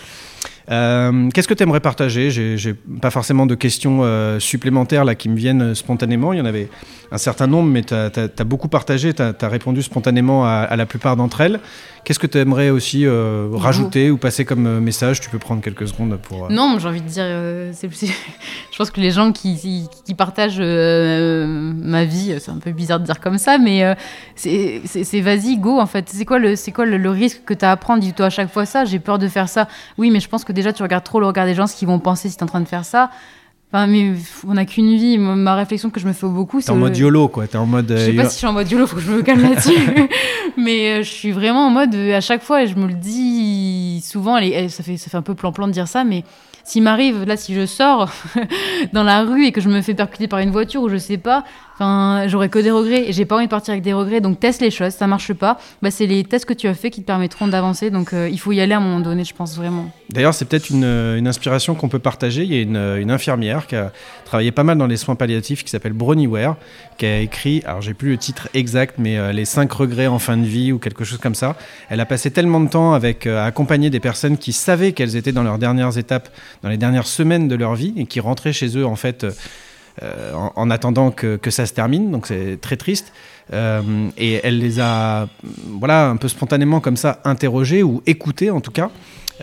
Euh, 0.71 1.29
Qu'est-ce 1.31 1.49
que 1.49 1.55
tu 1.55 1.63
aimerais 1.63 1.81
partager? 1.81 2.31
J'ai 2.31 2.75
pas 3.01 3.11
forcément 3.11 3.47
de 3.47 3.55
questions 3.55 4.01
euh, 4.03 4.39
supplémentaires 4.39 5.05
là 5.05 5.15
qui 5.15 5.29
me 5.29 5.37
viennent 5.37 5.63
euh, 5.63 5.75
spontanément. 5.75 6.33
Il 6.33 6.39
y 6.39 6.43
en 6.43 6.47
avait 6.47 6.69
un 7.11 7.19
certain 7.19 7.47
nombre, 7.47 7.69
mais 7.69 7.83
tu 7.83 7.95
as, 7.95 8.45
beaucoup 8.45 8.69
partagé, 8.69 9.13
tu 9.13 9.23
as, 9.23 9.49
répondu 9.49 9.83
spontanément 9.83 10.45
à, 10.47 10.51
à 10.51 10.77
la 10.77 10.87
plupart 10.87 11.17
d'entre 11.17 11.41
elles. 11.41 11.61
Qu'est-ce 12.05 12.19
que 12.19 12.27
tu 12.27 12.37
aimerais 12.39 12.71
aussi 12.71 13.07
euh, 13.07 13.49
rajouter 13.53 14.11
ou 14.11 14.17
passer 14.19 14.45
comme 14.45 14.67
euh, 14.67 14.81
message? 14.81 15.21
Tu 15.21 15.31
peux 15.31 15.39
prendre 15.39 15.63
quelques 15.63 15.87
secondes 15.87 16.17
pour. 16.21 16.47
euh, 16.47 16.49
Non, 16.51 16.77
j'ai 16.81 16.89
envie 16.89 17.01
de 17.01 17.07
dire, 17.07 17.23
euh, 17.25 17.73
je 17.83 18.77
pense 18.77 18.91
que 18.91 19.01
les 19.01 19.13
gens 19.13 19.31
qui, 19.31 19.87
partagent 20.19 20.59
ma 20.61 22.05
vie, 22.05 22.35
c'est 22.41 22.51
un 22.51 22.59
peu 22.59 22.73
bizarre 22.73 22.99
de 23.01 23.05
dire 23.05 23.21
comme 23.21 23.39
ça, 23.39 23.57
mais 23.59 23.97
c'est 24.35 24.83
c'est- 24.85 25.05
c'est 25.05 25.21
vas-y, 25.21 25.57
go 25.59 25.79
en 25.81 25.87
fait. 25.87 26.09
C'est 26.09 26.25
quoi, 26.25 26.39
le, 26.41 26.57
c'est 26.57 26.73
quoi 26.73 26.87
le, 26.87 26.97
le 26.97 27.11
risque 27.11 27.43
que 27.45 27.55
tu 27.55 27.65
as 27.65 27.71
à 27.71 27.77
prendre? 27.77 28.01
Dis-toi 28.03 28.27
à 28.27 28.31
chaque 28.31 28.53
fois 28.53 28.67
ça, 28.67 28.85
j'ai 28.85 28.99
peur 28.99 29.19
de 29.19 29.29
faire 29.29 29.49
ça. 29.49 29.69
Oui, 29.97 30.11
mais 30.11 30.19
je 30.21 30.29
pense 30.29 30.45
que 30.45 30.53
déjà 30.53 30.73
tu 30.73 30.83
regardes 30.83 31.05
trop 31.05 31.21
le 31.21 31.27
regard 31.27 31.47
des 31.47 31.55
gens, 31.55 31.67
ce 31.67 31.77
qu'ils 31.77 31.89
vont 31.89 31.99
penser 32.01 32.29
si 32.29 32.37
tu 32.37 32.41
es 32.41 32.45
en 32.45 32.47
train 32.47 32.61
de 32.61 32.69
faire 32.69 32.85
ça. 32.85 33.11
Enfin, 33.75 33.87
mais 33.87 34.13
on 34.47 34.53
n'a 34.53 34.67
qu'une 34.67 34.95
vie. 34.97 35.17
Ma 35.17 35.55
réflexion 35.55 35.89
que 35.89 35.99
je 35.99 36.07
me 36.07 36.13
fais 36.13 36.27
beaucoup, 36.27 36.59
T'es 36.59 36.67
c'est. 36.67 36.73
en 36.73 36.77
mode 36.77 36.95
YOLO, 36.97 37.29
quoi. 37.29 37.47
T'es 37.47 37.57
en 37.57 37.65
mode. 37.65 37.91
Je 37.91 37.97
sais 37.97 38.11
euh, 38.13 38.17
pas 38.17 38.25
si 38.29 38.35
je 38.35 38.39
suis 38.39 38.47
en 38.47 38.53
mode 38.53 38.71
YOLO, 38.71 38.87
faut 38.87 38.97
que 38.97 39.03
je 39.03 39.11
me 39.13 39.23
calme 39.23 39.41
là-dessus. 39.43 39.73
mais 40.59 40.99
euh, 41.01 41.03
je 41.03 41.09
suis 41.09 41.33
vraiment 41.33 41.67
en 41.69 41.71
mode, 41.71 41.95
euh, 41.95 42.15
à 42.17 42.21
chaque 42.21 42.43
fois, 42.43 42.63
et 42.63 42.67
je 42.67 42.77
me 42.77 42.87
le 42.87 42.93
dis 42.95 44.05
souvent, 44.07 44.37
elle 44.37 44.45
est- 44.49 44.53
elle- 44.53 44.71
ça, 44.71 44.83
fait, 44.83 44.99
ça 44.99 45.09
fait 45.11 45.17
un 45.17 45.23
peu 45.23 45.35
plan-plan 45.35 45.69
de 45.69 45.73
dire 45.73 45.89
ça, 45.89 46.05
mais 46.05 46.23
s'il 46.65 46.83
m'arrive, 46.83 47.25
là, 47.25 47.37
si 47.37 47.55
je 47.55 47.67
sors 47.67 48.11
dans 48.93 49.03
la 49.03 49.23
rue 49.23 49.47
et 49.47 49.53
que 49.53 49.61
je 49.61 49.69
me 49.69 49.81
fais 49.83 49.95
percuter 49.95 50.29
par 50.29 50.39
une 50.39 50.51
voiture 50.51 50.83
ou 50.83 50.89
je 50.89 50.97
sais 50.97 51.19
pas, 51.19 51.45
enfin, 51.75 52.25
j'aurais 52.29 52.49
que 52.49 52.59
des 52.59 52.71
regrets. 52.71 53.09
Et 53.09 53.13
j'ai 53.13 53.25
pas 53.25 53.37
envie 53.37 53.47
de 53.47 53.51
partir 53.51 53.73
avec 53.73 53.83
des 53.83 53.93
regrets, 53.93 54.21
donc 54.21 54.41
teste 54.41 54.61
les 54.61 54.71
choses, 54.71 54.93
ça 54.93 55.07
marche 55.07 55.33
pas. 55.33 55.59
Bah, 55.83 55.91
c'est 55.91 56.07
les 56.07 56.25
tests 56.25 56.45
que 56.45 56.55
tu 56.55 56.69
as 56.69 56.75
fait 56.75 56.91
qui 56.91 57.01
te 57.01 57.07
permettront 57.07 57.49
d'avancer, 57.49 57.91
donc 57.91 58.13
euh, 58.13 58.29
il 58.31 58.39
faut 58.39 58.53
y 58.53 58.61
aller 58.61 58.75
à 58.75 58.79
un 58.79 58.81
moment 58.81 59.01
donné, 59.01 59.25
je 59.25 59.35
pense 59.35 59.57
vraiment. 59.57 59.91
D'ailleurs, 60.11 60.35
c'est 60.35 60.45
peut-être 60.45 60.71
une, 60.71 60.85
inspiration 61.27 61.75
qu'on 61.75 61.89
peut 61.89 61.99
partager. 61.99 62.43
Il 62.43 62.53
y 62.53 62.59
a 62.59 62.63
une, 62.63 62.77
une 62.77 63.11
infirmière 63.11 63.67
qui 63.67 63.77
a 63.77 63.93
travaillé 64.25 64.51
pas 64.51 64.65
mal 64.65 64.79
dans 64.79 64.87
les 64.87 64.97
soins 64.97 65.15
palliatifs 65.15 65.63
qui 65.65 65.71
s'appelle 65.71 65.93
Bronnie 65.93 66.27
Ware, 66.27 66.57
qui 66.97 67.07
a 67.07 67.19
écrit, 67.21 67.63
alors 67.67 67.83
j'ai 67.83 67.95
plus 67.95 68.11
le 68.11 68.19
titre 68.19 68.49
exact, 68.55 68.95
mais 68.99 69.19
euh, 69.19 69.33
Les 69.33 69.45
5 69.45 69.71
regrets 69.73 70.07
en 70.07 70.19
fin 70.19 70.37
de 70.37 70.45
vie 70.45 70.73
ou 70.73 70.79
quelque 70.79 71.05
chose 71.05 71.19
comme 71.19 71.35
ça. 71.35 71.57
Elle 71.89 72.01
a 72.01 72.07
passé 72.07 72.31
tellement 72.31 72.61
de 72.61 72.69
temps 72.69 72.93
avec, 72.95 73.27
euh, 73.27 73.39
à 73.39 73.45
accompagner 73.45 73.91
des 73.91 74.01
personnes 74.01 74.39
qui 74.39 74.53
savaient 74.53 74.93
qu'elles 74.93 75.17
étaient 75.17 75.33
dans 75.33 75.43
leurs 75.43 75.59
dernières 75.59 75.99
étapes, 75.99 76.29
dans 76.63 76.69
les 76.69 76.77
dernières 76.79 77.07
semaines 77.07 77.49
de 77.49 77.55
leur 77.57 77.75
vie 77.75 77.95
et 77.97 78.07
qui 78.07 78.21
rentraient 78.21 78.53
chez 78.53 78.77
eux 78.77 78.87
en 78.87 78.97
fait. 78.97 79.25
euh, 80.03 80.33
en, 80.33 80.53
en 80.57 80.71
attendant 80.71 81.11
que, 81.11 81.37
que 81.37 81.51
ça 81.51 81.67
se 81.67 81.75
termine, 81.75 82.11
donc 82.11 82.27
c'est 82.27 82.59
très 82.63 82.79
triste. 82.79 83.13
Euh, 83.53 84.09
et 84.17 84.41
elle 84.43 84.59
les 84.59 84.81
a, 84.81 85.29
voilà, 85.79 86.09
un 86.09 86.17
peu 86.17 86.29
spontanément 86.29 86.81
comme 86.81 86.97
ça 86.97 87.21
interrogées 87.25 87.83
ou 87.83 88.03
écoutées 88.07 88.51
en 88.51 88.63
tout 88.63 88.71
cas, 88.71 88.91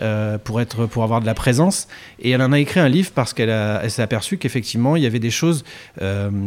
euh, 0.02 0.38
pour 0.38 0.60
être, 0.60 0.86
pour 0.86 1.04
avoir 1.04 1.20
de 1.20 1.26
la 1.26 1.34
présence. 1.34 1.86
Et 2.18 2.30
elle 2.30 2.42
en 2.42 2.50
a 2.50 2.58
écrit 2.58 2.80
un 2.80 2.88
livre 2.88 3.12
parce 3.14 3.32
qu'elle 3.32 3.88
s'est 3.92 4.02
aperçue 4.02 4.38
qu'effectivement 4.38 4.96
il 4.96 5.04
y 5.04 5.06
avait 5.06 5.20
des 5.20 5.30
choses 5.30 5.62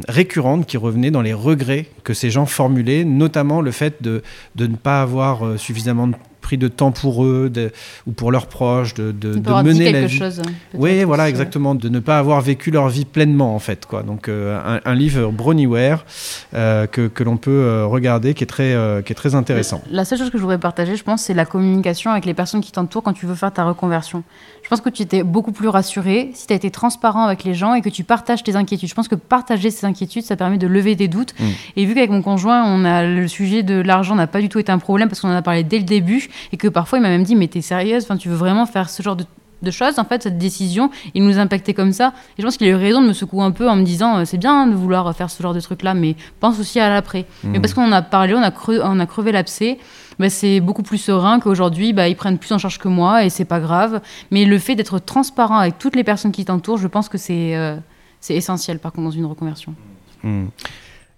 récurrentes 0.09 0.65
qui 0.65 0.75
revenaient 0.75 1.11
dans 1.11 1.21
les 1.21 1.33
regrets 1.33 1.85
que 2.03 2.13
ces 2.13 2.29
gens 2.29 2.45
formulaient, 2.45 3.05
notamment 3.05 3.61
le 3.61 3.71
fait 3.71 4.03
de, 4.03 4.21
de 4.55 4.67
ne 4.67 4.75
pas 4.75 5.01
avoir 5.01 5.57
suffisamment 5.57 6.07
de- 6.07 6.15
pris 6.43 6.57
de 6.59 6.67
temps 6.67 6.91
pour 6.91 7.23
eux 7.25 7.49
de- 7.49 7.71
ou 8.05 8.11
pour 8.11 8.31
leurs 8.31 8.45
proches, 8.47 8.93
de, 8.93 9.11
de, 9.11 9.29
mener 9.63 9.85
la 9.85 9.91
quelque 10.01 10.11
vie. 10.11 10.17
chose. 10.19 10.35
peut-être 10.37 10.53
Oui, 10.75 11.03
voilà, 11.03 11.27
exactement, 11.29 11.73
de 11.73 11.89
ne 11.89 11.99
pas 11.99 12.19
avoir 12.19 12.39
vécu 12.41 12.69
leur 12.69 12.87
vie 12.89 13.05
pleinement, 13.05 13.55
en 13.55 13.59
fait. 13.59 13.87
Quoi. 13.87 14.03
Donc, 14.03 14.27
euh, 14.27 14.59
un, 14.63 14.79
un 14.85 14.93
livre 14.95 15.31
Bronnie 15.31 15.65
Ware 15.65 16.05
euh, 16.53 16.85
que, 16.85 17.07
que 17.07 17.23
l'on 17.23 17.37
peut 17.37 17.49
euh, 17.51 17.85
regarder, 17.87 18.33
qui 18.35 18.43
est 18.43 18.47
très, 18.47 18.73
euh, 18.73 19.01
qui 19.01 19.11
est 19.13 19.15
très 19.15 19.33
intéressant. 19.33 19.81
La 19.89 20.05
seule 20.05 20.19
chose 20.19 20.29
que 20.29 20.37
je 20.37 20.43
voudrais 20.43 20.59
partager, 20.59 20.95
je 20.95 21.03
pense, 21.03 21.23
c'est 21.23 21.33
la 21.33 21.45
communication 21.45 22.11
avec 22.11 22.25
les 22.25 22.33
personnes 22.33 22.61
qui 22.61 22.71
t'entourent 22.71 23.03
quand 23.03 23.13
tu 23.13 23.25
veux 23.25 23.35
faire 23.35 23.51
ta 23.53 23.63
reconversion. 23.63 24.23
Je 24.63 24.69
pense 24.69 24.81
que 24.81 24.89
tu 24.89 25.03
étais 25.03 25.23
beaucoup 25.23 25.51
plus 25.51 25.67
rassuré 25.67 26.31
si 26.33 26.47
tu 26.47 26.53
as 26.53 26.55
été 26.55 26.71
transparent 26.71 27.25
avec 27.25 27.43
les 27.43 27.53
gens 27.53 27.73
et 27.73 27.81
que 27.81 27.89
tu 27.89 28.03
partages 28.03 28.43
tes 28.43 28.55
inquiétudes. 28.55 28.89
Je 28.89 28.95
pense 28.95 29.07
que 29.07 29.15
partager 29.15 29.69
ces 29.71 29.85
inquiétudes, 29.85 30.23
ça 30.23 30.35
permet 30.35 30.57
de 30.57 30.67
lever 30.67 30.95
des 30.95 31.07
doutes. 31.07 31.33
Mm. 31.39 31.43
Et 31.75 31.85
vu 31.85 31.93
qu'avec 31.93 32.09
mon 32.09 32.21
conjoint, 32.21 32.63
on 32.65 32.85
a 32.85 33.03
le 33.03 33.27
sujet 33.27 33.61
de 33.61 33.75
l'argent 33.81 34.15
n'a 34.15 34.27
pas 34.27 34.39
du 34.41 34.49
tout 34.49 34.59
été 34.59 34.71
un 34.71 34.79
problème 34.79 35.09
parce 35.09 35.19
qu'on 35.21 35.29
en 35.29 35.35
a 35.35 35.41
parlé 35.41 35.63
dès 35.63 35.77
le 35.77 35.83
début 35.83 36.29
et 36.51 36.57
que 36.57 36.67
parfois 36.69 36.97
il 36.99 37.01
m'a 37.01 37.09
même 37.09 37.23
dit 37.23 37.35
mais 37.35 37.47
t'es 37.47 37.61
sérieuse, 37.61 38.03
enfin 38.03 38.17
tu 38.17 38.29
veux 38.29 38.35
vraiment 38.35 38.65
faire 38.65 38.89
ce 38.89 39.03
genre 39.03 39.15
de 39.15 39.25
de 39.61 39.71
choses, 39.71 39.97
en 39.97 40.03
fait, 40.03 40.21
cette 40.23 40.37
décision, 40.37 40.89
il 41.13 41.23
nous 41.23 41.39
impactait 41.39 41.73
comme 41.73 41.93
ça. 41.93 42.11
Et 42.37 42.41
je 42.41 42.43
pense 42.45 42.57
qu'il 42.57 42.67
a 42.67 42.71
eu 42.71 42.75
raison 42.75 43.01
de 43.01 43.07
me 43.07 43.13
secouer 43.13 43.43
un 43.45 43.51
peu 43.51 43.69
en 43.69 43.77
me 43.77 43.83
disant 43.83 44.17
euh, 44.17 44.25
c'est 44.25 44.37
bien 44.37 44.67
de 44.67 44.73
vouloir 44.75 45.15
faire 45.15 45.29
ce 45.29 45.41
genre 45.41 45.53
de 45.53 45.61
truc-là, 45.61 45.93
mais 45.93 46.17
pense 46.41 46.59
aussi 46.59 46.81
à 46.81 46.89
l'après. 46.89 47.25
Mais 47.45 47.61
parce 47.61 47.73
qu'on 47.73 47.85
en 47.85 47.93
a 47.93 48.01
parlé, 48.01 48.33
on 48.35 48.41
a, 48.43 48.51
creux- 48.51 48.81
on 48.83 48.99
a 48.99 49.05
crevé 49.05 49.31
l'abcès, 49.31 49.77
bah, 50.19 50.29
c'est 50.29 50.59
beaucoup 50.59 50.83
plus 50.83 50.97
serein 50.97 51.39
qu'aujourd'hui, 51.39 51.93
bah, 51.93 52.07
ils 52.07 52.15
prennent 52.15 52.37
plus 52.37 52.51
en 52.51 52.57
charge 52.57 52.79
que 52.79 52.87
moi 52.87 53.25
et 53.25 53.29
c'est 53.29 53.45
pas 53.45 53.59
grave. 53.59 54.01
Mais 54.31 54.45
le 54.45 54.59
fait 54.59 54.75
d'être 54.75 54.99
transparent 54.99 55.57
avec 55.57 55.77
toutes 55.77 55.95
les 55.95 56.03
personnes 56.03 56.31
qui 56.31 56.45
t'entourent, 56.45 56.77
je 56.77 56.87
pense 56.87 57.09
que 57.09 57.17
c'est 57.17 57.55
euh, 57.55 57.75
c'est 58.19 58.35
essentiel 58.35 58.79
par 58.79 58.91
contre 58.91 59.05
dans 59.05 59.11
une 59.11 59.25
reconversion. 59.25 59.75
Hmm. 60.23 60.45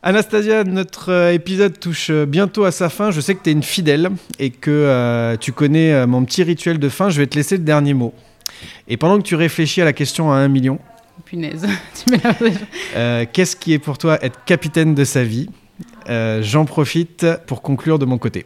Anastasia, 0.01 0.63
notre 0.63 1.11
euh, 1.11 1.33
épisode 1.33 1.79
touche 1.79 2.09
euh, 2.11 2.25
bientôt 2.25 2.63
à 2.63 2.71
sa 2.71 2.89
fin. 2.89 3.11
Je 3.11 3.21
sais 3.21 3.33
que 3.33 3.43
tu 3.43 3.49
es 3.49 3.53
une 3.53 3.63
fidèle 3.63 4.11
et 4.37 4.51
que 4.51 4.69
euh, 4.69 5.35
tu 5.37 5.51
connais 5.51 6.05
mon 6.05 6.23
petit 6.25 6.43
rituel 6.43 6.77
de 6.77 6.89
fin. 6.89 7.09
Je 7.09 7.19
vais 7.19 7.27
te 7.27 7.35
laisser 7.35 7.57
le 7.57 7.63
dernier 7.63 7.93
mot. 7.93 8.13
Et 8.87 8.97
pendant 8.97 9.17
que 9.17 9.23
tu 9.23 9.35
réfléchis 9.35 9.81
à 9.81 9.85
la 9.85 9.93
question 9.93 10.31
à 10.31 10.35
un 10.35 10.47
million, 10.47 10.79
Punaise. 11.23 11.67
Euh, 12.95 13.25
qu'est-ce 13.31 13.55
qui 13.55 13.73
est 13.73 13.79
pour 13.79 13.97
toi 13.97 14.23
être 14.23 14.39
capitaine 14.45 14.95
de 14.95 15.03
sa 15.03 15.23
vie? 15.23 15.49
Euh, 16.07 16.41
J'en 16.41 16.65
profite 16.65 17.25
pour 17.45 17.61
conclure 17.61 17.99
de 17.99 18.05
mon 18.05 18.17
côté. 18.17 18.45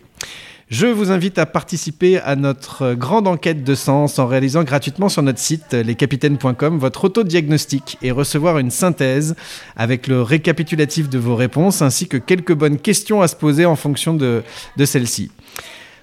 Je 0.70 0.86
vous 0.86 1.10
invite 1.10 1.40
à 1.40 1.48
participer 1.48 2.20
à 2.20 2.36
notre 2.36 2.94
grande 2.94 3.28
enquête 3.28 3.64
de 3.64 3.74
sens 3.74 4.20
en 4.20 4.28
réalisant 4.28 4.64
gratuitement 4.64 5.10
sur 5.10 5.24
notre 5.24 5.40
site 5.40 5.74
lescapitaines.com 5.74 6.78
votre 6.78 7.06
autodiagnostic 7.06 7.98
et 8.04 8.12
recevoir 8.12 8.60
une 8.60 8.70
synthèse 8.70 9.36
avec 9.76 10.06
le 10.06 10.22
récapitulatif 10.22 11.10
de 11.10 11.18
vos 11.18 11.36
réponses 11.36 11.82
ainsi 11.82 12.08
que 12.08 12.18
quelques 12.18 12.54
bonnes 12.54 12.78
questions 12.78 13.24
à 13.24 13.28
se 13.28 13.36
poser 13.36 13.66
en 13.66 13.76
fonction 13.76 14.14
de, 14.14 14.44
de 14.78 14.86
celles-ci. 14.86 15.32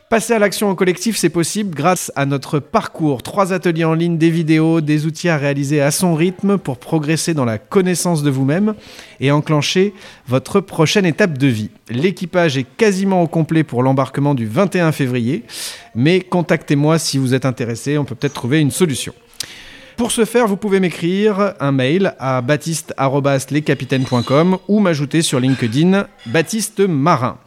Passer 0.08 0.34
à 0.34 0.38
l'action 0.38 0.70
en 0.70 0.76
collectif, 0.76 1.16
c'est 1.16 1.30
possible 1.30 1.74
grâce 1.74 2.12
à 2.14 2.26
notre 2.26 2.60
parcours. 2.60 3.24
Trois 3.24 3.52
ateliers 3.52 3.84
en 3.84 3.94
ligne, 3.94 4.18
des 4.18 4.30
vidéos, 4.30 4.80
des 4.80 5.04
outils 5.04 5.28
à 5.28 5.36
réaliser 5.36 5.80
à 5.80 5.90
son 5.90 6.14
rythme 6.14 6.58
pour 6.58 6.78
progresser 6.78 7.34
dans 7.34 7.44
la 7.44 7.58
connaissance 7.58 8.22
de 8.22 8.30
vous-même 8.30 8.76
et 9.18 9.32
enclencher 9.32 9.94
votre 10.28 10.60
prochaine 10.60 11.06
étape 11.06 11.36
de 11.36 11.48
vie. 11.48 11.70
L'équipage 11.88 12.56
est 12.56 12.68
quasiment 12.76 13.20
au 13.20 13.26
complet 13.26 13.64
pour 13.64 13.82
l'embarquement 13.82 14.36
du 14.36 14.46
21 14.46 14.92
février, 14.92 15.42
mais 15.96 16.20
contactez-moi 16.20 17.00
si 17.00 17.18
vous 17.18 17.34
êtes 17.34 17.44
intéressé, 17.44 17.98
on 17.98 18.04
peut 18.04 18.14
peut-être 18.14 18.34
trouver 18.34 18.60
une 18.60 18.70
solution. 18.70 19.12
Pour 19.96 20.12
ce 20.12 20.24
faire, 20.24 20.46
vous 20.46 20.56
pouvez 20.56 20.78
m'écrire 20.78 21.54
un 21.58 21.72
mail 21.72 22.14
à 22.20 22.42
baptiste.lescapitaines.com 22.42 24.58
ou 24.68 24.78
m'ajouter 24.78 25.22
sur 25.22 25.40
LinkedIn 25.40 26.06
Baptiste 26.26 26.78
Marin. 26.78 27.38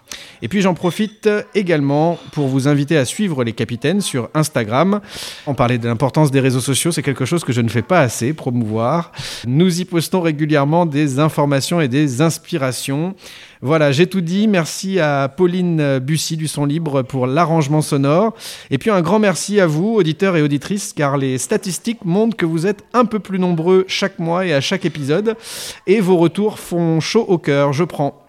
Et 0.41 0.47
puis 0.47 0.62
j'en 0.62 0.74
profite 0.74 1.30
également 1.53 2.18
pour 2.32 2.47
vous 2.47 2.68
inviter 2.68 2.97
à 2.97 3.05
suivre 3.05 3.43
les 3.43 3.53
capitaines 3.53 4.01
sur 4.01 4.30
Instagram. 4.34 5.01
On 5.47 5.53
parlait 5.53 5.78
de 5.78 5.88
l'importance 5.88 6.32
des 6.32 6.39
réseaux 6.39 6.62
sociaux, 6.62 6.91
c'est 6.91 7.01
quelque 7.01 7.26
chose 7.26 7.43
que 7.43 7.53
je 7.53 7.62
ne 7.62 7.70
fais 7.70 7.82
pas 7.82 7.99
assez 7.99 8.34
promouvoir. 8.34 9.12
Nous 9.45 9.82
y 9.82 9.86
postons 9.86 10.22
régulièrement 10.22 10.86
des 10.86 11.20
informations 11.20 11.82
et 11.82 11.88
des 11.88 12.22
inspirations. 12.22 13.16
Voilà, 13.62 13.91
j'ai 13.91 14.07
tout 14.07 14.22
dit. 14.22 14.47
Merci 14.47 15.01
à 15.01 15.28
Pauline 15.28 15.99
Bussy 15.99 16.38
du 16.38 16.47
Son 16.47 16.64
Libre 16.66 17.01
pour 17.01 17.28
l'arrangement 17.28 17.82
sonore. 17.82 18.34
Et 18.72 18.78
puis 18.78 18.89
un 18.89 19.01
grand 19.01 19.20
merci 19.20 19.60
à 19.60 19.68
vous, 19.68 19.95
auditeurs 19.95 20.38
et 20.38 20.41
auditrices, 20.41 20.93
car 20.93 21.18
les 21.18 21.38
statistiques 21.38 22.05
montrent 22.05 22.38
que 22.38 22.45
vous 22.45 22.66
êtes 22.68 22.86
un 22.93 23.03
peu 23.03 23.20
plus 23.20 23.38
nombreux 23.38 23.84
chaque 23.89 24.20
mois 24.20 24.45
et 24.45 24.53
à 24.53 24.62
chaque 24.62 24.86
épisode. 24.86 25.36
Et 25.88 25.99
vos 25.99 26.16
retours 26.16 26.57
font 26.57 27.01
chaud 27.01 27.26
au 27.28 27.38
cœur. 27.38 27.74
Je 27.74 27.84
prends. 27.84 28.28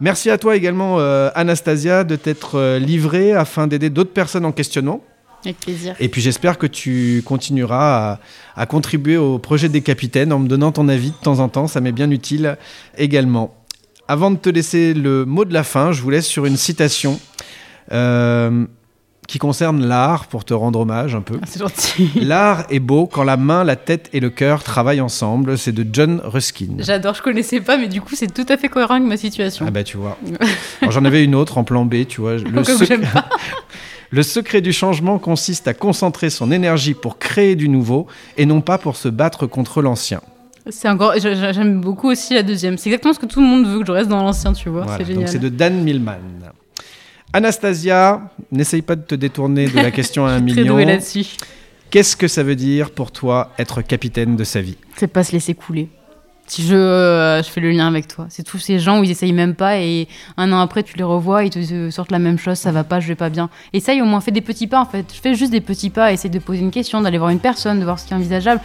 Merci 0.00 0.30
à 0.30 0.38
toi 0.38 0.56
également, 0.56 0.98
euh, 0.98 1.30
Anastasia, 1.34 2.04
de 2.04 2.16
t'être 2.16 2.58
euh, 2.58 2.78
livrée 2.78 3.32
afin 3.32 3.66
d'aider 3.66 3.90
d'autres 3.90 4.12
personnes 4.12 4.44
en 4.44 4.52
questionnement. 4.52 5.02
Avec 5.44 5.58
plaisir. 5.60 5.94
Et 6.00 6.08
puis 6.08 6.20
j'espère 6.20 6.58
que 6.58 6.66
tu 6.66 7.22
continueras 7.24 8.12
à, 8.12 8.20
à 8.56 8.66
contribuer 8.66 9.16
au 9.16 9.38
projet 9.38 9.68
des 9.68 9.82
capitaines 9.82 10.32
en 10.32 10.38
me 10.38 10.48
donnant 10.48 10.72
ton 10.72 10.88
avis 10.88 11.10
de 11.10 11.16
temps 11.16 11.38
en 11.38 11.48
temps. 11.48 11.66
Ça 11.66 11.80
m'est 11.80 11.92
bien 11.92 12.10
utile 12.10 12.56
également. 12.96 13.54
Avant 14.08 14.30
de 14.30 14.36
te 14.36 14.48
laisser 14.48 14.94
le 14.94 15.24
mot 15.24 15.44
de 15.44 15.52
la 15.52 15.64
fin, 15.64 15.92
je 15.92 16.02
vous 16.02 16.10
laisse 16.10 16.26
sur 16.26 16.44
une 16.46 16.56
citation 16.56 17.20
euh, 17.92 18.66
qui 19.26 19.38
concerne 19.38 19.84
l'art, 19.86 20.26
pour 20.26 20.44
te 20.44 20.52
rendre 20.54 20.80
hommage 20.80 21.14
un 21.14 21.20
peu. 21.20 21.38
Ah, 21.42 21.46
c'est 21.46 21.58
gentil. 21.60 22.10
L'art 22.20 22.64
est 22.70 22.78
beau 22.80 23.06
quand 23.06 23.24
la 23.24 23.36
main, 23.36 23.64
la 23.64 23.76
tête 23.76 24.08
et 24.12 24.20
le 24.20 24.30
cœur 24.30 24.62
travaillent 24.62 25.00
ensemble. 25.00 25.56
C'est 25.58 25.72
de 25.72 25.86
John 25.90 26.20
Ruskin. 26.24 26.68
J'adore, 26.78 27.14
je 27.14 27.22
connaissais 27.22 27.60
pas, 27.60 27.76
mais 27.76 27.88
du 27.88 28.00
coup, 28.00 28.14
c'est 28.14 28.32
tout 28.32 28.46
à 28.48 28.56
fait 28.56 28.68
cohérent 28.68 28.94
avec 28.94 29.06
ma 29.06 29.16
situation. 29.16 29.64
Ah 29.68 29.70
bah 29.70 29.82
tu 29.84 29.96
vois. 29.96 30.18
J'en 30.90 31.04
avais 31.04 31.24
une 31.24 31.34
autre 31.34 31.58
en 31.58 31.64
plan 31.64 31.84
B, 31.84 32.06
tu 32.08 32.20
vois. 32.20 32.36
Le, 32.36 32.62
sec- 32.64 32.86
j'aime 32.88 33.02
pas. 33.02 33.24
le 34.10 34.22
secret 34.22 34.60
du 34.60 34.72
changement 34.72 35.18
consiste 35.18 35.66
à 35.68 35.74
concentrer 35.74 36.30
son 36.30 36.52
énergie 36.52 36.94
pour 36.94 37.18
créer 37.18 37.56
du 37.56 37.68
nouveau 37.68 38.06
et 38.36 38.46
non 38.46 38.60
pas 38.60 38.78
pour 38.78 38.96
se 38.96 39.08
battre 39.08 39.46
contre 39.46 39.82
l'ancien. 39.82 40.20
C'est 40.70 40.88
encore. 40.88 41.14
J'aime 41.18 41.80
beaucoup 41.80 42.08
aussi 42.10 42.32
la 42.34 42.42
deuxième. 42.42 42.78
C'est 42.78 42.88
exactement 42.90 43.12
ce 43.14 43.18
que 43.18 43.26
tout 43.26 43.40
le 43.40 43.46
monde 43.46 43.66
veut 43.66 43.80
que 43.80 43.86
je 43.86 43.92
reste 43.92 44.08
dans 44.08 44.22
l'ancien, 44.22 44.52
tu 44.52 44.68
vois. 44.70 44.82
Voilà, 44.82 44.98
c'est 44.98 45.04
génial. 45.04 45.24
donc 45.24 45.28
c'est 45.32 45.38
de 45.38 45.48
Dan 45.50 45.82
Millman. 45.82 46.18
Anastasia, 47.34 48.30
n'essaye 48.52 48.80
pas 48.82 48.94
de 48.96 49.02
te 49.02 49.14
détourner 49.16 49.68
de 49.68 49.74
la 49.76 49.90
question 49.90 50.24
à 50.24 50.30
un 50.30 50.40
Très 50.46 50.62
million. 50.62 50.76
là-dessus. 50.76 51.26
Qu'est-ce 51.90 52.16
que 52.16 52.28
ça 52.28 52.42
veut 52.42 52.54
dire 52.56 52.90
pour 52.92 53.10
toi 53.10 53.50
être 53.58 53.82
capitaine 53.82 54.36
de 54.36 54.44
sa 54.44 54.60
vie? 54.60 54.76
C'est 54.96 55.08
pas 55.08 55.24
se 55.24 55.32
laisser 55.32 55.54
couler. 55.54 55.88
Si 56.46 56.62
je, 56.62 56.74
euh, 56.76 57.42
je 57.42 57.48
fais 57.48 57.60
le 57.60 57.70
lien 57.70 57.88
avec 57.88 58.06
toi, 58.06 58.26
c'est 58.28 58.42
tous 58.44 58.58
ces 58.58 58.78
gens 58.78 59.00
où 59.00 59.04
ils 59.04 59.10
essayent 59.10 59.32
même 59.32 59.54
pas 59.54 59.78
et 59.78 60.06
un 60.36 60.52
an 60.52 60.60
après 60.60 60.82
tu 60.82 60.96
les 60.96 61.02
revois, 61.02 61.42
ils 61.42 61.50
te 61.50 61.58
euh, 61.58 61.90
sortent 61.90 62.12
la 62.12 62.18
même 62.18 62.38
chose, 62.38 62.58
ça 62.58 62.70
va 62.70 62.84
pas, 62.84 63.00
je 63.00 63.08
vais 63.08 63.14
pas 63.14 63.30
bien. 63.30 63.48
Essaye 63.72 64.00
au 64.02 64.04
moins, 64.04 64.20
fais 64.20 64.30
des 64.30 64.42
petits 64.42 64.66
pas 64.66 64.80
en 64.80 64.84
fait. 64.84 65.06
Je 65.12 65.20
fais 65.20 65.34
juste 65.34 65.50
des 65.50 65.60
petits 65.62 65.90
pas, 65.90 66.12
essaye 66.12 66.30
de 66.30 66.38
poser 66.38 66.60
une 66.60 66.70
question, 66.70 67.00
d'aller 67.00 67.18
voir 67.18 67.30
une 67.30 67.40
personne, 67.40 67.80
de 67.80 67.84
voir 67.84 67.98
ce 67.98 68.06
qui 68.06 68.12
est 68.12 68.16
envisageable. 68.16 68.60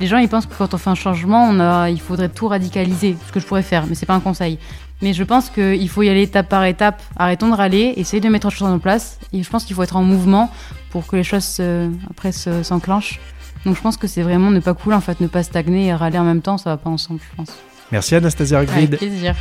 Les 0.00 0.06
gens 0.06 0.18
ils 0.18 0.28
pensent 0.28 0.46
que 0.46 0.54
quand 0.56 0.72
on 0.72 0.78
fait 0.78 0.90
un 0.90 0.94
changement, 0.94 1.48
on 1.50 1.58
a, 1.60 1.90
il 1.90 2.00
faudrait 2.00 2.28
tout 2.28 2.48
radicaliser, 2.48 3.16
ce 3.26 3.32
que 3.32 3.40
je 3.40 3.46
pourrais 3.46 3.62
faire, 3.62 3.86
mais 3.88 3.94
c'est 3.94 4.06
pas 4.06 4.14
un 4.14 4.20
conseil. 4.20 4.58
Mais 5.02 5.12
je 5.12 5.22
pense 5.24 5.50
qu'il 5.50 5.88
faut 5.88 6.02
y 6.02 6.08
aller 6.08 6.22
étape 6.22 6.48
par 6.48 6.64
étape. 6.64 7.02
Arrêtons 7.16 7.48
de 7.48 7.54
râler, 7.54 7.92
essaye 7.96 8.20
de 8.20 8.28
mettre 8.28 8.48
les 8.48 8.54
choses 8.54 8.68
en 8.68 8.78
place. 8.78 9.18
Et 9.32 9.42
je 9.42 9.50
pense 9.50 9.64
qu'il 9.64 9.76
faut 9.76 9.82
être 9.82 9.96
en 9.96 10.02
mouvement 10.02 10.50
pour 10.90 11.06
que 11.06 11.16
les 11.16 11.24
choses 11.24 11.58
euh, 11.60 11.90
après 12.10 12.32
se- 12.32 12.62
s'enclenchent. 12.62 13.20
Donc 13.66 13.76
je 13.76 13.80
pense 13.82 13.96
que 13.96 14.06
c'est 14.06 14.22
vraiment 14.22 14.50
ne 14.50 14.60
pas 14.60 14.74
couler 14.74 14.96
en 14.96 15.00
fait, 15.00 15.20
ne 15.20 15.26
pas 15.26 15.42
stagner 15.42 15.86
et 15.86 15.94
râler 15.94 16.18
en 16.18 16.24
même 16.24 16.40
temps, 16.40 16.56
ça 16.56 16.70
va 16.70 16.76
pas 16.78 16.88
ensemble, 16.90 17.20
je 17.30 17.36
pense. 17.36 17.48
Merci 17.92 18.14
Anastasia 18.14 18.58
Avec 18.58 18.70
Argrid. 18.70 18.96
plaisir. 18.96 19.34